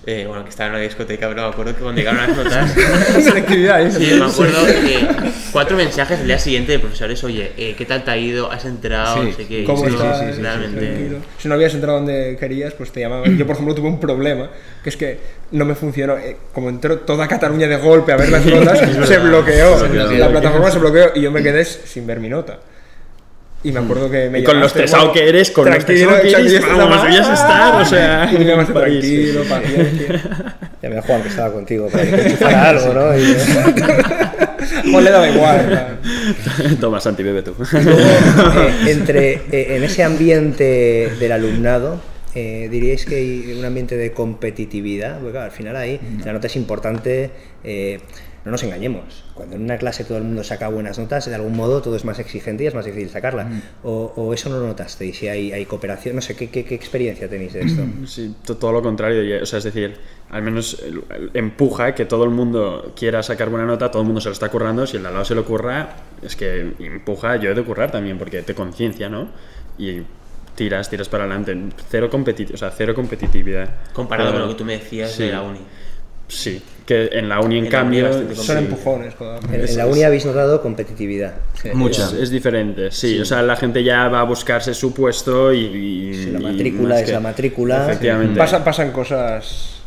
Eh, 0.09 0.23
bueno, 0.25 0.43
que 0.43 0.49
estaba 0.49 0.69
en 0.69 0.75
una 0.75 0.81
discoteca, 0.83 1.27
pero 1.27 1.41
me 1.43 1.47
acuerdo 1.49 1.75
que 1.75 1.81
cuando 1.81 1.99
llegaron 1.99 2.21
las 2.25 2.35
notas. 2.37 2.75
¿eh? 2.77 3.91
Sí, 3.91 4.13
me 4.17 4.25
acuerdo 4.25 4.65
que 4.65 5.07
cuatro 5.51 5.75
mensajes 5.77 6.21
el 6.21 6.27
día 6.27 6.39
siguiente 6.39 6.71
de 6.71 6.79
profesores, 6.79 7.23
oye, 7.23 7.51
eh, 7.57 7.75
¿qué 7.77 7.85
tal 7.85 8.03
te 8.03 8.11
ha 8.11 8.17
ido? 8.17 8.49
¿Has 8.51 8.65
enterado? 8.65 9.21
Sí, 9.21 9.29
no 9.29 9.35
sé 9.35 9.47
qué. 9.47 9.63
¿Cómo 9.65 9.85
Sí, 9.85 9.93
estás? 9.93 10.19
sí, 10.21 10.25
sí, 10.33 10.41
realmente. 10.41 11.17
Si 11.37 11.47
no 11.49 11.53
habías 11.55 11.73
entrado 11.75 11.97
donde 11.97 12.37
querías, 12.39 12.73
pues 12.73 12.91
te 12.91 13.01
llamaban. 13.01 13.37
Yo, 13.37 13.45
por 13.45 13.53
ejemplo, 13.55 13.75
tuve 13.75 13.89
un 13.89 13.99
problema, 13.99 14.49
que 14.81 14.89
es 14.89 14.97
que 14.97 15.19
no 15.51 15.65
me 15.65 15.75
funcionó. 15.75 16.17
eh, 16.17 16.37
como 16.53 16.69
entró 16.69 16.99
toda 16.99 17.27
Cataluña 17.27 17.67
de 17.67 17.75
golpe 17.77 18.13
a 18.13 18.17
ver 18.17 18.29
las 18.29 18.45
notas, 18.47 18.79
se 19.07 19.17
bloqueó. 19.19 19.77
Se 19.77 19.87
bloqueó. 19.87 20.17
La 20.17 20.29
plataforma 20.29 20.71
se 20.71 20.79
bloqueó 20.79 21.11
y 21.15 21.21
yo 21.21 21.31
me 21.31 21.43
quedé 21.43 21.65
sin 21.65 22.07
ver 22.07 22.19
mi 22.21 22.29
nota. 22.29 22.59
Y 23.67 23.71
me 23.73 23.79
acuerdo 23.81 24.09
que 24.09 24.29
me 24.29 24.39
Y 24.39 24.43
con 24.43 24.55
lo 24.55 24.61
llamaste, 24.61 24.79
estresado 24.83 25.07
bueno, 25.07 25.13
que 25.13 25.29
eres, 25.29 25.51
con 25.51 25.65
lo 25.65 25.71
tranquilo, 25.71 26.15
estresado 26.15 26.21
que 26.21 26.55
eres, 26.55 26.67
vamos, 26.77 26.89
más- 26.89 27.03
debías 27.03 27.29
estar, 27.29 27.81
o 27.81 27.85
sea, 27.85 28.29
Y 28.33 28.37
me 28.37 28.45
llamaste 28.45 28.73
tranquilo. 28.73 29.41
Ya 30.81 30.89
me 30.89 31.01
Juan 31.01 31.21
que 31.23 31.29
estaba 31.29 31.51
contigo 31.51 31.89
para 31.89 32.03
que 32.03 32.11
te 32.37 32.45
algo, 32.45 32.93
¿no? 32.93 33.17
Y- 33.17 33.35
Juan 34.91 35.03
le 35.03 35.09
daba 35.11 35.27
igual. 35.27 35.99
Toma, 36.79 36.99
Santi, 36.99 37.23
bebe 37.23 37.41
tú. 37.41 37.53
Eh, 37.73 38.71
entre 38.91 39.33
eh, 39.51 39.75
en 39.77 39.83
ese 39.83 40.03
ambiente 40.03 41.11
del 41.19 41.31
alumnado 41.31 41.99
eh, 42.35 42.67
diríais 42.69 43.05
que 43.05 43.15
hay 43.15 43.55
un 43.57 43.65
ambiente 43.65 43.97
de 43.97 44.11
competitividad 44.11 45.15
porque 45.19 45.31
claro, 45.31 45.45
al 45.45 45.51
final 45.51 45.75
ahí 45.75 45.99
la 46.23 46.33
nota 46.33 46.45
es 46.47 46.55
importante 46.55 47.31
eh, 47.63 47.99
no 48.47 48.51
nos 48.53 48.63
engañemos 48.63 49.23
cuando 49.33 49.55
en 49.55 49.63
una 49.63 49.77
clase 49.77 50.03
todo 50.03 50.17
el 50.17 50.23
mundo 50.23 50.43
saca 50.43 50.67
buenas 50.69 50.97
notas 50.97 51.25
de 51.27 51.35
algún 51.35 51.55
modo 51.55 51.81
todo 51.81 51.95
es 51.95 52.03
más 52.05 52.17
exigente 52.19 52.63
y 52.63 52.67
es 52.67 52.73
más 52.73 52.85
difícil 52.85 53.09
sacarla 53.09 53.47
o, 53.83 54.13
o 54.15 54.33
eso 54.33 54.49
no 54.49 54.59
lo 54.59 54.67
notasteis 54.67 55.17
si 55.17 55.27
hay, 55.27 55.51
hay 55.51 55.65
cooperación 55.65 56.15
no 56.15 56.21
sé 56.21 56.35
¿qué, 56.35 56.49
qué, 56.49 56.65
qué 56.65 56.73
experiencia 56.75 57.29
tenéis 57.29 57.53
de 57.53 57.61
esto 57.61 57.83
Sí, 58.07 58.33
to- 58.45 58.57
todo 58.57 58.71
lo 58.71 58.81
contrario. 58.81 59.43
O 59.43 59.45
sea, 59.45 59.59
es 59.59 59.65
decir, 59.65 59.95
al 60.29 60.41
menos 60.41 60.81
empuja 61.33 61.93
que 61.93 62.05
todo 62.05 62.23
el 62.23 62.29
mundo 62.31 62.93
quiera 62.95 63.21
sacar 63.23 63.49
buena 63.49 63.65
nota, 63.65 63.91
todo 63.91 64.01
el 64.01 64.05
mundo 64.07 64.21
se 64.21 64.29
lo 64.29 64.33
está 64.33 64.49
currando. 64.49 64.87
Si 64.87 64.97
el 64.97 65.03
de 65.03 65.07
al 65.09 65.13
lado 65.13 65.25
se 65.25 65.35
lo 65.35 65.45
curra, 65.45 65.95
es 66.21 66.35
que 66.35 66.73
empuja, 66.79 67.35
yo 67.37 67.51
he 67.51 67.53
de 67.53 67.63
currar 67.63 67.91
también, 67.91 68.17
porque 68.17 68.41
te 68.43 68.53
conciencia, 68.55 69.09
¿no? 69.09 69.27
Y 69.77 70.01
tiras, 70.55 70.89
tiras 70.89 71.09
para 71.09 71.25
adelante. 71.25 71.55
Cero, 71.89 72.09
competi 72.09 72.45
o 72.53 72.57
sea, 72.57 72.71
cero 72.71 72.93
competitividad. 72.95 73.69
Comparado 73.93 74.29
Pero- 74.31 74.39
con 74.43 74.49
lo 74.49 74.55
que 74.55 74.57
tú 74.59 74.65
me 74.65 74.73
decías 74.77 75.11
sí. 75.11 75.23
de 75.23 75.31
la 75.31 75.41
uni. 75.43 75.59
sí. 76.27 76.61
Que 76.87 77.09
en 77.11 77.27
la 77.27 77.41
uni, 77.41 77.55
en, 77.57 77.57
En 77.57 77.63
uni 77.65 77.69
cambio, 77.69 78.13
Son 78.33 78.45
sí. 78.45 78.51
empujones. 78.63 79.13
En, 79.51 79.59
en 79.69 79.77
la 79.77 79.85
uni 79.87 80.03
habéis 80.03 80.25
notado 80.25 80.61
competitividad. 80.61 81.33
Mucha. 81.73 82.05
Es, 82.05 82.13
es 82.13 82.29
diferente, 82.31 82.91
sí. 82.91 83.19
O 83.19 83.25
sea, 83.25 83.41
la 83.43 83.57
gente 83.57 83.83
ya 83.83 84.07
va 84.07 84.21
a 84.21 84.23
buscarse 84.23 84.73
su 84.73 84.93
puesto 84.93 85.51
y. 85.53 85.65
y- 85.65 86.13
Si 86.13 86.31
la 86.31 86.39
y 86.39 86.43
matrícula 86.43 86.89
más 86.95 86.99
es 87.01 87.05
que- 87.05 87.11
la 87.11 87.19
matrícula. 87.19 87.85
Efectivamente. 87.85 88.39
Pasa- 88.39 88.63
pasan 88.63 88.91
cosas 88.91 89.81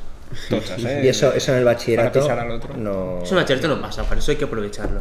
tochas, 0.50 0.78
¿eh? 0.84 1.00
Y 1.04 1.08
eso, 1.08 1.32
eso 1.32 1.52
en 1.52 1.58
el 1.58 1.64
bachillerato 1.64 2.30
al 2.30 2.50
otro. 2.50 2.76
no... 2.76 3.20
Eso 3.22 3.34
en 3.34 3.40
bachillerato 3.40 3.68
no 3.74 3.80
pasa, 3.80 4.04
para 4.04 4.20
eso 4.20 4.30
hay 4.32 4.36
que 4.36 4.44
aprovecharlo. 4.44 5.00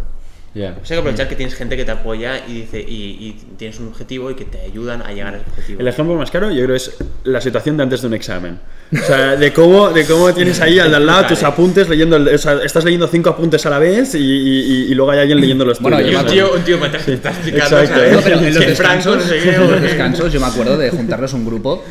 O 0.52 0.56
sea, 0.58 0.70
hay 0.70 0.84
que 0.84 0.96
aprovechar 0.96 1.28
que 1.30 1.36
tienes 1.36 1.54
gente 1.56 1.78
que 1.78 1.86
te 1.86 1.92
apoya 1.92 2.42
y 2.48 2.54
dice 2.62 2.80
y, 2.80 2.94
y 3.20 3.38
tienes 3.58 3.80
un 3.80 3.88
objetivo 3.90 4.32
y 4.32 4.36
que 4.36 4.46
te 4.46 4.60
ayudan 4.62 5.02
a 5.04 5.12
llegar 5.14 5.36
a 5.36 5.38
ese 5.38 5.46
objetivo. 5.50 5.80
El 5.82 5.88
ejemplo 5.88 6.16
más 6.16 6.32
claro, 6.32 6.50
yo 6.52 6.64
creo, 6.64 6.76
es 6.76 6.98
la 7.24 7.40
situación 7.40 7.78
de 7.78 7.84
antes 7.84 8.02
de 8.02 8.08
un 8.08 8.14
examen. 8.16 8.60
O 8.92 8.98
sea, 9.06 9.36
de 9.36 9.54
cómo, 9.54 9.92
de 9.92 10.04
cómo 10.06 10.34
tienes 10.34 10.60
ahí 10.62 10.80
al 10.80 10.90
de 10.90 10.96
al 10.96 11.06
lado 11.06 11.28
tus 11.28 11.44
apuntes, 11.44 11.88
leyendo, 11.88 12.16
el- 12.16 12.30
o 12.30 12.38
sea, 12.40 12.54
estás 12.64 12.84
leyendo 12.84 13.08
cinco 13.08 13.30
apuntes 13.30 13.64
a 13.68 13.70
la 13.70 13.78
vez 13.78 14.16
y, 14.16 14.18
y- 14.18 14.86
y 14.90 14.96
luego 14.96 15.12
hay 15.12 15.20
alguien 15.20 15.40
leyendo 15.40 15.64
los 15.66 15.80
Bueno, 15.80 15.98
tuyos. 15.98 16.12
yo 16.14 16.20
Y 16.20 16.24
me 16.24 16.28
un 16.30 16.34
tío, 16.34 16.54
un 16.56 16.62
tío 16.64 16.80
te 17.06 17.14
está 17.14 17.30
explicando, 17.30 17.80
Exacto, 17.82 17.96
¿sabes? 18.00 18.14
No, 18.14 18.22
pero 18.22 18.40
en 18.40 18.46
los 18.56 18.58
Que 18.66 18.76
Franco, 18.76 19.12
descansos, 19.12 19.16
no 19.18 19.22
sé 19.22 19.40
qué, 19.44 19.50
en 19.56 19.62
o 19.62 19.66
los 19.68 19.74
que- 19.82 19.88
descansos 19.88 20.34
yo 20.34 20.40
me 20.40 20.48
acuerdo 20.48 20.78
de 20.78 20.90
juntarnos 20.90 21.34
un 21.34 21.46
grupo 21.46 21.84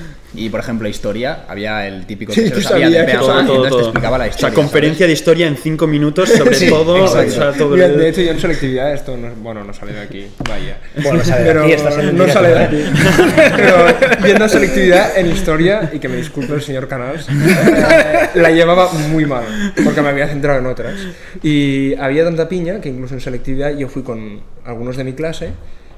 y, 0.45 0.49
por 0.51 0.61
ejemplo, 0.61 0.89
historia, 0.89 1.45
había 1.49 1.87
el 1.87 2.07
típico 2.07 2.33
Sí, 2.33 2.43
que 2.43 2.49
se 2.49 2.55
tú 2.55 2.61
lo 2.61 2.69
sabía 2.69 2.87
de 2.89 2.93
sabías 2.99 3.07
que 3.07 3.13
peaga, 3.13 3.27
todo, 3.27 3.43
y 3.43 3.47
todo, 3.47 3.55
entonces 3.57 3.77
te 3.79 3.83
explicaba 3.85 4.19
la 4.19 4.25
O 4.25 4.29
historia. 4.29 4.49
sea, 4.49 4.55
conferencia 4.55 5.07
de 5.07 5.13
historia 5.13 5.47
en 5.47 5.57
cinco 5.57 5.87
minutos 5.87 6.29
sobre 6.31 6.55
Sí, 6.59 6.69
todo. 6.69 7.05
o 7.05 7.09
sea, 7.09 7.53
todo 7.53 7.71
Mira, 7.75 7.87
el- 7.87 7.99
de 7.99 8.09
hecho, 8.09 8.21
yo 8.23 8.31
en 8.31 8.41
selectividad, 8.41 8.93
esto 8.93 9.17
no, 9.17 9.29
bueno, 9.37 9.65
no 9.65 9.73
sale 9.75 9.93
de 9.93 10.01
aquí, 10.01 10.27
vaya. 10.49 10.79
Bueno, 11.03 11.25
sale 11.25 11.43
de 11.43 11.47
Pero 11.49 11.63
aquí, 11.65 11.73
estás 11.73 11.99
en 11.99 12.17
no 12.17 12.29
sale 12.29 12.49
de 12.49 12.59
aquí. 12.59 12.85
Pero 13.57 13.77
viendo 14.25 14.49
selectividad 14.49 15.19
en 15.19 15.27
historia, 15.29 15.91
y 15.93 15.99
que 15.99 16.09
me 16.09 16.17
disculpe 16.17 16.55
el 16.55 16.63
señor 16.63 16.89
Canals, 16.89 17.27
eh, 17.29 18.29
la 18.35 18.51
llevaba 18.51 18.93
muy 18.93 19.27
mal, 19.27 19.45
porque 19.85 20.03
me 20.03 20.09
había 20.09 20.29
centrado 20.29 20.59
en 20.61 20.67
otras. 20.67 20.95
Y 21.43 21.95
había 21.97 22.25
tanta 22.25 22.49
piña 22.49 22.81
que 22.81 22.89
incluso 22.89 23.15
en 23.15 23.21
selectividad 23.21 23.77
yo 23.77 23.89
fui 23.89 24.03
con 24.03 24.41
algunos 24.65 24.97
de 24.97 25.05
mi 25.05 25.13
clase 25.15 25.51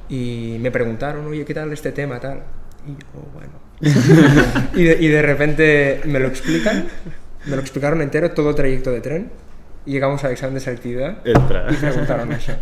y 0.09 0.57
me 0.61 0.71
preguntaron, 0.71 1.27
oye, 1.27 1.45
¿qué 1.45 1.55
tal 1.55 1.73
este 1.73 1.93
tema? 1.93 2.19
Tal. 2.21 2.39
Y 2.87 2.91
yo, 2.93 3.21
bueno. 3.33 3.70
Y, 3.81 4.85
de, 4.85 4.97
y 5.01 5.09
de 5.09 5.23
repente 5.23 6.01
me 6.05 6.19
lo 6.21 6.29
explican, 6.29 6.87
me 7.47 7.57
lo 7.57 7.61
explicaron 7.63 8.01
entero, 8.03 8.31
todo 8.33 8.51
el 8.51 8.55
trayecto 8.55 8.91
de 8.93 9.01
tren. 9.01 9.31
Y 9.87 9.93
llegamos 9.93 10.23
al 10.25 10.33
examen 10.33 10.55
de 10.57 10.61
selectividad 10.61 11.27
Entra. 11.27 11.67
y 11.71 11.75
preguntaron 11.75 12.31
eso. 12.33 12.53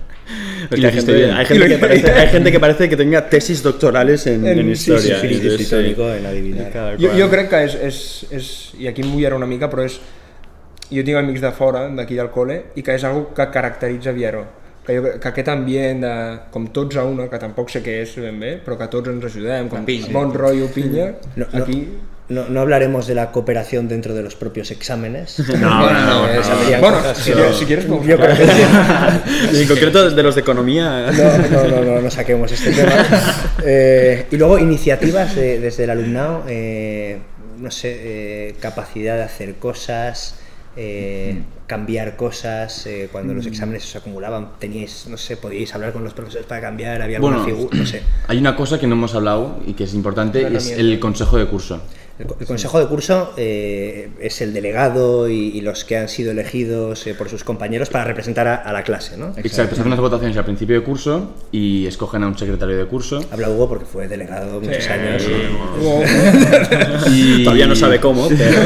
Y 0.70 0.85
hay, 0.85 0.92
gente, 0.92 1.12
bien. 1.12 1.31
hay, 1.33 1.42
Y 1.42 1.46
gente 1.48 1.59
lo 1.68 1.74
que 1.74 1.78
parece, 1.78 2.12
hay 2.12 2.28
gente 2.28 2.52
que 2.52 2.61
parece 2.61 2.88
que 2.88 2.96
tenga 2.96 3.28
tesis 3.28 3.61
doctorales 3.61 4.24
en, 4.28 4.46
En- 4.46 4.59
en 4.61 4.76
sí, 4.76 4.85
sí, 4.85 4.92
historia. 4.92 5.02
sí, 5.20 5.26
y 5.26 5.31
Espíritu 5.35 5.57
sí, 5.57 5.62
histórico 5.62 6.12
en 6.12 6.26
adivinar. 6.26 6.66
Jo, 6.96 7.09
cual. 7.09 7.20
jo 7.20 7.28
crec 7.31 7.48
que 7.50 7.64
és, 7.64 7.74
és, 7.74 8.26
és, 8.31 8.48
i 8.78 8.87
aquí 8.87 9.02
em 9.02 9.11
vull 9.11 9.35
una 9.35 9.46
mica, 9.50 9.68
però 9.68 9.83
és, 9.85 9.98
jo 10.92 11.02
tinc 11.04 11.18
amics 11.18 11.42
de 11.42 11.50
fora, 11.50 11.88
d'aquí 11.98 12.14
del 12.14 12.31
col·le, 12.31 12.61
i 12.78 12.83
que 12.87 12.94
és 12.94 13.02
algo 13.04 13.35
que 13.35 13.48
caracteritza 13.50 14.12
Viero. 14.14 14.46
Que, 14.88 14.96
jo, 14.96 15.05
que 15.20 15.29
aquest 15.29 15.48
ambient 15.53 16.01
de, 16.01 16.12
com 16.51 16.64
tots 16.72 16.96
a 16.96 17.03
una, 17.05 17.27
que 17.29 17.37
tampoc 17.42 17.68
sé 17.68 17.83
què 17.85 17.98
és 18.07 18.14
ben 18.16 18.38
bé, 18.40 18.55
però 18.64 18.79
que 18.81 18.87
tots 18.88 19.11
ens 19.12 19.27
ajudem, 19.29 19.68
com 19.68 19.85
pinya. 19.85 20.09
bon 20.16 20.33
rotllo, 20.33 20.70
pinya, 20.72 21.11
No, 21.37 21.44
no, 21.53 21.62
aquí... 21.66 21.83
no, 22.33 22.46
no 22.48 22.61
hablaremos 22.62 23.07
de 23.07 23.14
la 23.14 23.31
cooperación 23.33 23.87
dentro 23.88 24.14
de 24.14 24.22
los 24.22 24.35
propios 24.35 24.70
exámenes. 24.70 25.38
No, 25.48 25.57
no, 25.59 25.90
no, 25.92 26.29
Eh, 26.29 26.40
no. 26.40 26.81
Bueno, 26.81 26.96
cosas, 26.98 27.18
si, 27.18 27.33
pero- 27.33 27.53
si 27.53 27.64
quieres 27.66 27.87
Yo 27.87 28.16
creo 28.16 28.37
que 28.37 28.46
sí. 28.46 28.62
Y 29.59 29.62
en 29.62 29.68
concreto 29.68 30.11
de 30.11 30.22
los 30.22 30.35
de 30.35 30.40
economía. 30.40 31.11
No, 31.12 31.48
no, 31.51 31.68
no, 31.68 31.85
no, 31.85 32.01
no 32.01 32.11
saquemos 32.11 32.51
este 32.51 32.72
tema. 32.72 32.92
Eh, 33.64 34.27
y 34.31 34.37
luego 34.38 34.59
iniciativas 34.59 35.35
de- 35.37 35.61
desde 35.61 35.85
el 35.85 35.90
alumnado, 35.90 36.44
eh, 36.48 37.18
no 37.59 37.70
sé, 37.70 37.94
eh, 37.98 38.55
capacidad 38.61 39.16
de 39.16 39.24
hacer 39.24 39.55
cosas, 39.57 40.37
eh, 40.80 41.42
cambiar 41.66 42.14
cosas, 42.14 42.86
eh, 42.86 43.08
cuando 43.10 43.34
los 43.34 43.44
exámenes 43.46 43.82
se 43.82 43.98
acumulaban, 43.98 44.50
teníais, 44.60 45.08
no 45.10 45.16
sé, 45.16 45.36
podíais 45.36 45.74
hablar 45.74 45.92
con 45.92 46.04
los 46.04 46.14
profesores 46.14 46.46
para 46.46 46.60
cambiar, 46.60 47.02
había 47.02 47.16
alguna 47.16 47.38
Bueno, 47.38 47.56
figura, 47.56 47.76
no 47.76 47.84
sé. 47.84 48.02
Hay 48.28 48.38
una 48.38 48.54
cosa 48.54 48.78
que 48.78 48.86
no 48.86 48.94
hemos 48.94 49.12
hablado 49.16 49.60
y 49.66 49.72
que 49.72 49.84
es 49.84 49.92
importante, 49.92 50.56
es 50.56 50.70
el 50.70 51.00
consejo 51.00 51.36
de 51.36 51.46
curso. 51.46 51.82
El, 52.18 52.26
co- 52.26 52.37
el 52.40 52.46
consejo 52.46 52.81
de 52.81 52.87
curso 52.87 53.33
eh, 53.37 54.11
es 54.20 54.40
el 54.40 54.52
delegado 54.52 55.28
y, 55.28 55.35
y 55.57 55.61
los 55.61 55.85
que 55.85 55.96
han 55.96 56.09
sido 56.09 56.33
elegidos 56.33 57.07
eh, 57.07 57.14
por 57.14 57.28
sus 57.28 57.44
compañeros 57.44 57.90
para 57.90 58.04
representar 58.04 58.48
a, 58.48 58.57
a 58.57 58.72
la 58.72 58.83
clase, 58.83 59.16
¿no? 59.16 59.28
Exacto, 59.37 59.74
se 59.76 59.81
hacen 59.81 59.87
unas 59.87 60.00
votaciones 60.00 60.37
al 60.37 60.44
principio 60.44 60.76
de 60.78 60.83
curso 60.85 61.33
y 61.52 61.87
escogen 61.87 62.24
a 62.24 62.26
un 62.26 62.37
secretario 62.37 62.76
de 62.76 62.87
curso. 62.87 63.24
Habla 63.31 63.50
Hugo 63.50 63.68
porque 63.68 63.85
fue 63.85 64.09
delegado 64.09 64.61
muchos 64.61 64.83
Sí. 64.85 64.90
años. 64.90 65.22
Wow. 65.81 66.02
Y 67.12 67.44
Todavía 67.44 67.66
no 67.68 67.76
sabe 67.76 68.00
cómo, 68.00 68.28
pero. 68.37 68.61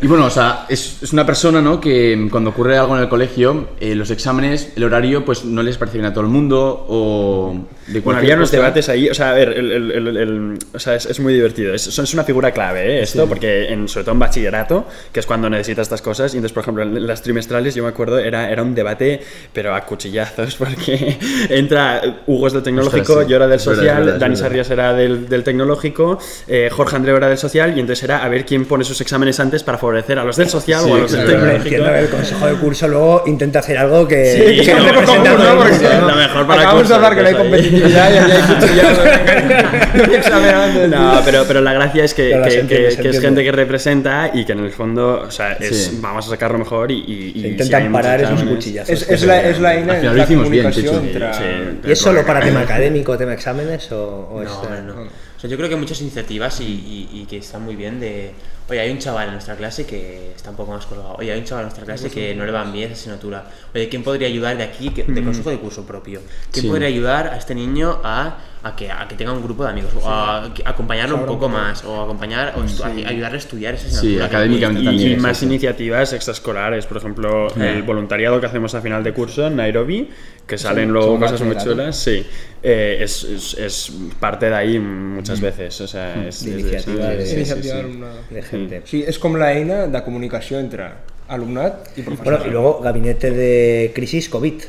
Y 0.00 0.06
bueno, 0.06 0.26
o 0.26 0.30
sea, 0.30 0.66
es, 0.68 1.02
es 1.02 1.12
una 1.12 1.26
persona, 1.26 1.60
¿no? 1.60 1.80
Que 1.80 2.28
cuando 2.30 2.50
ocurre 2.50 2.76
algo 2.78 2.96
en 2.96 3.02
el 3.02 3.08
colegio, 3.08 3.68
eh, 3.80 3.94
los 3.94 4.10
exámenes, 4.10 4.72
el 4.76 4.84
horario, 4.84 5.24
pues 5.24 5.44
no 5.44 5.62
les 5.62 5.76
parece 5.76 5.98
bien 5.98 6.06
a 6.06 6.12
todo 6.14 6.22
el 6.24 6.30
mundo 6.30 6.86
o 6.88 7.56
de 7.88 8.00
Bueno, 8.00 8.20
había 8.20 8.34
unos 8.36 8.50
cosa. 8.50 8.56
debates 8.62 8.88
ahí, 8.88 9.08
o 9.08 9.14
sea, 9.14 9.30
a 9.30 9.34
ver, 9.34 9.48
el, 9.50 9.72
el- 9.72 9.90
el- 9.92 10.16
el- 10.16 10.58
o 10.74 10.78
sea, 10.78 10.94
es, 10.94 11.06
es 11.06 11.20
muy 11.20 11.32
divertido. 11.34 11.74
Es, 11.74 11.86
es 11.86 12.14
una 12.14 12.24
figura 12.24 12.50
clave, 12.52 12.98
¿eh? 12.98 13.02
Esto, 13.02 13.26
porque 13.26 13.72
en, 13.72 13.88
sobre 13.88 14.04
todo 14.04 14.12
en 14.12 14.18
bachillerato, 14.18 14.86
que 15.12 15.20
es 15.20 15.26
cuando 15.26 15.48
necesitas 15.50 15.82
estas 15.86 16.02
cosas, 16.02 16.34
y 16.34 16.36
entonces, 16.38 16.52
por 16.54 16.62
ejemplo, 16.62 16.82
en 16.82 17.06
las 17.06 17.22
trimestrales, 17.22 17.74
yo 17.74 17.82
me 17.82 17.88
acuerdo, 17.88 18.18
era, 18.18 18.50
era 18.50 18.62
un 18.62 18.74
debate, 18.74 19.20
pero 19.52 19.74
a 19.74 19.84
cuchillazos, 19.84 20.54
porque 20.58 21.16
entra 21.50 22.02
Hugo 22.26 22.46
es 22.48 22.52
del 22.52 22.62
tecnológico, 22.62 23.12
Ostras, 23.12 23.24
sí. 23.26 23.30
yo 23.30 23.36
era 23.36 23.46
del 23.46 23.58
verdad, 23.58 23.64
social, 23.74 24.04
verdad, 24.04 24.20
Dani. 24.20 24.36
Sarrias 24.36 24.70
era 24.70 24.92
del, 24.94 25.28
del 25.28 25.42
tecnológico, 25.44 26.18
eh, 26.46 26.68
Jorge 26.72 26.96
Andreu 26.96 27.16
era 27.16 27.28
del 27.28 27.38
social, 27.38 27.72
y 27.76 27.80
entonces 27.80 28.04
era 28.04 28.24
a 28.24 28.28
ver 28.28 28.44
quién 28.44 28.64
pone 28.66 28.84
sus 28.84 29.00
exámenes 29.00 29.40
antes 29.40 29.62
para 29.62 29.78
favorecer 29.78 30.18
a 30.18 30.24
los 30.24 30.36
del 30.36 30.48
social 30.48 30.82
Sí, 30.84 30.90
o 30.90 30.94
a 30.94 30.98
los 30.98 31.12
del 31.12 31.26
tecnológico. 31.26 31.64
Entiendo 31.64 31.90
que 31.92 31.98
el 32.00 32.08
consejo 32.08 32.46
de 32.46 32.54
curso 32.54 32.88
luego 32.88 33.22
intenta 33.26 33.58
hacer 33.60 33.78
algo 33.78 34.06
que, 34.06 34.24
Sí, 34.58 34.64
que 34.66 34.74
no, 34.74 34.92
¿no? 34.92 35.58
Porque 35.58 35.78
mejor 36.16 36.46
para 36.46 36.60
acabamos 36.62 36.88
de 36.88 36.94
hablar 36.94 37.14
que 37.16 37.22
no 37.22 37.28
hay 37.28 37.34
pues, 37.34 37.72
ahí. 37.84 37.92
competitividad 37.92 38.12
y 38.12 38.18
aquí 38.18 38.32
hay 38.32 38.42
cuchillado. 38.54 39.04
No 40.88 41.20
pero, 41.24 41.44
pero 41.46 41.60
la 41.60 41.72
gracia 41.72 42.04
es 42.04 42.14
que, 42.14 42.28
que- 42.28 42.34
entiendo, 42.60 42.68
que- 42.68 42.96
que 43.02 43.08
es 43.10 43.20
gente 43.20 43.44
que 43.44 43.52
representa 43.52 44.30
y 44.32 44.44
que 44.44 44.52
en 44.52 44.60
el 44.60 44.70
fondo, 44.70 45.22
o 45.26 45.30
sea, 45.30 45.52
es, 45.54 45.68
Sí. 45.88 45.98
vamos 46.00 46.26
a 46.26 46.30
sacar 46.30 46.50
lo 46.52 46.58
mejor 46.58 46.90
y, 46.90 47.04
y, 47.06 47.32
y 47.34 47.42
si 47.42 47.48
intentan 47.48 47.82
hay 47.84 47.88
parar 47.88 48.20
esos 48.20 48.42
cuchillazos. 48.42 48.90
Es, 48.90 49.08
es, 49.10 49.22
la, 49.24 49.42
es 49.42 49.58
la 49.60 49.74
en 49.74 49.86
lo 49.86 50.14
la 50.14 50.24
bien, 50.26 50.38
comunicación 50.40 50.84
Chechu. 50.84 50.96
entre... 50.98 51.34
Sí, 51.34 51.40
¿Y 51.86 51.90
es 51.92 51.98
solo 51.98 52.24
para 52.24 52.40
tema 52.40 52.60
académico, 52.60 53.16
tema 53.16 53.34
exámenes 53.34 53.90
o, 53.92 54.28
o 54.32 54.42
No, 54.42 54.62
eh, 54.64 54.82
no. 54.86 54.92
O 55.02 55.40
sea, 55.40 55.48
yo 55.48 55.56
creo 55.56 55.68
que 55.68 55.74
hay 55.76 55.80
muchas 55.80 56.00
iniciativas 56.00 56.60
y, 56.60 56.64
y- 56.64 57.08
y 57.20 57.24
que 57.26 57.38
están 57.38 57.62
muy 57.62 57.76
bien 57.76 58.00
de... 58.00 58.32
Oye, 58.70 58.80
hay 58.80 58.90
un 58.90 58.98
chaval 58.98 59.28
en 59.28 59.32
nuestra 59.32 59.56
clase 59.56 59.86
que 59.86 60.32
está 60.36 60.50
un 60.50 60.56
poco 60.56 60.72
más 60.72 60.84
colgado. 60.84 61.14
Oye, 61.18 61.32
hay 61.32 61.38
un 61.38 61.44
chaval 61.46 61.62
en 61.62 61.66
nuestra 61.68 61.84
clase 61.86 62.10
que 62.10 62.34
no 62.34 62.44
le 62.44 62.52
van 62.52 62.70
bien 62.70 62.90
esa 62.92 63.00
asignatura. 63.00 63.44
Oye, 63.74 63.88
¿quién 63.88 64.02
podría 64.02 64.28
ayudar 64.28 64.58
de 64.58 64.64
aquí, 64.64 64.90
que- 64.90 65.04
de 65.04 65.24
consejo 65.24 65.48
de 65.48 65.58
curso 65.58 65.86
propio? 65.86 66.20
¿Quién 66.52 66.64
Sí. 66.64 66.68
podría 66.68 66.88
ayudar 66.88 67.28
a 67.28 67.38
este 67.38 67.54
niño 67.54 67.98
a, 68.04 68.36
a 68.62 68.76
que, 68.76 68.90
a 68.92 69.08
que 69.08 69.14
tenga 69.14 69.32
un 69.32 69.42
grupo 69.42 69.64
de 69.64 69.70
amigos? 69.70 69.92
O 69.98 70.06
a, 70.06 70.52
que- 70.54 70.62
acompañarlo 70.66 71.16
un 71.16 71.24
poco 71.24 71.48
más. 71.48 71.82
O 71.84 72.02
acompañar, 72.02 72.52
o 72.58 72.60
estu- 72.62 72.84
a- 72.84 73.08
ayudarle 73.08 73.36
a 73.36 73.40
estudiar 73.40 73.74
esa 73.74 73.86
asignatura. 73.86 74.18
no 74.18 74.24
académicamente 74.26 74.80
Y, 74.80 74.84
puede 74.84 74.96
y 74.96 75.00
también, 75.00 75.22
más 75.22 75.42
iniciativas 75.42 76.12
extraescolares, 76.12 76.84
por 76.84 76.98
ejemplo, 76.98 77.48
el 77.56 77.82
voluntariado 77.84 78.38
que 78.38 78.46
hacemos 78.46 78.74
a 78.74 78.82
final 78.82 79.02
de 79.02 79.14
curso 79.14 79.46
en 79.46 79.56
Nairobi, 79.56 80.10
que 80.48 80.56
salen 80.58 80.90
luego 80.90 81.18
cosas 81.20 81.42
muy 81.42 81.56
chulas, 81.56 81.94
sí, 81.96 82.24
eh, 82.62 82.98
es, 83.02 83.22
es- 83.22 83.54
es 83.58 83.92
parte 84.18 84.46
de 84.46 84.54
ahí 84.54 84.78
muchas 84.80 85.40
veces, 85.40 85.80
o 85.82 85.86
sea, 85.86 86.26
es, 86.26 86.42
De 86.44 86.50
es 86.56 86.60
iniciativa 86.60 87.06
de- 87.10 87.22
sí, 87.24 87.28
sí, 87.30 87.36
Iniciativa 87.36 87.74
sí. 87.74 87.80
d'alumnat. 87.82 88.30
de 88.30 88.42
gente? 88.42 88.82
Sí, 88.86 89.04
és 89.06 89.18
com 89.18 89.36
la 89.36 89.52
eina 89.52 89.86
de 89.86 90.02
comunicació 90.02 90.58
entre 90.58 90.88
alumnat 91.28 91.92
i 91.98 92.02
Bueno, 92.02 92.16
professorat. 92.16 92.46
y 92.46 92.50
luego 92.50 92.80
gabinete 92.80 93.30
de 93.30 93.92
crisis 93.94 94.28
COVID. 94.30 94.62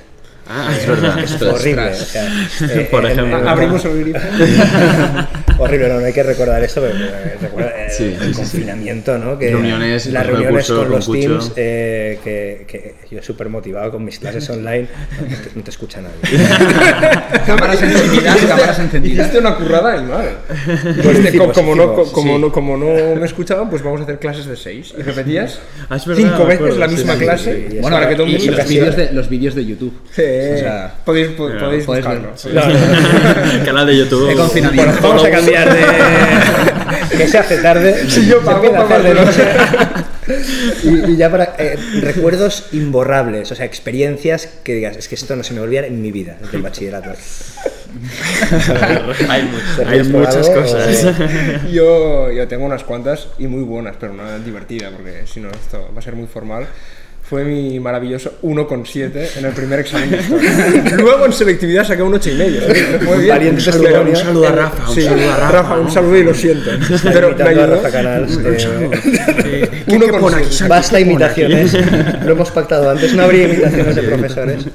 Ah, 0.50 0.74
es 0.78 0.88
verdad. 0.88 1.20
Es 1.24 1.42
horrible. 1.42 1.90
O 1.90 1.94
sea, 1.94 2.28
eh, 2.62 2.88
Por 2.90 3.06
en- 3.06 3.12
ejemplo. 3.12 3.38
en- 3.40 3.48
Abrimos 3.48 3.86
el 3.86 4.00
grifo. 4.04 4.20
horrible, 5.60 5.90
no, 5.90 6.00
no 6.00 6.06
hay 6.06 6.14
que 6.14 6.24
recordar 6.24 6.64
esto, 6.64 6.82
pero 6.82 6.98
eh, 7.06 7.38
recuerda 7.42 7.70
eh, 7.86 7.90
Sí, 7.90 8.04
el 8.06 8.20
sí, 8.20 8.26
sí. 8.28 8.34
confinamiento, 8.34 9.18
¿no? 9.18 9.38
Que 9.38 9.50
Reuniones, 9.50 10.06
las 10.08 10.26
reuniones 10.26 10.68
con 10.72 10.90
los 10.90 11.06
con 11.06 11.20
teams, 11.20 11.52
eh, 11.56 12.20
que, 12.24 12.66
que 12.68 12.96
yo 13.16 13.22
súper 13.22 13.50
motivado 13.50 13.92
con 13.92 14.04
mis 14.06 14.20
clases 14.20 14.50
online, 14.50 14.88
no 15.22 15.28
te, 15.38 15.50
no 15.56 15.64
te 15.64 15.70
escucha 15.70 16.00
nadie. 16.02 16.48
Cámaras 17.46 17.82
encendidas, 17.82 18.38
cámaras 18.48 18.80
encendidas. 18.80 19.20
Hiciste 19.28 19.40
una 19.40 19.56
currada 19.56 19.94
animal. 20.00 20.30
Pues 20.48 21.04
Dijiste, 21.18 21.30
hicimos, 21.30 21.54
como, 21.54 21.76
no, 21.76 21.94
como, 21.94 22.36
sí. 22.36 22.42
no, 22.42 22.52
como 22.52 22.78
no 22.78 23.16
me 23.16 23.26
escuchaban, 23.26 23.70
pues 23.70 23.82
vamos 23.84 24.00
a 24.02 24.04
hacer 24.04 24.20
clases 24.20 24.46
de 24.46 24.56
seis. 24.56 24.94
Y 24.98 25.02
repetías 25.02 25.60
Ah, 25.90 25.98
es 25.98 26.06
verdad, 26.06 26.22
cinco 26.24 26.46
veces 26.46 26.56
acuerdo, 26.62 26.80
la 26.80 26.88
misma 26.88 27.14
sí, 27.14 27.20
clase 27.20 27.56
sí, 27.56 27.68
sí. 27.72 27.78
Bueno, 27.82 27.98
para 27.98 28.10
que 28.10 28.16
todo 28.16 28.26
el 28.26 28.32
y, 28.32 28.38
mundo 28.38 28.44
y 28.44 28.46
se 28.46 28.52
los 28.52 28.60
escuchara. 28.60 28.90
vídeos 28.92 28.96
de, 29.10 29.14
los 29.16 29.30
vídeos 29.30 29.56
de 29.56 29.66
YouTube. 29.66 29.94
Sí, 30.12 30.22
O 30.56 30.58
sea, 30.58 30.94
podéis, 31.06 31.28
po- 31.30 31.50
podéis 31.60 31.86
ver. 31.88 31.96
buscarlo. 31.98 32.32
Sí. 32.36 32.50
No, 32.54 32.62
El 32.64 33.64
canal 33.66 33.88
de 33.88 33.98
YouTube. 33.98 34.28
De 34.30 34.36
confinamiento. 34.36 34.92
Bueno, 34.92 35.08
vamos 35.08 35.24
a 35.26 35.32
cambiar 35.32 35.74
de. 35.74 35.86
que 37.18 37.28
se 37.28 37.38
hace 37.38 37.58
tarde. 37.58 38.06
Si 38.10 38.28
yo 38.28 38.42
pago, 38.42 38.72
pago. 38.72 39.14
noche. 39.14 39.44
y, 40.84 41.12
y 41.12 41.18
ya 41.18 41.30
para. 41.32 41.56
eh, 41.58 41.78
recuerdos 42.02 42.68
imborrables, 42.72 43.52
o 43.52 43.56
sea, 43.56 43.66
experiencias 43.66 44.48
que 44.64 44.74
digas, 44.76 44.98
es 44.98 45.08
que 45.08 45.16
esto 45.16 45.36
no 45.36 45.44
se 45.44 45.54
me 45.54 45.62
olvida 45.62 45.86
en 45.86 46.02
mi 46.02 46.12
vida, 46.12 46.38
desde 46.42 46.58
el 46.58 46.64
bachillerato. 46.64 47.12
Hay 49.30 49.44
muchos. 49.44 49.76
¿Te 49.78 49.86
Hay 49.86 50.04
muchas 50.04 50.48
algo 50.50 50.62
cosas. 50.62 51.06
o- 51.06 51.68
Yo, 51.70 52.32
yo 52.32 52.48
tengo 52.48 52.66
unas 52.66 52.84
cuantas 52.84 53.28
y 53.38 53.48
muy 53.48 53.64
buenas, 53.64 53.96
pero 54.00 54.14
una 54.14 54.38
divertida, 54.40 54.92
porque 54.92 55.24
si 55.26 55.40
no 55.40 55.50
esto 55.50 55.90
va 55.94 56.00
a 56.00 56.02
ser 56.02 56.16
muy 56.16 56.28
formal. 56.28 56.68
Fue 57.30 57.44
mi 57.44 57.80
maravilloso 57.80 58.40
1,7 58.42 59.38
en 59.38 59.46
el 59.46 59.52
primer 59.54 59.80
examen 59.82 60.10
de 60.10 60.18
historia. 60.18 60.52
Luego 60.98 61.26
en 61.28 61.34
selectividad 61.34 61.84
saqué 61.86 62.02
un 62.02 62.14
8,5. 62.14 63.02
Muy 63.04 63.18
bien. 63.24 63.38
Pero- 63.40 63.56
testimonio. 63.56 64.02
Un 64.10 64.16
saludo 64.16 64.48
a 64.48 64.52
Rafa, 64.52 64.90
un 64.90 64.96
Sí, 64.96 65.02
saludo 65.04 65.32
a 65.32 65.36
Rafa. 65.38 65.52
Rafa, 65.52 65.80
un 65.80 65.92
saludo 65.92 66.18
y 66.18 66.24
lo 66.24 66.34
siento. 66.34 66.72
Pero 67.04 67.28
me 67.30 67.34
imitando 67.36 67.44
a 67.62 67.64
ayudó. 67.66 67.76
Rafa 67.76 67.92
Canals. 67.92 68.40
Basta 70.68 71.00
imitaciones. 71.00 71.74
Lo 72.26 72.32
hemos 72.32 72.52
pactado 72.52 72.90
antes. 72.90 73.14
No 73.14 73.24
habría 73.24 73.46
imitaciones 73.48 73.96
de 73.96 74.04
profesores. 74.04 74.66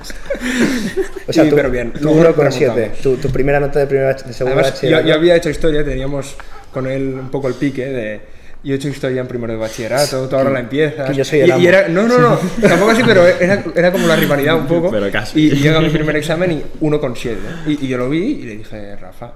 O 1.26 1.32
sea, 1.32 1.48
tú, 1.48 1.56
pero 1.56 1.70
bien, 1.70 1.92
tú 1.92 2.04
luego 2.04 2.20
1,7. 2.20 2.58
remontamos. 2.60 2.98
Tu, 2.98 3.16
tu 3.16 3.30
primera 3.30 3.58
nota 3.58 3.78
de, 3.80 3.86
primera, 3.86 4.12
de 4.12 4.32
segundo 4.32 4.60
Además, 4.60 4.80
yo, 4.82 5.00
yo 5.00 5.14
había 5.14 5.36
hecho 5.36 5.48
historia, 5.50 5.84
teníamos 5.84 6.36
con 6.72 6.86
él 6.86 7.14
un 7.18 7.30
poco 7.30 7.48
el 7.48 7.54
pique 7.54 7.86
de. 7.86 8.33
Yo 8.64 8.72
he 8.72 8.76
hecho 8.76 8.88
historia 8.88 9.20
en 9.20 9.26
primero 9.28 9.52
de 9.52 9.58
bachillerato, 9.58 10.26
tú 10.26 10.36
ahora 10.36 10.50
la 10.50 10.60
empiezas. 10.60 11.10
que 11.10 11.16
yo 11.16 11.24
soy 11.24 11.40
el 11.40 11.52
amo. 11.52 11.62
y 11.62 11.66
era, 11.66 11.86
no, 11.86 12.08
no, 12.08 12.18
no, 12.18 12.38
tampoco 12.62 12.92
así, 12.92 13.02
pero 13.04 13.26
era, 13.26 13.62
era 13.74 13.92
como 13.92 14.06
la 14.06 14.16
rivalidad 14.16 14.56
un 14.56 14.66
poco. 14.66 14.90
Pero 14.90 15.10
casi. 15.12 15.38
Y, 15.38 15.52
y 15.52 15.56
llega 15.56 15.80
mi 15.80 15.90
primer 15.90 16.16
examen 16.16 16.50
y 16.50 16.62
1,7. 16.80 17.36
Y, 17.66 17.84
y 17.84 17.88
yo 17.88 17.98
lo 17.98 18.08
vi 18.08 18.24
y 18.24 18.42
le 18.42 18.56
dije, 18.56 18.96
Rafa, 18.96 19.32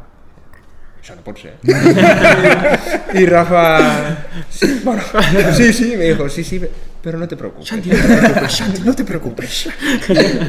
eso 1.02 1.14
no 1.14 1.22
puede 1.22 1.40
ser. 1.40 1.54
y, 3.14 3.18
y 3.22 3.26
Rafa, 3.26 4.26
sí, 4.50 4.80
bueno, 4.82 5.02
sí, 5.54 5.72
sí, 5.72 5.94
me 5.96 6.04
dijo, 6.04 6.28
sí, 6.28 6.42
sí, 6.42 6.60
pero 7.03 7.18
no 7.18 7.26
te 7.28 7.36
preocupes. 7.36 7.68
Santi, 7.68 7.90
no 7.90 7.96
te 7.96 8.05
preocupes, 8.18 8.53
Santi, 8.53 8.80
no 8.82 8.94
te 8.94 9.05
preocupes. 9.05 9.68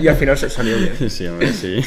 y 0.02 0.08
al 0.08 0.16
final 0.16 0.38
se 0.38 0.50
salió 0.50 0.76
bien. 0.78 1.10
Sí, 1.10 1.28
hombre, 1.28 1.52
sí. 1.54 1.80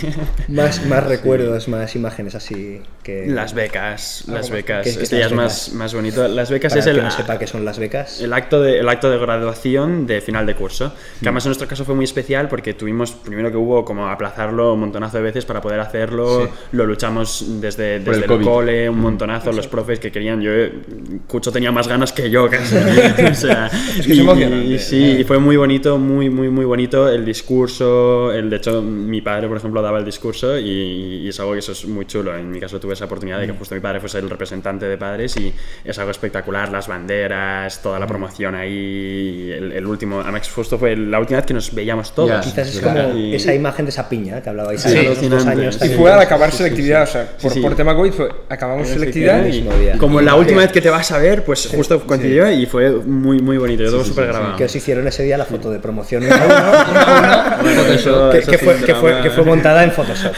Más, 0.48 0.84
más 0.86 1.04
recuerdos, 1.04 1.68
más 1.68 1.94
imágenes 1.96 2.34
así 2.34 2.80
que... 3.02 3.26
Las 3.26 3.54
becas, 3.54 4.24
las 4.28 4.50
becas. 4.50 4.84
¿Qué- 4.86 4.94
qué 4.96 5.02
Este 5.02 5.18
ya 5.18 5.26
es 5.26 5.32
más, 5.32 5.72
más 5.72 5.94
bonito. 5.94 6.26
Las 6.28 6.50
becas 6.50 6.72
Para 6.72 6.80
es 6.80 6.86
el 6.86 6.96
que 6.96 7.02
no 7.02 7.10
sepa 7.10 7.38
qué 7.38 7.46
son 7.46 7.64
las 7.64 7.78
becas. 7.78 8.20
el 8.20 8.32
acto 8.32 8.60
de, 8.62 8.78
el 8.78 8.88
acto 8.88 9.10
de 9.10 9.18
graduación 9.18 10.06
de 10.06 10.20
final 10.20 10.46
de 10.46 10.54
curso. 10.54 10.92
Que 11.20 11.26
además 11.28 11.44
en 11.46 11.50
nuestro 11.50 11.66
caso 11.68 11.84
fue 11.84 11.94
muy 11.94 12.04
especial 12.04 12.48
porque 12.48 12.74
tuvimos, 12.74 13.12
primero 13.12 13.50
que 13.50 13.56
hubo 13.56 13.84
como 13.84 14.08
aplazarlo 14.08 14.74
un 14.74 14.80
montonazo 14.80 15.16
de 15.18 15.22
veces 15.24 15.44
para 15.44 15.60
poder 15.60 15.80
hacerlo. 15.80 16.48
Lo 16.72 16.86
luchamos 16.86 17.44
desde, 17.60 17.98
desde 18.00 18.24
el 18.24 18.30
el, 18.30 18.40
cole, 18.42 18.88
un 18.88 19.00
montonazo. 19.00 19.52
Los 19.52 19.66
profes 19.68 19.98
que 19.98 20.10
querían, 20.12 20.40
yo, 20.40 20.50
Cucho 21.26 21.50
tenía 21.52 21.72
más 21.72 21.88
ganas 21.88 22.12
que 22.12 22.30
yo 22.30 22.48
casi. 22.48 22.76
o 23.30 23.34
sea, 23.34 23.66
Es 23.98 24.06
que 24.06 24.12
es 24.12 24.18
y- 24.18 24.22
y 24.52 24.78
sí, 24.78 25.16
y 25.20 25.24
fue 25.24 25.38
muy 25.38 25.56
bonito, 25.56 25.98
muy, 25.98 26.28
muy, 26.30 26.48
muy 26.48 26.64
bonito 26.64 27.08
el 27.08 27.24
discurso. 27.24 28.32
El, 28.32 28.50
de 28.50 28.56
hecho, 28.56 28.82
mi 28.82 29.20
padre, 29.20 29.48
por 29.48 29.56
ejemplo, 29.56 29.80
daba 29.82 29.98
el 29.98 30.04
discurso 30.04 30.58
y, 30.58 31.22
y 31.24 31.28
es 31.28 31.38
algo 31.40 31.52
que 31.52 31.58
eso 31.60 31.72
es 31.72 31.84
muy 31.86 32.06
chulo. 32.06 32.36
En 32.36 32.50
mi 32.50 32.60
caso 32.60 32.78
tuve 32.80 32.94
esa 32.94 33.04
oportunidad 33.06 33.38
de 33.40 33.46
que 33.46 33.52
justo 33.52 33.74
mi 33.74 33.80
padre 33.80 34.00
fuese 34.00 34.18
el 34.18 34.28
representante 34.30 34.86
de 34.86 34.96
padres 34.96 35.36
y 35.36 35.52
es 35.84 35.98
algo 35.98 36.10
espectacular. 36.10 36.70
Las 36.70 36.88
banderas, 36.88 37.82
toda 37.82 37.98
la 37.98 38.06
promoción 38.06 38.54
ahí, 38.54 39.50
el, 39.56 39.72
el 39.72 39.86
último. 39.86 40.20
Además, 40.20 40.50
justo 40.54 40.78
fue 40.78 40.96
la 40.96 41.18
última 41.20 41.38
vez 41.38 41.46
que 41.46 41.54
nos 41.54 41.74
veíamos 41.74 42.14
todos. 42.14 42.30
Ya, 42.30 42.40
Quizás 42.40 42.68
es 42.68 42.80
Claro. 42.80 43.08
como 43.10 43.18
Y- 43.18 43.34
esa 43.34 43.54
imagen 43.54 43.84
de 43.84 43.90
esa 43.90 44.08
piña 44.08 44.42
que 44.42 44.48
hablabais 44.50 44.80
Sí, 44.80 44.88
hace 44.98 45.26
unos 45.26 45.30
dos 45.30 45.46
años. 45.46 45.78
Y 45.82 45.86
Y 45.86 45.88
fue 45.90 46.10
al 46.10 46.20
acabar 46.20 46.50
selectividad, 46.52 47.02
o 47.04 47.06
sea, 47.06 47.36
por, 47.40 47.52
sí. 47.52 47.60
por 47.60 47.74
tema 47.76 47.94
COVID 47.94 48.12
fue, 48.12 48.28
acabamos 48.48 48.88
selectividad 48.88 49.44
y, 49.46 49.60
día. 49.62 49.96
Como 49.98 50.20
Y- 50.20 50.24
la 50.24 50.34
última 50.34 50.60
vez 50.62 50.72
que 50.72 50.80
te 50.80 50.90
vas 50.90 51.10
a 51.12 51.18
ver, 51.18 51.44
pues 51.44 51.68
justo 51.74 52.00
coincidió 52.06 52.50
y 52.50 52.66
fue 52.66 52.90
muy, 52.90 53.38
muy 53.40 53.56
bonito. 53.58 53.82
Yo 53.84 53.90
tengo 53.90 54.04
súper 54.04 54.26
grabado. 54.26 54.41
Que 54.56 54.64
os 54.64 54.74
hicieron 54.76 55.06
ese 55.08 55.22
día 55.22 55.36
la 55.38 55.44
foto 55.44 55.70
de 55.70 55.78
promoción 55.78 56.24
uno 56.24 56.34
a 56.40 57.60
uno, 57.62 58.32
que, 58.32 58.58
fue, 58.58 58.76
que, 58.84 58.94
fue, 58.94 59.20
que 59.22 59.30
fue 59.30 59.44
montada 59.44 59.84
en 59.84 59.90
Photoshop. 59.92 60.32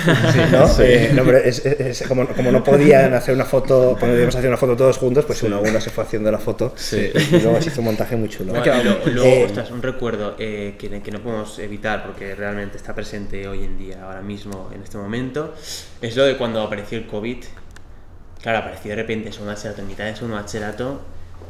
¿no? 0.53 0.67
Eh, 0.81 1.11
no, 1.15 1.25
pero 1.25 1.39
es, 1.39 1.65
es- 1.65 2.01
es 2.01 2.09
como, 2.09 2.27
como 2.29 2.51
no 2.53 2.63
podían 2.65 3.15
hacer 3.15 3.35
una 3.35 3.45
foto, 3.45 3.97
cuando 3.99 4.17
íbamos 4.17 4.35
a 4.35 4.39
hacer 4.39 4.49
una 4.49 4.57
foto 4.59 4.77
todos 4.77 4.99
juntos, 4.99 5.25
pues 5.25 5.43
uno 5.43 5.57
a 5.57 5.61
uno 5.61 5.81
se 5.81 5.91
fue 5.91 6.05
haciendo 6.05 6.31
la 6.31 6.39
foto 6.39 6.75
y 6.93 7.41
luego 7.41 7.61
se 7.61 7.69
hizo 7.69 7.81
un 7.81 7.87
montaje 7.87 8.17
muy 8.17 8.29
chulo. 8.29 8.53
Bueno, 8.53 8.83
lo- 8.83 9.13
luego, 9.13 9.29
Eh, 9.29 9.45
ostras, 9.47 9.71
un 9.71 9.83
recuerdo 9.83 10.37
eh, 10.39 10.75
que, 10.79 11.01
que 11.03 11.11
no 11.11 11.21
podemos 11.21 11.59
evitar 11.59 12.05
porque 12.05 12.35
realmente 12.35 12.77
está 12.77 12.95
presente 12.95 13.47
hoy 13.49 13.65
en 13.65 13.79
día, 13.79 13.99
ahora 14.05 14.21
mismo, 14.23 14.71
en 14.75 14.83
este 14.83 14.97
momento, 14.99 15.55
es 16.01 16.17
lo 16.17 16.25
de 16.25 16.37
cuando 16.37 16.61
apareció 16.63 16.99
el 16.99 17.07
COVID. 17.07 17.39
Claro, 18.43 18.59
apareció 18.59 18.91
de 18.91 18.97
repente 18.97 19.33
segundo 19.33 19.53
bachillerato, 19.53 19.81
en 19.81 19.89
mitad 19.89 20.05
de 20.05 20.15
segundo 20.15 20.37
bachillerato. 20.37 21.01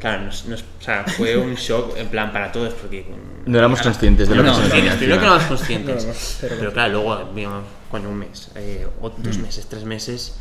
Claro, 0.01 0.23
nos, 0.25 0.45
nos- 0.47 0.61
o 0.63 0.83
sea, 0.85 1.05
fue 1.05 1.37
un 1.37 1.55
shock 1.57 1.97
en 1.97 2.09
plan 2.09 2.33
para 2.33 2.53
todos 2.53 2.75
porque... 2.75 3.03
mm, 3.03 3.51
No 3.51 3.59
éramos 3.59 3.81
conscientes 3.81 4.29
de 4.29 4.35
lo 4.35 4.43
no, 4.43 4.55
que 4.61 4.69
se 4.69 4.75
venía 4.77 4.97
primero 4.97 5.21
que 5.21 5.27
no 5.27 5.33
éramos 5.35 5.49
conscientes. 5.49 6.39
pero 6.41 6.73
claro, 6.73 6.93
luego 6.93 7.31
vimos, 7.35 7.63
coño, 7.91 8.09
un 8.11 8.17
mes, 8.19 8.51
eh, 8.55 8.87
o 9.01 9.11
dos 9.11 9.39
meses, 9.39 9.67
tres 9.67 9.85
meses. 9.85 10.37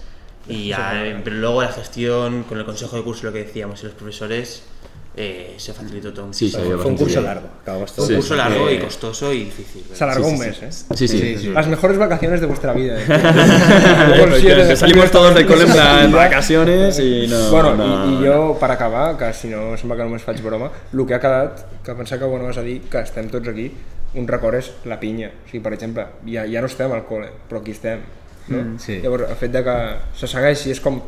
Y 0.48 0.68
ya, 0.70 0.92
pero 1.24 1.38
luego 1.38 1.62
la 1.62 1.72
gestión, 1.72 2.44
con 2.44 2.58
el 2.58 2.66
consejo 2.66 2.98
de 2.98 3.04
curso, 3.04 3.26
lo 3.28 3.32
que 3.32 3.46
decíamos, 3.46 3.82
y 3.82 3.86
los 3.86 3.96
profesores, 3.96 4.64
eh, 5.16 5.54
se 5.58 5.74
facilitó 5.74 6.12
todo. 6.12 6.34
Sí, 6.34 6.50
se 6.50 6.60
fue 6.60 6.86
un 6.86 6.98
curso 6.98 7.22
largo. 7.22 7.48
Fue 7.64 7.76
un 7.78 7.88
Sí, 7.88 8.16
curso 8.16 8.34
sí. 8.34 8.36
largo 8.38 8.70
y 8.72 8.80
costoso 8.80 9.32
y 9.34 9.44
difícil. 9.46 9.84
se 9.94 10.04
alargó 10.04 10.26
Sí, 10.26 10.32
un 10.32 10.38
sí, 10.40 10.46
mes, 10.48 10.62
¿eh? 10.64 10.72
Sí, 10.96 11.08
sí. 11.08 11.20
Sí, 11.20 11.38
sí. 11.38 11.50
Las 11.50 11.68
mejores 11.68 11.98
vacaciones 11.98 12.42
de 12.42 12.48
vuestra 12.48 12.74
vida. 12.74 12.98
¿eh? 13.00 14.76
Salimos 14.76 15.12
todos 15.12 15.36
de 15.36 15.46
cole 15.46 15.66
en 15.66 16.12
vacaciones 16.12 17.00
i 17.00 17.28
no... 17.28 17.50
Bueno, 17.52 17.76
no, 17.76 17.88
i, 18.10 18.24
i 18.24 18.28
jo, 18.28 18.58
per 18.60 18.72
acabar, 18.72 19.18
que 19.18 19.32
si 19.34 19.48
no 19.50 19.76
sembla 19.78 19.98
que 20.00 20.06
només 20.08 20.24
faig 20.26 20.42
broma, 20.44 20.70
el 20.94 21.06
que 21.06 21.14
ha 21.16 21.20
quedat, 21.22 21.62
que 21.86 21.94
pensar 21.96 22.18
que 22.20 22.26
ho 22.26 22.36
anaves 22.36 22.58
a 22.58 22.64
dir, 22.66 22.80
que 22.90 23.02
estem 23.06 23.30
tots 23.30 23.48
aquí, 23.52 23.70
un 24.16 24.28
record 24.30 24.60
és 24.60 24.72
la 24.90 25.00
pinya. 25.02 25.30
O 25.30 25.50
sigui, 25.50 25.62
per 25.66 25.74
exemple, 25.78 26.06
ja, 26.30 26.46
ja 26.50 26.62
no 26.62 26.70
estem 26.72 26.92
al 26.94 27.06
col·le, 27.08 27.30
però 27.50 27.62
aquí 27.62 27.74
estem. 27.78 28.02
No? 28.50 28.58
Mm, 28.60 28.80
sí. 28.82 29.00
Llavors, 29.04 29.30
el 29.30 29.38
fet 29.40 29.54
de 29.56 29.64
que 29.66 29.76
se 30.20 30.28
segueixi 30.32 30.74
és 30.74 30.82
com... 30.84 31.00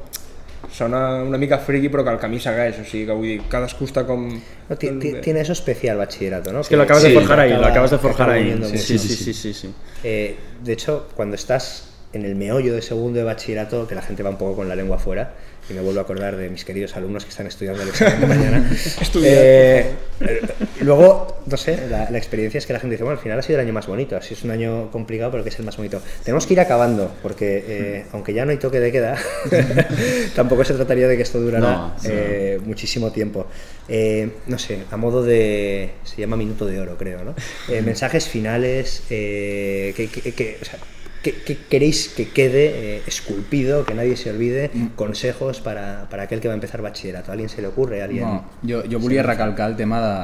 Sona 0.72 1.22
una 1.24 1.38
mica 1.38 1.58
friki, 1.60 1.90
però 1.90 2.04
que 2.04 2.12
el 2.12 2.18
camí 2.20 2.40
segueix. 2.40 2.80
O 2.82 2.84
sigui, 2.86 3.06
que 3.08 3.14
vull 3.16 3.28
dir, 3.30 3.42
cadascú 3.50 3.86
està 3.88 4.04
com... 4.06 4.26
No, 4.70 4.76
ti- 4.76 4.92
ti- 5.00 5.14
tiene 5.22 5.42
eso 5.42 5.54
especial 5.54 5.98
bachillerato, 5.98 6.52
¿no? 6.52 6.62
Es 6.62 6.68
que 6.70 6.76
lo 6.76 6.84
acabas 6.84 7.04
de 7.04 7.10
Sí, 7.10 7.16
forjar 7.16 7.40
ahí, 7.40 7.50
lo 7.52 7.58
acaba- 7.58 7.72
acabas 7.72 7.92
de 7.92 7.98
forjar 8.00 8.30
ahí. 8.32 8.60
sí, 8.66 8.98
sí, 8.98 8.98
sí, 9.00 9.34
sí, 9.34 9.54
sí. 9.54 9.74
Eh, 10.04 10.36
de 10.64 10.74
hecho, 10.74 11.08
cuando 11.16 11.36
estás 11.36 11.95
en 12.16 12.26
el 12.26 12.36
meollo 12.36 12.74
de 12.74 12.82
segundo 12.82 13.20
de 13.20 13.26
bachillerato, 13.26 13.88
que 13.88 13.96
la 13.96 14.02
gente 14.02 14.24
va 14.24 14.30
un 14.30 14.38
poco 14.38 14.56
con 14.56 14.68
la 14.70 14.76
lengua 14.76 14.96
afuera, 14.98 15.34
y 15.70 15.74
me 15.74 15.82
vuelvo 15.82 16.00
a 16.00 16.04
acordar 16.04 16.36
de 16.38 16.48
mis 16.50 16.64
queridos 16.64 16.96
alumnos 16.96 17.24
que 17.26 17.32
están 17.32 17.48
estudiando 17.48 17.82
el 17.82 17.90
examen 17.90 18.22
de 18.22 18.28
mañana. 18.28 18.72
Eh, 19.28 19.92
luego, 20.82 21.42
no 21.48 21.58
sé, 21.58 21.88
la, 21.90 22.10
la 22.10 22.18
experiencia 22.18 22.58
es 22.60 22.66
que 22.66 22.74
la 22.74 22.80
gente 22.80 22.94
dice, 22.94 23.04
bueno, 23.04 23.18
al 23.18 23.24
final 23.24 23.40
ha 23.40 23.42
sido 23.42 23.60
el 23.60 23.66
año 23.66 23.74
más 23.74 23.88
bonito, 23.88 24.16
así 24.16 24.34
es 24.34 24.44
un 24.44 24.52
año 24.52 24.92
complicado, 24.92 25.32
pero 25.32 25.44
que 25.44 25.50
es 25.50 25.60
el 25.60 25.66
más 25.66 25.76
bonito. 25.78 26.02
Tenemos 26.24 26.46
que 26.46 26.54
ir 26.54 26.60
acabando, 26.60 27.12
porque 27.24 27.64
eh, 27.68 28.06
aunque 28.14 28.34
ya 28.34 28.46
no 28.46 28.52
hay 28.52 28.58
toque 28.58 28.80
de 28.80 28.92
queda, 28.92 29.18
tampoco 30.36 30.64
se 30.64 30.74
trataría 30.74 31.08
de 31.08 31.18
que 31.18 31.24
esto 31.24 31.40
durara 31.40 31.60
No, 31.70 31.94
sí. 32.00 32.08
eh, 32.12 32.60
muchísimo 32.64 33.12
tiempo. 33.12 33.48
Eh, 33.90 34.30
no 34.48 34.58
sé, 34.58 34.80
a 34.92 34.98
modo 34.98 35.24
de... 35.24 35.92
se 36.04 36.18
llama 36.22 36.38
minuto 36.38 36.66
de 36.66 36.80
oro, 36.80 36.98
creo, 36.98 37.24
¿no? 37.24 37.36
Eh, 37.70 37.82
mensajes 37.82 38.28
finales, 38.28 39.04
que, 39.10 39.94
que- 39.96 40.32
que- 40.32 40.58
o 40.62 40.66
sea, 40.66 40.80
que- 41.26 41.34
que 41.42 41.58
queréis 41.58 42.10
que 42.16 42.30
quede 42.30 42.98
eh, 42.98 43.02
esculpido, 43.08 43.84
que 43.86 43.96
nadie 43.96 44.16
se 44.16 44.30
olvide, 44.30 44.70
consejos 44.96 45.60
para, 45.62 46.08
para 46.10 46.24
aquel 46.24 46.40
que 46.40 46.48
va 46.48 46.54
a 46.54 46.60
empezar 46.62 46.82
bachillerato. 46.84 47.32
¿A 47.32 47.34
alguien 47.34 47.50
se 47.50 47.62
le 47.62 47.68
ocurre? 47.68 48.02
¿A 48.02 48.06
alguien? 48.06 48.24
No, 48.24 48.46
jo, 48.62 48.84
jo 48.90 49.00
volia 49.00 49.24
recalcar 49.24 49.72
el 49.72 49.76
tema 49.76 50.00
de, 50.06 50.16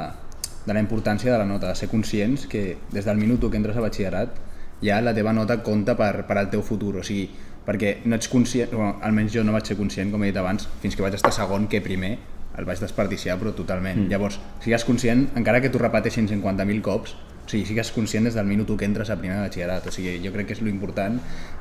de 0.68 0.74
la 0.74 0.80
importància 0.80 1.32
de 1.32 1.38
la 1.40 1.46
nota, 1.46 1.70
de 1.70 1.76
ser 1.76 1.90
conscients 1.90 2.46
que 2.46 2.78
des 2.92 3.06
del 3.06 3.18
minut 3.18 3.50
que 3.50 3.58
entres 3.58 3.76
a 3.78 3.82
batxillerat 3.82 4.38
ja 4.82 5.02
la 5.02 5.14
teva 5.14 5.34
nota 5.34 5.64
compta 5.64 5.96
per, 5.98 6.26
per 6.30 6.38
al 6.38 6.50
teu 6.54 6.62
futur, 6.62 6.98
o 7.02 7.04
sigui, 7.04 7.28
perquè 7.66 7.98
no 8.06 8.16
ets 8.18 8.28
conscient, 8.30 8.72
bueno, 8.74 9.00
almenys 9.06 9.34
jo 9.34 9.44
no 9.44 9.54
vaig 9.54 9.66
ser 9.66 9.78
conscient, 9.78 10.10
com 10.14 10.24
he 10.24 10.30
dit 10.32 10.38
abans, 10.38 10.68
fins 10.82 10.96
que 10.96 11.04
vaig 11.06 11.14
estar 11.18 11.34
segon 11.34 11.68
que 11.70 11.82
primer 11.82 12.16
el 12.58 12.66
vaig 12.66 12.80
desperdiciar, 12.82 13.38
però 13.40 13.54
totalment. 13.56 14.00
Mm. 14.06 14.10
Llavors, 14.12 14.40
sigues 14.62 14.84
conscient, 14.86 15.28
encara 15.40 15.62
que 15.62 15.70
t'ho 15.72 15.80
repeteixin 15.80 16.26
50.000 16.28 16.82
cops, 16.82 17.14
o 17.52 17.54
sigui, 17.54 17.68
sigues 17.68 17.92
conscient 17.92 18.24
des 18.30 18.38
del 18.38 18.48
minut 18.48 18.70
que 18.80 18.88
entres 18.88 19.10
a 19.12 19.18
primer 19.20 19.36
de 19.36 19.48
batxillerat, 19.50 19.88
o 19.88 19.92
sigui, 19.92 20.20
jo 20.24 20.32
crec 20.32 20.48
que 20.48 20.56
és 20.56 20.62
lo 20.64 20.72
important 20.72 21.18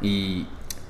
i, 0.06 0.44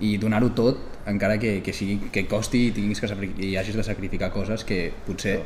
i 0.05 0.17
donar-ho 0.21 0.51
tot, 0.57 0.83
encara 1.09 1.39
que, 1.41 1.61
que, 1.65 1.73
sigui, 1.73 2.11
que 2.13 2.27
costi 2.29 2.67
i, 2.69 2.75
tinguis 2.77 3.01
que, 3.01 3.09
i 3.41 3.55
hagis 3.57 3.79
de 3.81 3.87
sacrificar 3.87 4.29
coses 4.35 4.67
que 4.69 4.91
potser 5.07 5.39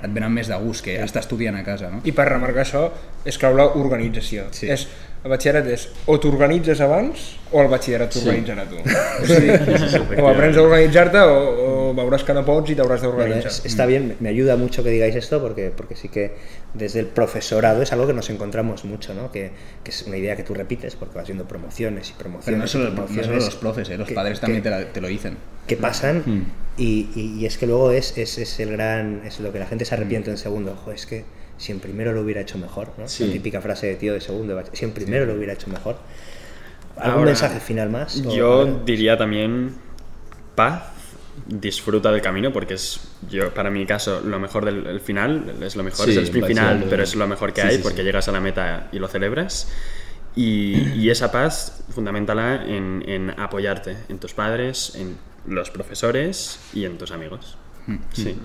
et 0.00 0.08
venen 0.08 0.32
més 0.32 0.48
de 0.48 0.56
gust 0.62 0.86
que 0.86 0.96
estar 1.04 1.20
estudiant 1.20 1.58
a 1.58 1.62
casa, 1.66 1.90
no? 1.92 2.00
I 2.08 2.14
per 2.16 2.24
remarcar 2.30 2.64
això, 2.64 2.86
és 3.28 3.36
clau 3.36 3.52
l'organització. 3.58 4.46
Sí. 4.56 4.70
És, 4.72 4.86
el 5.20 5.28
batxillerat 5.34 5.66
és 5.68 5.82
o 6.08 6.14
t'organitzes 6.16 6.80
abans 6.80 7.26
o 7.50 7.60
el 7.60 7.68
batxillerat 7.68 8.14
t'organitzarà 8.14 8.64
tu. 8.70 8.80
O 8.80 9.26
sigui, 9.28 10.16
o 10.16 10.28
aprens 10.30 10.56
a 10.56 10.64
organitzar-te 10.64 11.24
o, 11.28 11.34
o 11.66 11.79
veuràs 11.94 12.24
que 12.24 12.32
no 12.34 12.44
pots 12.44 12.70
i 12.70 12.74
t'hauràs 12.76 13.00
Bueno, 13.02 13.16
d'organitzar. 13.18 13.52
está 13.66 13.86
bien, 13.86 14.16
me 14.20 14.28
ayuda 14.28 14.56
mucho 14.56 14.82
que 14.82 14.90
digáis 14.90 15.14
esto 15.16 15.40
porque, 15.40 15.70
porque 15.74 15.96
sí 15.96 16.08
que 16.08 16.34
desde 16.74 17.00
el 17.00 17.06
profesorado 17.06 17.82
es 17.82 17.92
algo 17.92 18.06
que 18.06 18.12
nos 18.14 18.28
encontramos 18.30 18.84
mucho, 18.84 19.14
¿no? 19.14 19.30
Que, 19.32 19.50
que 19.84 19.90
es 19.90 20.02
una 20.06 20.16
idea 20.16 20.36
que 20.36 20.42
tú 20.42 20.54
repites 20.54 20.96
porque 20.96 21.16
vas 21.18 21.26
viendo 21.26 21.46
promociones 21.46 22.10
y 22.10 22.12
promociones. 22.14 22.44
Pero 22.46 22.58
no 22.58 22.66
solo, 22.66 22.84
no 22.90 22.94
promociones 22.94 23.26
solo 23.26 23.38
los 23.38 23.56
profes, 23.56 23.88
¿eh? 23.90 23.96
los 23.98 24.08
que- 24.08 24.14
padres 24.14 24.38
que- 24.38 24.46
también 24.46 24.62
te, 24.62 24.70
la- 24.70 24.92
te 24.92 25.00
lo 25.00 25.08
dicen. 25.08 25.36
que 25.66 25.76
pasan 25.76 26.46
y, 26.76 27.08
y- 27.14 27.36
y 27.40 27.46
es 27.46 27.58
que 27.58 27.66
luego 27.66 27.90
es, 27.92 28.16
es, 28.18 28.38
es 28.38 28.58
el 28.60 28.72
gran 28.72 29.22
es 29.26 29.38
lo 29.40 29.52
que 29.52 29.58
la 29.58 29.66
gente 29.66 29.84
se 29.84 29.94
arrepiente 29.94 30.30
en 30.30 30.38
segundo 30.38 30.72
ojo 30.72 30.90
es 30.92 31.06
que 31.06 31.24
si 31.58 31.70
en 31.72 31.78
primero 31.80 32.12
lo 32.12 32.22
hubiera 32.22 32.40
hecho 32.40 32.58
mejor 32.58 32.88
¿no? 32.98 33.06
Sí. 33.06 33.26
la 33.26 33.32
típica 33.34 33.60
frase 33.60 33.86
de 33.86 33.94
tío 33.96 34.14
de 34.14 34.20
segundo 34.20 34.56
de 34.56 34.64
si 34.72 34.84
en 34.84 34.92
primero 34.92 35.26
lo 35.26 35.34
hubiera 35.34 35.52
hecho 35.52 35.68
mejor 35.70 35.96
¿Algún 36.96 37.18
Ahora, 37.20 37.26
mensaje 37.30 37.60
final 37.60 37.88
más? 37.90 38.20
Yo 38.22 38.82
diría 38.84 39.16
también 39.16 39.74
paz, 40.54 40.82
disfruta 41.46 42.10
del 42.12 42.20
camino, 42.22 42.52
porque 42.52 42.74
es, 42.74 43.00
yo 43.28 43.52
para 43.52 43.70
mi 43.70 43.84
caso, 43.86 44.20
lo 44.20 44.38
mejor 44.40 44.64
del 44.64 44.86
el 44.86 45.00
final, 45.00 45.54
es 45.62 45.76
lo 45.76 45.82
mejor, 45.82 46.04
Sí, 46.06 46.12
es 46.12 46.16
el 46.18 46.24
sprint 46.24 46.46
final, 46.46 46.86
pero 46.88 47.02
es 47.02 47.14
lo 47.14 47.26
mejor 47.26 47.52
que 47.52 47.62
Sí, 47.62 47.66
hay, 47.68 47.76
sí, 47.76 47.82
porque 47.82 47.98
sí. 47.98 48.04
llegas 48.04 48.28
a 48.28 48.32
la 48.32 48.40
meta 48.40 48.88
y 48.92 48.98
lo 48.98 49.08
celebras. 49.08 49.68
Y, 50.36 50.76
y 50.94 51.10
esa 51.10 51.32
paz, 51.32 51.82
fundamentala 51.92 52.64
en, 52.66 53.02
en 53.06 53.30
apoyarte 53.40 53.96
en 54.08 54.18
tus 54.18 54.32
padres, 54.32 54.94
en 54.94 55.16
los 55.46 55.70
profesores 55.70 56.60
y 56.72 56.84
en 56.84 56.98
tus 56.98 57.10
amigos. 57.10 57.56
Sí. 58.12 58.36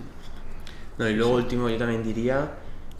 No, 0.98 1.08
y 1.08 1.14
luego 1.14 1.34
último 1.36 1.70
yo 1.70 1.78
también 1.78 2.04
diría 2.04 2.50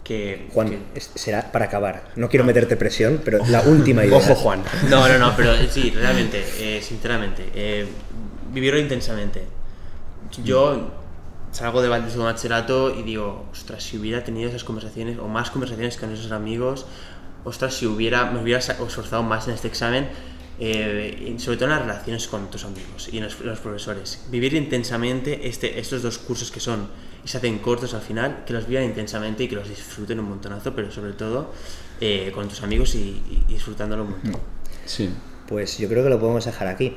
que... 0.04 0.46
Juan, 0.52 0.68
que- 0.94 1.00
será 1.00 1.50
para 1.50 1.64
acabar. 1.64 2.10
No 2.14 2.28
quiero 2.28 2.44
meterte 2.44 2.76
presión, 2.76 3.20
pero 3.24 3.38
la 3.48 3.62
última 3.62 4.04
idea. 4.04 4.16
Ojo, 4.18 4.34
Juan. 4.36 4.62
No, 4.88 5.08
no, 5.08 5.18
no, 5.18 5.34
pero 5.36 5.52
eh, 5.54 5.68
sí, 5.68 5.90
realmente, 5.90 6.44
eh, 6.60 6.80
sinceramente, 6.80 7.50
eh, 7.54 7.88
vivirlo 8.52 8.78
intensamente. 8.78 9.42
Yo 10.44 10.90
salgo 11.52 11.80
de 11.82 11.88
de 11.88 12.10
su 12.10 12.18
bachillerato 12.18 12.94
y 12.98 13.02
digo, 13.02 13.46
ostras, 13.52 13.82
si 13.82 13.96
hubiera 13.96 14.22
tenido 14.24 14.48
esas 14.48 14.64
conversaciones 14.64 15.18
o 15.18 15.28
más 15.28 15.50
conversaciones 15.50 15.96
con 15.96 16.12
esos 16.12 16.32
amigos, 16.32 16.86
ostras, 17.44 17.74
si 17.74 17.86
hubiera, 17.86 18.30
me 18.30 18.42
hubiera 18.42 18.58
esforzado 18.58 19.22
más 19.22 19.46
en 19.48 19.54
este 19.54 19.68
examen, 19.68 20.08
eh, 20.58 21.34
y 21.36 21.38
sobre 21.38 21.58
todo 21.58 21.66
en 21.66 21.70
las 21.76 21.82
relaciones 21.82 22.26
con 22.28 22.50
tus 22.50 22.64
amigos 22.64 23.08
y 23.12 23.18
en 23.18 23.24
los, 23.24 23.38
los 23.40 23.58
profesores. 23.60 24.24
Vivir 24.30 24.54
intensamente 24.54 25.46
este, 25.48 25.78
estos 25.78 26.02
dos 26.02 26.18
cursos 26.18 26.50
que 26.50 26.60
son 26.60 26.88
y 27.24 27.28
se 27.28 27.36
hacen 27.38 27.58
cortos 27.58 27.92
al 27.94 28.00
final, 28.02 28.44
que 28.46 28.52
los 28.52 28.66
vivan 28.66 28.84
intensamente 28.84 29.44
y 29.44 29.48
que 29.48 29.56
los 29.56 29.68
disfruten 29.68 30.18
un 30.20 30.28
montonazo, 30.28 30.74
pero 30.74 30.90
sobre 30.90 31.12
todo 31.12 31.52
eh, 32.00 32.30
con 32.34 32.48
tus 32.48 32.62
amigos 32.62 32.94
y, 32.94 32.98
y- 32.98 33.44
y 33.48 33.52
disfrutándolo 33.54 34.04
un 34.04 34.10
montón. 34.10 34.40
Sí. 34.84 35.10
Pues 35.48 35.78
yo 35.78 35.88
creo 35.88 36.02
que 36.04 36.10
lo 36.10 36.18
podemos 36.18 36.44
dejar 36.44 36.68
aquí. 36.68 36.96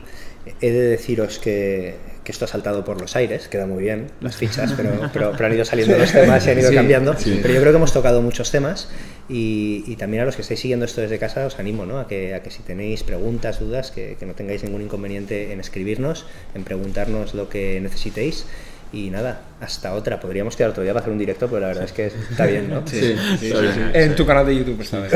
He 0.61 0.71
de 0.71 0.81
deciros 0.87 1.37
que, 1.37 1.95
que 2.23 2.31
esto 2.31 2.45
ha 2.45 2.47
saltado 2.47 2.83
por 2.85 2.99
los 2.99 3.15
aires, 3.15 3.47
queda 3.49 3.67
muy 3.67 3.83
bien 3.83 4.07
las 4.21 4.35
fichas, 4.37 4.73
pero, 4.75 4.89
pero, 5.13 5.33
pero 5.33 5.45
han 5.45 5.53
ido 5.53 5.65
saliendo 5.65 5.97
los 5.97 6.11
temas 6.11 6.47
y 6.47 6.49
han 6.51 6.59
ido 6.59 6.69
Sí, 6.69 6.75
cambiando. 6.75 7.15
sí. 7.17 7.39
Pero 7.41 7.53
yo 7.53 7.59
creo 7.59 7.73
que 7.73 7.77
hemos 7.77 7.93
tocado 7.93 8.21
muchos 8.21 8.49
temas 8.49 8.89
y, 9.27 9.83
y 9.85 9.95
también 9.97 10.23
a 10.23 10.25
los 10.25 10.35
que 10.35 10.41
estáis 10.41 10.59
siguiendo 10.61 10.85
esto 10.85 11.01
desde 11.01 11.19
casa 11.19 11.45
os 11.45 11.59
animo 11.59 11.85
¿no? 11.85 11.99
a, 11.99 12.07
que, 12.07 12.33
a 12.33 12.41
que 12.41 12.49
si 12.51 12.63
tenéis 12.63 13.03
preguntas, 13.03 13.59
dudas, 13.59 13.91
que, 13.91 14.15
que 14.19 14.25
no 14.25 14.33
tengáis 14.33 14.63
ningún 14.63 14.81
inconveniente 14.81 15.51
en 15.51 15.59
escribirnos, 15.59 16.25
en 16.55 16.63
preguntarnos 16.63 17.33
lo 17.35 17.49
que 17.49 17.79
necesitéis. 17.81 18.45
Y 18.91 19.11
nada, 19.11 19.41
hasta 19.61 19.93
otra. 19.93 20.19
Podríamos 20.19 20.55
quedar 20.55 20.71
otro 20.71 20.81
día 20.81 20.93
para 20.93 21.01
hacer 21.01 21.13
un 21.13 21.19
directo, 21.19 21.47
pero 21.47 21.59
la 21.59 21.67
verdad 21.67 21.83
es 21.83 21.91
que 21.91 22.07
está 22.07 22.47
bien, 22.47 22.71
¿no? 22.71 22.81
Sí, 22.87 23.15
sí, 23.39 23.51
Sorry. 23.51 23.67
sí. 23.71 23.79
En 23.93 24.15
tu 24.15 24.25
canal 24.25 24.47
de 24.47 24.55
YouTube 24.55 24.81
esta 24.81 24.99
vez. 25.01 25.13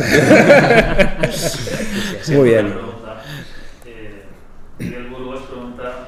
Muy 2.30 2.50
bien. 2.50 2.93
Miguel 4.80 5.08
Burgos 5.08 5.42
pregunta, 5.44 6.08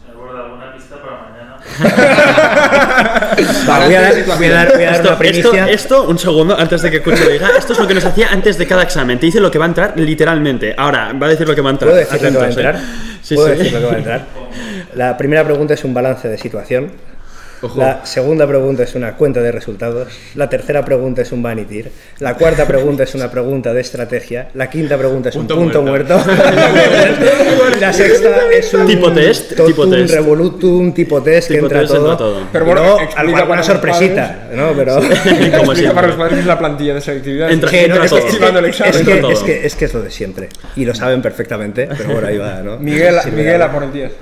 señor 0.00 0.16
Borda, 0.18 0.44
¿alguna 0.44 0.72
pista 0.74 0.96
para 1.02 1.22
mañana? 1.22 1.56
Va, 3.68 3.84
voy, 3.84 3.94
a 3.94 4.00
dar, 4.02 4.14
voy 4.36 4.46
a 4.46 4.50
dar- 4.52 4.72
voy 4.74 4.84
a 4.84 4.90
dar 4.90 4.94
Esto, 4.94 4.94
una 4.94 4.94
esto, 4.94 5.18
primicia. 5.18 5.68
esto, 5.70 6.08
un 6.08 6.18
segundo, 6.18 6.56
antes 6.58 6.82
de 6.82 6.90
que 6.90 7.02
Cucho 7.02 7.28
diga, 7.28 7.48
esto 7.56 7.72
es 7.72 7.78
lo 7.78 7.86
que 7.86 7.94
nos 7.94 8.04
hacía 8.04 8.28
antes 8.30 8.58
de 8.58 8.66
cada 8.66 8.82
examen. 8.82 9.18
Te 9.18 9.26
dice 9.26 9.40
lo 9.40 9.50
que 9.50 9.58
va 9.58 9.64
a 9.64 9.68
entrar 9.68 9.92
literalmente. 9.96 10.74
Ahora, 10.76 11.12
va 11.12 11.26
a 11.26 11.30
decir 11.30 11.48
lo 11.48 11.54
que 11.54 11.60
va 11.62 11.70
a 11.70 11.72
entrar. 11.72 11.90
¿Puedo 11.90 12.00
decir 12.04 12.22
lo 12.22 12.30
que 12.32 12.38
va 12.38 12.44
a 12.44 12.48
entrar? 12.48 12.80
Sí, 13.22 13.34
¿Puedo 13.34 13.48
sí. 13.48 13.54
decir 13.56 13.72
lo 13.72 13.80
que 13.80 13.86
va 13.86 13.92
a 13.92 13.98
entrar? 13.98 14.24
La 14.94 15.16
primera 15.16 15.44
pregunta 15.44 15.74
es 15.74 15.84
un 15.84 15.94
balance 15.94 16.28
de 16.28 16.36
situación. 16.38 16.90
Ojo. 17.62 17.78
La 17.78 18.06
segunda 18.06 18.46
pregunta 18.46 18.82
es 18.84 18.94
una 18.94 19.14
cuenta 19.16 19.40
de 19.40 19.52
resultados. 19.52 20.08
La 20.34 20.48
tercera 20.48 20.82
pregunta 20.84 21.20
es 21.22 21.30
un 21.32 21.42
vanity. 21.42 21.84
La 22.18 22.34
cuarta 22.34 22.66
pregunta 22.66 23.02
es 23.02 23.14
una 23.14 23.30
pregunta 23.30 23.74
de 23.74 23.80
estrategia. 23.82 24.48
La 24.54 24.70
quinta 24.70 24.96
pregunta 24.96 25.28
es 25.28 25.36
Punto 25.36 25.56
un 25.56 25.64
punto 25.64 25.82
muerto. 25.82 26.18
muerto. 26.18 26.42
y 27.76 27.80
la 27.80 27.92
sexta 27.92 28.30
es 28.50 28.72
un 28.72 28.86
Tipo 28.86 29.12
test, 29.12 29.50
totum 29.50 29.66
tipo 29.66 29.88
test. 29.90 30.14
revolutum, 30.14 30.92
tipo 30.94 31.22
test, 31.22 31.48
que 31.48 31.54
Tipo 31.54 31.66
entra 31.66 31.80
test, 31.80 31.92
todo. 31.94 32.16
todo. 32.16 32.40
Pero 32.52 32.64
bueno, 32.64 32.96
alguna 33.16 33.56
los 33.56 33.66
sorpresita, 33.66 34.48
¿no? 34.54 34.72
Pero... 34.72 34.94
Como 35.00 35.10
Explica 35.12 35.60
siempre. 35.74 35.90
para 35.94 36.06
los 36.08 36.16
padres 36.16 36.34
que 36.34 36.40
es 36.40 36.46
la 36.46 36.58
plantilla 36.58 36.94
de 36.94 37.00
selectividad. 37.02 37.50
Entra- 37.50 37.70
Que 37.70 37.88
no, 37.88 37.94
entra 37.96 38.04
es, 38.06 38.12
que, 38.12 38.18
todo. 38.18 38.28
es, 38.28 38.34
el 38.34 38.40
que, 38.40 38.68
examen. 38.68 38.94
es, 38.94 39.02
que, 39.06 39.12
es, 39.14 39.20
todo. 39.20 39.44
que, 39.44 39.66
es 39.66 39.74
que 39.76 39.84
es 39.84 39.94
lo 39.94 40.02
de 40.02 40.10
siempre. 40.10 40.48
Y 40.76 40.84
lo 40.86 40.94
saben 40.94 41.20
perfectamente, 41.20 41.88
pero 41.96 42.10
bueno, 42.10 42.26
ahí 42.28 42.38
va, 42.38 42.62
¿no? 42.62 42.78
Miguel, 42.78 43.16
Sí, 43.22 43.30
Miguel 43.30 43.60
a 43.60 43.70
por 43.70 43.82
el 43.84 43.92
10. 43.92 44.12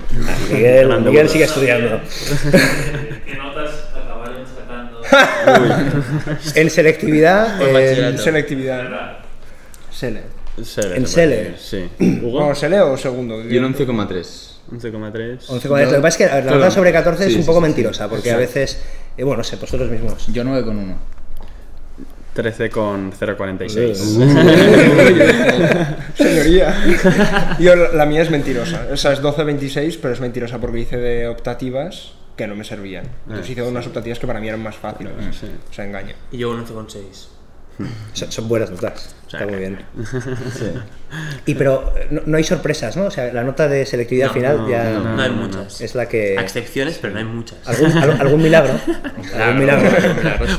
Miguel, 0.51 0.87
Grande 0.87 1.09
Miguel 1.09 1.13
Burgos. 1.27 1.31
sigue 1.31 1.43
estudiando. 1.45 2.01
En 6.55 6.69
selectividad, 6.69 7.59
bachillerato. 7.59 8.17
Selectividad. 8.17 8.83
Verdad. 8.83 9.17
Sele. 9.91 10.21
Sele, 10.63 10.95
En 10.97 11.07
Sele. 11.07 11.55
Bueno, 11.99 12.55
¿Sele 12.55 12.81
o 12.81 12.97
segundo? 12.97 13.41
Y 13.43 13.57
un 13.57 13.73
11,3. 13.73 14.49
11,3. 14.71 15.47
11,10. 15.47 15.85
Lo 15.85 15.91
que 15.91 16.01
pasa 16.01 16.07
es 16.07 16.17
que 16.17 16.25
la 16.27 16.41
nota 16.41 16.71
sobre 16.71 16.91
14 16.91 17.27
es 17.27 17.35
un 17.35 17.41
sí, 17.41 17.47
poco 17.47 17.59
sí, 17.59 17.63
mentirosa, 17.63 18.09
porque 18.09 18.31
a 18.31 18.37
veces, 18.37 18.79
eh, 19.17 19.23
bueno, 19.23 19.39
no 19.39 19.43
sé, 19.43 19.55
vosotros 19.55 19.89
mismos. 19.89 20.27
Yo 20.31 20.43
9 20.43 20.65
con 20.65 20.77
1. 20.77 20.97
13 22.33 22.69
con 22.69 23.11
0,46. 23.11 23.95
Señoría. 26.15 27.57
Yo, 27.59 27.75
la 27.75 28.05
mía 28.05 28.21
es 28.21 28.29
mentirosa. 28.29 28.87
Esa 28.91 29.13
es 29.13 29.21
12-26, 29.21 29.97
pero 30.01 30.13
es 30.13 30.21
mentirosa 30.21 30.59
porque 30.59 30.79
hice 30.79 30.97
de 30.97 31.27
optativas 31.27 32.13
que 32.39 32.47
no 32.47 32.55
me 32.55 32.63
servían. 32.63 33.05
Entonces 33.27 33.49
hice 33.49 33.61
unas 33.63 33.85
optativas 33.85 34.17
que 34.17 34.25
para 34.25 34.39
mí 34.39 34.47
eran 34.47 34.63
más 34.63 34.75
fáciles. 34.77 35.11
O 35.69 35.73
sea, 35.73 35.85
engaño. 35.85 36.15
Y 36.31 36.37
yo 36.37 36.51
un 36.51 36.65
11,6. 36.65 37.27
Son, 38.11 38.29
son 38.29 38.49
buenas 38.49 38.69
notas, 38.71 39.15
sea, 39.29 39.39
está 39.39 39.45
muy 39.45 39.53
que- 39.53 39.59
bien. 39.69 39.85
Y 41.45 41.55
pero 41.55 41.93
eh, 41.97 42.07
no, 42.11 42.21
no 42.25 42.37
hay 42.37 42.43
sorpresas, 42.43 42.95
¿no? 42.97 43.05
O 43.05 43.11
sea, 43.11 43.31
la 43.33 43.43
nota 43.43 43.67
de 43.69 43.85
selectividad 43.85 44.27
No, 44.27 44.33
final 44.33 44.57
no, 44.57 44.69
ya 44.69 44.83
No 44.99 45.21
hay 45.21 45.29
muchas. 45.31 45.79
es 45.81 45.95
la 45.95 46.07
que... 46.09 46.37
Hay 46.37 46.43
excepciones, 46.43 46.97
pero 47.01 47.13
no 47.13 47.19
hay 47.19 47.25
muchas. 47.25 47.57
¿Algún, 47.65 47.91
al- 47.97 48.11
algún 48.21 48.41
milagro? 48.43 48.73
¿Algún 49.35 49.59
milagro? 49.59 49.89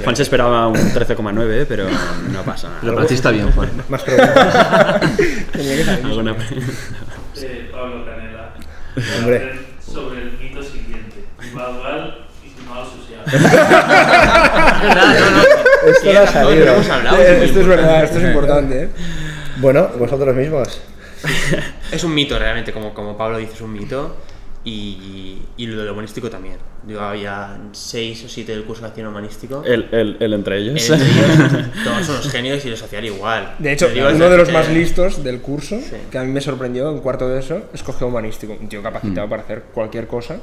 Juan 0.02 0.16
se 0.16 0.22
esperaba 0.22 0.66
un 0.68 0.76
13,9, 0.76 1.66
pero 1.68 1.86
no 2.32 2.42
pasa 2.42 2.70
nada. 2.82 3.06
Ti 3.06 3.14
está 3.14 3.30
bien, 3.30 3.50
Juan. 3.52 3.70
Más 3.90 4.02
preguntas. 4.02 5.00
Tenía 5.52 5.76
que 5.76 5.84
Eh, 7.42 7.68
Pablo 7.70 8.04
Canela. 8.06 8.54
Hombre. 9.18 9.36
Hacer 9.36 9.60
Sobre 9.92 10.22
el 10.22 10.32
mito 10.38 10.62
social. 11.51 13.24
no, 14.94 15.30
no. 15.30 15.90
Esto 15.90 16.12
no 16.12 16.20
ha 16.20 16.26
salido. 16.26 16.76
Esto 17.44 17.61
es 17.61 17.66
verdad, 17.66 18.05
esto 18.05 18.18
es 18.18 18.24
importante. 18.24 18.82
¿eh? 18.84 18.88
Bueno, 19.59 19.88
vosotros 19.98 20.34
mismos. 20.34 20.80
Es 21.92 22.05
un 22.05 22.14
mito, 22.14 22.38
realmente, 22.38 22.72
como, 22.72 22.94
como 22.94 23.16
Pablo 23.16 23.36
dice, 23.38 23.55
es 23.55 23.61
un 23.61 23.72
mito. 23.72 24.16
Y, 24.62 25.40
y 25.57 25.66
lo 25.66 25.80
del 25.82 25.90
humanístico 25.90 26.30
también. 26.30 26.57
Yo 26.86 27.01
había 27.01 27.59
seis 27.72 28.22
o 28.24 28.28
siete 28.28 28.53
del 28.53 28.64
curso 28.64 28.82
de 28.82 28.88
acción 28.88 29.07
humanístico. 29.09 29.64
El, 29.64 29.88
el, 29.90 30.16
el 30.20 30.32
entre 30.34 30.59
ellos. 30.59 30.88
Ellos, 30.88 31.01
todos 31.84 32.07
son 32.07 32.16
los 32.16 32.30
genios 32.30 32.64
y 32.64 32.68
el 32.68 32.76
social 32.76 33.05
igual. 33.05 33.55
De 33.59 33.72
hecho, 33.72 33.88
uno 34.14 34.28
de 34.30 34.36
los 34.36 34.53
más 34.53 34.68
listos 34.68 35.24
del 35.24 35.40
curso, 35.40 35.80
Sí. 35.80 35.96
que 36.11 36.18
a 36.18 36.22
mí 36.22 36.30
me 36.30 36.40
sorprendió 36.42 36.90
en 36.90 37.01
cuarto 37.01 37.26
de 37.28 37.40
eso, 37.40 37.62
escogió 37.74 38.07
humanístico. 38.07 38.57
Un 38.61 38.68
tío 38.68 38.82
capacitado 38.82 39.28
para 39.28 39.42
hacer 39.42 39.62
cualquier 39.74 40.07
cosa. 40.07 40.36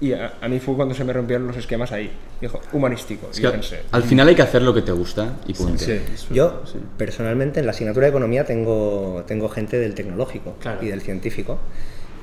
Y 0.00 0.12
a, 0.12 0.34
a 0.40 0.48
mí 0.48 0.60
fue 0.60 0.76
cuando 0.76 0.94
se 0.94 1.02
me 1.04 1.12
rompieron 1.12 1.46
los 1.48 1.56
esquemas 1.56 1.90
ahí. 1.92 2.10
Dijo, 2.40 2.60
humanístico. 2.72 3.28
Es 3.32 3.40
que 3.40 3.48
pensé, 3.48 3.82
al 3.90 4.02
final 4.04 4.28
hay 4.28 4.34
que 4.36 4.42
hacer 4.42 4.62
lo 4.62 4.72
que 4.72 4.82
te 4.82 4.92
gusta 4.92 5.36
y 5.46 5.54
punto. 5.54 5.84
Yo, 6.30 6.62
personalmente, 6.96 7.58
en 7.60 7.66
la 7.66 7.72
asignatura 7.72 8.06
de 8.06 8.10
economía 8.10 8.44
tengo, 8.44 9.24
tengo 9.26 9.48
gente 9.48 9.78
del 9.78 9.94
tecnológico 9.94 10.54
Claro. 10.60 10.78
y 10.82 10.86
del 10.88 11.00
científico. 11.00 11.58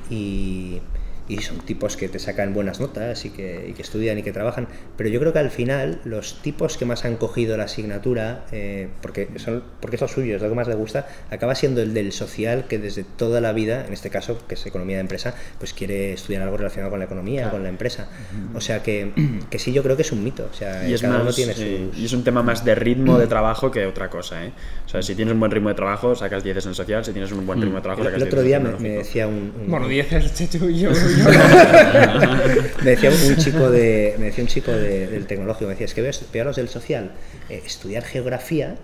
Y, 0.10 0.80
y 1.28 1.40
son 1.42 1.58
tipos 1.60 1.98
que 1.98 2.08
te 2.08 2.20
sacan 2.20 2.54
buenas 2.54 2.80
notas 2.80 3.26
y 3.26 3.32
que, 3.32 3.68
y 3.70 3.74
que 3.74 3.82
estudian 3.82 4.18
y 4.20 4.24
que 4.24 4.32
trabajan. 4.32 4.68
Pero 4.96 5.10
yo 5.10 5.20
creo 5.20 5.34
que 5.34 5.40
al 5.40 5.50
final, 5.50 6.00
los 6.06 6.42
tipos 6.42 6.78
que 6.78 6.86
más 6.86 7.04
han 7.06 7.16
cogido 7.18 7.58
la 7.58 7.64
asignatura, 7.64 8.46
eh, 8.52 8.90
porque, 9.02 9.28
son, 9.38 9.64
porque 9.80 9.96
es 9.96 10.02
lo 10.02 10.08
suyo, 10.08 10.36
es 10.36 10.42
lo 10.42 10.50
que 10.50 10.56
más 10.56 10.68
les 10.68 10.78
gusta, 10.78 11.08
acaba 11.32 11.56
siendo 11.56 11.82
el 11.82 11.94
del 11.96 12.12
social, 12.12 12.66
que 12.68 12.78
desde 12.78 13.04
toda 13.04 13.42
la 13.42 13.54
vida, 13.54 13.86
en 13.88 13.94
este 13.94 14.10
caso, 14.12 14.38
que 14.48 14.54
es 14.56 14.66
economía 14.66 14.98
de 14.98 15.02
empresa, 15.02 15.34
pues 15.58 15.74
quiere 15.74 16.14
estudiar 16.14 16.44
algo 16.44 16.58
relacionado 16.58 16.92
con 16.92 17.00
la 17.00 17.06
economía, 17.06 17.50
con 17.50 17.64
la 17.64 17.70
empresa. 17.70 18.08
O 18.54 18.62
sea 18.62 18.84
que, 18.84 19.12
que 19.50 19.58
sí, 19.58 19.74
yo 19.74 19.82
creo 19.82 19.96
que 19.96 20.04
es 20.04 20.12
un 20.12 20.24
mito. 20.24 20.48
O 20.52 20.54
sea, 20.56 20.88
Y 20.88 20.94
es, 20.94 21.02
cada 21.02 21.16
uno 21.16 21.26
más, 21.26 21.36
tiene 21.36 21.54
sí, 21.54 21.88
sus- 21.92 21.98
y 22.00 22.06
es 22.06 22.14
un 22.14 22.24
tema 22.24 22.44
más 22.44 22.64
de 22.64 22.76
ritmo 22.76 23.18
de 23.18 23.26
trabajo 23.36 23.72
que 23.72 23.86
otra 23.88 24.10
cosa, 24.12 24.46
¿eh? 24.46 24.52
O 24.86 24.90
sea, 24.90 25.02
si 25.02 25.16
tienes 25.16 25.34
un 25.34 25.40
buen 25.40 25.52
ritmo 25.52 25.70
de 25.70 25.76
trabajo, 25.76 26.14
sacas 26.16 26.44
10 26.44 26.66
en 26.68 26.76
social, 26.76 27.04
si 27.04 27.12
tienes 27.14 27.32
un 27.32 27.48
buen 27.48 27.60
ritmo 27.62 27.78
de 27.78 27.82
trabajo, 27.82 28.02
El, 28.04 28.08
sacas 28.10 28.22
el 28.22 28.28
otro 28.28 28.42
10 28.44 28.48
día 28.48 28.60
me, 28.60 28.80
me 28.80 28.90
decía 28.98 29.28
un, 29.28 29.52
un- 29.60 29.72
bueno, 29.72 29.88
10 29.88 30.14
es 30.14 30.36
yo. 30.76 30.92
me 32.84 32.90
decía 32.92 33.10
un 33.10 33.36
chico 33.38 33.70
de 33.70 34.16
me 34.20 34.26
decía 34.26 34.44
un 34.44 34.48
chico 34.50 34.72
de- 34.72 35.08
del 35.08 35.26
tecnológico 35.28 35.66
me 35.66 35.74
decía 35.74 35.86
es 35.86 35.94
que 35.94 36.02
ves 36.02 36.24
a 36.34 36.44
los 36.44 36.56
del 36.56 36.70
social 36.70 37.12
eh, 37.50 37.62
estudiar 37.66 38.04
geografía 38.04 38.76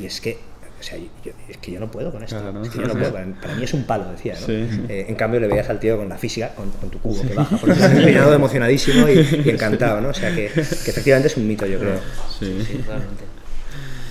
y 0.00 0.06
es 0.06 0.20
que 0.20 0.38
o 0.78 0.82
sea, 0.82 0.98
yo, 0.98 1.32
es 1.48 1.56
que 1.56 1.72
yo 1.72 1.80
no 1.80 1.90
puedo 1.90 2.12
con 2.12 2.22
esto. 2.22 2.38
Claro. 2.38 2.62
Es 2.62 2.68
que 2.68 2.78
yo 2.80 2.86
no 2.86 2.92
puedo. 2.92 3.10
Para, 3.10 3.26
para 3.40 3.54
mí 3.54 3.64
es 3.64 3.72
un 3.72 3.84
palo, 3.84 4.12
decía. 4.12 4.34
¿no? 4.38 4.46
Sí. 4.46 4.68
Eh, 4.90 5.06
en 5.08 5.14
cambio, 5.14 5.40
le 5.40 5.48
veías 5.48 5.70
al 5.70 5.80
tío 5.80 5.96
con 5.96 6.06
la 6.06 6.18
física, 6.18 6.50
con, 6.54 6.70
con 6.70 6.90
tu 6.90 6.98
cubo 7.00 7.26
que 7.26 7.32
baja. 7.32 7.56
Por 7.56 7.70
eso 7.70 7.86
empinado, 7.86 8.34
emocionadísimo 8.34 9.08
y, 9.08 9.26
y 9.46 9.48
encantado, 9.50 10.02
¿no? 10.02 10.10
O 10.10 10.14
sea, 10.14 10.34
que, 10.34 10.50
que 10.52 10.60
efectivamente 10.60 11.28
es 11.28 11.36
un 11.38 11.48
mito, 11.48 11.64
yo 11.64 11.78
creo. 11.78 11.98
Sí. 12.38 12.62
Sí, 12.68 12.84
realmente. 12.86 13.24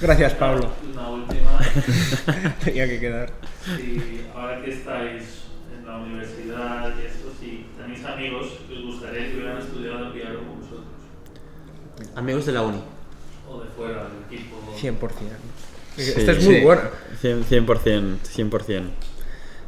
Gracias, 0.01 0.33
Pablo. 0.33 0.71
Una 0.91 1.07
última. 1.11 1.59
Tenía 2.65 2.87
que 2.87 2.99
quedar. 2.99 3.31
ahora 4.35 4.61
que 4.63 4.71
estáis 4.71 5.23
en 5.77 5.85
la 5.85 5.97
universidad 5.97 6.89
y 6.99 7.05
eso, 7.05 7.24
tenéis 7.95 8.05
amigos 8.05 8.47
os 8.71 8.83
gustaría 8.85 9.27
que 9.31 9.37
hubieran 9.37 9.57
estudiado 9.57 10.13
piano 10.13 10.39
con 10.39 10.59
vosotros, 10.61 10.85
Amigos 12.15 12.45
de 12.45 12.51
la 12.51 12.61
uni. 12.61 12.81
o 13.49 13.59
de 13.61 13.69
fuera 13.69 14.03
del 14.05 14.37
equipo. 14.39 14.55
100%. 14.77 15.09
Sí, 15.97 16.11
Esta 16.17 16.31
es 16.33 16.43
muy 16.43 16.55
sí. 16.55 16.61
buena. 16.61 16.89
100%, 17.21 17.43
100%, 17.45 18.17
100%. 18.23 18.83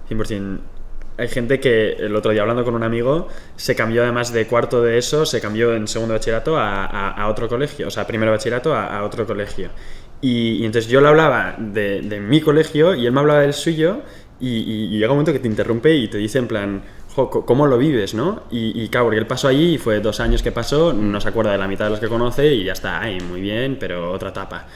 100%. 0.09 0.59
Hay 1.19 1.27
gente 1.29 1.59
que 1.59 1.93
el 1.93 2.15
otro 2.15 2.31
día 2.31 2.41
hablando 2.41 2.63
con 2.63 2.75
un 2.75 2.83
amigo 2.83 3.27
se 3.55 3.75
cambió 3.75 4.03
además 4.03 4.31
de 4.33 4.45
cuarto 4.45 4.83
de 4.83 4.97
eso, 4.99 5.25
se 5.25 5.41
cambió 5.41 5.73
en 5.73 5.87
segundo 5.87 6.13
de 6.13 6.19
bachillerato 6.19 6.57
a, 6.57 6.85
a- 6.85 7.09
a 7.11 7.27
otro 7.29 7.47
colegio, 7.49 7.87
o 7.87 7.91
sea, 7.91 8.05
primero 8.05 8.31
de 8.31 8.37
bachillerato 8.37 8.73
a, 8.75 8.97
a 8.99 9.03
otro 9.03 9.25
colegio. 9.25 9.69
Y, 10.21 10.57
y 10.61 10.65
entonces 10.65 10.91
yo 10.91 11.01
le 11.01 11.07
hablaba 11.07 11.55
de, 11.57 12.01
de 12.01 12.19
mi 12.19 12.41
colegio 12.41 12.93
y 12.93 13.05
él 13.05 13.11
me 13.13 13.19
hablaba 13.21 13.39
del 13.41 13.53
suyo 13.53 14.01
y, 14.39 14.49
y- 14.57 14.83
y 14.95 14.99
llega 14.99 15.07
un 15.11 15.15
momento 15.17 15.33
que 15.33 15.39
te 15.39 15.47
interrumpe 15.47 15.95
y 15.95 16.07
te 16.07 16.17
dice 16.19 16.37
en 16.37 16.47
plan, 16.47 16.83
"Jo, 17.17 17.45
¿cómo 17.45 17.65
lo 17.65 17.77
vives, 17.79 18.13
no? 18.13 18.43
Y, 18.51 18.79
y 18.83 18.89
claro, 18.89 19.07
porque 19.07 19.17
él 19.19 19.25
pasó 19.25 19.47
allí 19.47 19.73
y 19.73 19.77
fue 19.79 19.99
dos 19.99 20.19
años 20.19 20.43
que 20.43 20.51
pasó, 20.51 20.93
no 20.93 21.19
se 21.19 21.29
acuerda 21.29 21.51
de 21.51 21.57
la 21.57 21.67
mitad 21.67 21.85
de 21.85 21.91
los 21.91 21.99
que 21.99 22.07
conoce 22.07 22.53
y 22.53 22.63
ya 22.63 22.73
está, 22.73 23.01
ay, 23.01 23.19
muy 23.21 23.41
bien, 23.41 23.77
pero 23.79 24.11
otra 24.11 24.29
etapa. 24.29 24.67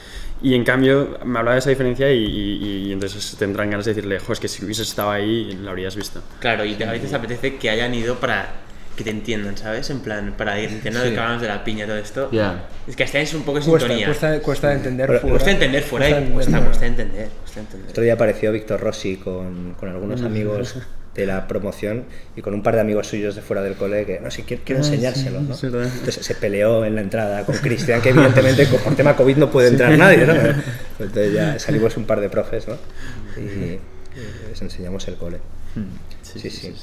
Y 0.41 0.55
en 0.55 0.63
cambio 0.63 1.19
me 1.23 1.37
hablaba 1.37 1.53
de 1.53 1.59
esa 1.59 1.69
diferencia 1.69 2.11
y, 2.11 2.17
y- 2.25 2.87
y 2.87 2.91
entonces 2.91 3.35
tendrán 3.37 3.69
ganas 3.69 3.85
de 3.85 3.93
decirle, 3.93 4.17
jo, 4.19 4.33
es 4.33 4.39
que 4.39 4.47
si 4.47 4.65
hubieses 4.65 4.87
estado 4.89 5.11
ahí 5.11 5.55
lo 5.61 5.69
habrías 5.69 5.95
visto. 5.95 6.23
Claro, 6.39 6.65
y 6.65 6.73
te- 6.73 6.83
a 6.85 6.91
veces 6.91 7.13
apetece 7.13 7.57
que 7.57 7.69
hayan 7.69 7.93
ido 7.93 8.15
para 8.15 8.49
que 8.97 9.03
te 9.05 9.11
entiendan, 9.11 9.55
¿sabes? 9.55 9.89
En 9.91 9.99
plan, 9.99 10.33
para 10.37 10.55
que 10.55 10.63
entiendan 10.65 11.03
de 11.03 11.11
que 11.13 11.19
hablamos 11.19 11.41
de 11.43 11.47
la 11.47 11.63
piña 11.63 11.85
y 11.85 11.87
todo 11.87 11.97
esto. 11.97 12.29
Ya. 12.31 12.65
Es 12.87 12.95
que 12.95 13.03
estáis 13.03 13.33
un 13.35 13.43
poco 13.43 13.59
en 13.59 13.63
Cuesta, 13.65 13.87
sintonía. 13.87 14.05
cuesta, 14.07 14.39
cuesta 14.41 14.73
entender 14.73 15.07
Pero- 15.07 15.19
fuera. 15.21 15.33
Cuesta 15.35 15.51
entender 15.51 15.83
fuera 15.83 16.05
Cuesta 16.05 16.19
y 16.19 16.23
entender 16.23 16.33
cuesta, 16.35 16.51
fuera. 16.51 16.65
cuesta 16.65 16.85
entender. 16.87 17.29
Cuesta 17.39 17.59
entender. 17.61 17.89
Otro 17.91 18.03
día 18.03 18.13
apareció 18.13 18.51
Víctor 18.51 18.79
Rossi 18.81 19.17
con, 19.17 19.75
con 19.79 19.89
algunos 19.89 20.21
amigos 20.23 20.75
de 21.15 21.25
la 21.25 21.47
promoción 21.47 22.05
y 22.35 22.41
con 22.41 22.53
un 22.53 22.63
par 22.63 22.75
de 22.75 22.81
amigos 22.81 23.07
suyos 23.07 23.35
de 23.35 23.41
fuera 23.41 23.61
del 23.61 23.75
cole 23.75 24.05
que, 24.05 24.19
no 24.19 24.31
sé, 24.31 24.43
quiero, 24.43 24.63
quiero 24.65 24.81
enseñárselo, 24.81 25.41
¿no? 25.41 25.53
Entonces 25.53 26.25
se 26.25 26.35
peleó 26.35 26.85
en 26.85 26.95
la 26.95 27.01
entrada 27.01 27.45
con 27.45 27.55
Cristian, 27.57 28.01
que 28.01 28.09
evidentemente 28.09 28.65
por 28.67 28.95
tema 28.95 29.15
COVID 29.15 29.37
no 29.37 29.51
puede 29.51 29.69
entrar 29.69 29.97
nadie, 29.97 30.25
¿no? 30.25 30.33
Entonces 30.99 31.33
ya 31.33 31.59
salimos 31.59 31.97
un 31.97 32.05
par 32.05 32.21
de 32.21 32.29
profes, 32.29 32.67
¿no? 32.67 32.75
Y, 33.37 33.41
y 33.41 33.79
les 34.49 34.61
enseñamos 34.61 35.07
el 35.07 35.15
cole. 35.15 35.39
Sí, 36.21 36.39
sí. 36.49 36.73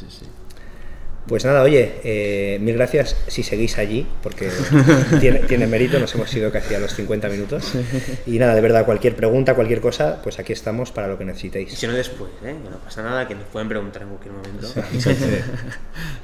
Pues 1.29 1.45
nada, 1.45 1.63
oye, 1.63 2.01
eh, 2.05 2.59
mil 2.61 2.75
gracias 2.75 3.15
si 3.27 3.43
seguís 3.43 3.77
allí, 3.77 4.07
porque 4.23 4.51
tiene, 5.21 5.41
tiene 5.41 5.67
mérito, 5.67 5.99
nos 5.99 6.15
hemos 6.15 6.35
ido 6.35 6.51
casi 6.51 6.75
a 6.75 6.79
los 6.79 6.95
50 6.95 7.29
minutos. 7.29 7.73
Y 8.27 8.39
nada, 8.39 8.55
de 8.55 8.61
verdad, 8.61 8.85
cualquier 8.85 9.15
pregunta, 9.15 9.55
cualquier 9.55 9.81
cosa, 9.81 10.21
pues 10.23 10.39
aquí 10.39 10.53
estamos 10.53 10.91
para 10.91 11.07
lo 11.07 11.19
que 11.19 11.25
Y 11.25 11.27
necesitéis. 11.27 11.75
si 11.75 11.87
no 11.87 11.93
después, 11.93 12.31
¿eh? 12.45 12.57
Que 12.63 12.71
no 12.71 12.79
pasa 12.79 13.03
nada, 13.03 13.29
que 13.29 13.35
nos 13.35 13.45
pueden 13.45 13.69
preguntar 13.69 14.03
en 14.03 14.09
cualquier 14.09 14.35
momento. 14.35 14.69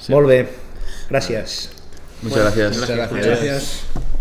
Molt 0.09 0.26
bé, 0.26 0.48
gràcies. 1.11 1.70
Muchas 2.22 2.40
gracias. 2.40 2.78
Muchas 2.78 2.96
Gracias. 2.96 3.26
Gracias. 3.26 4.13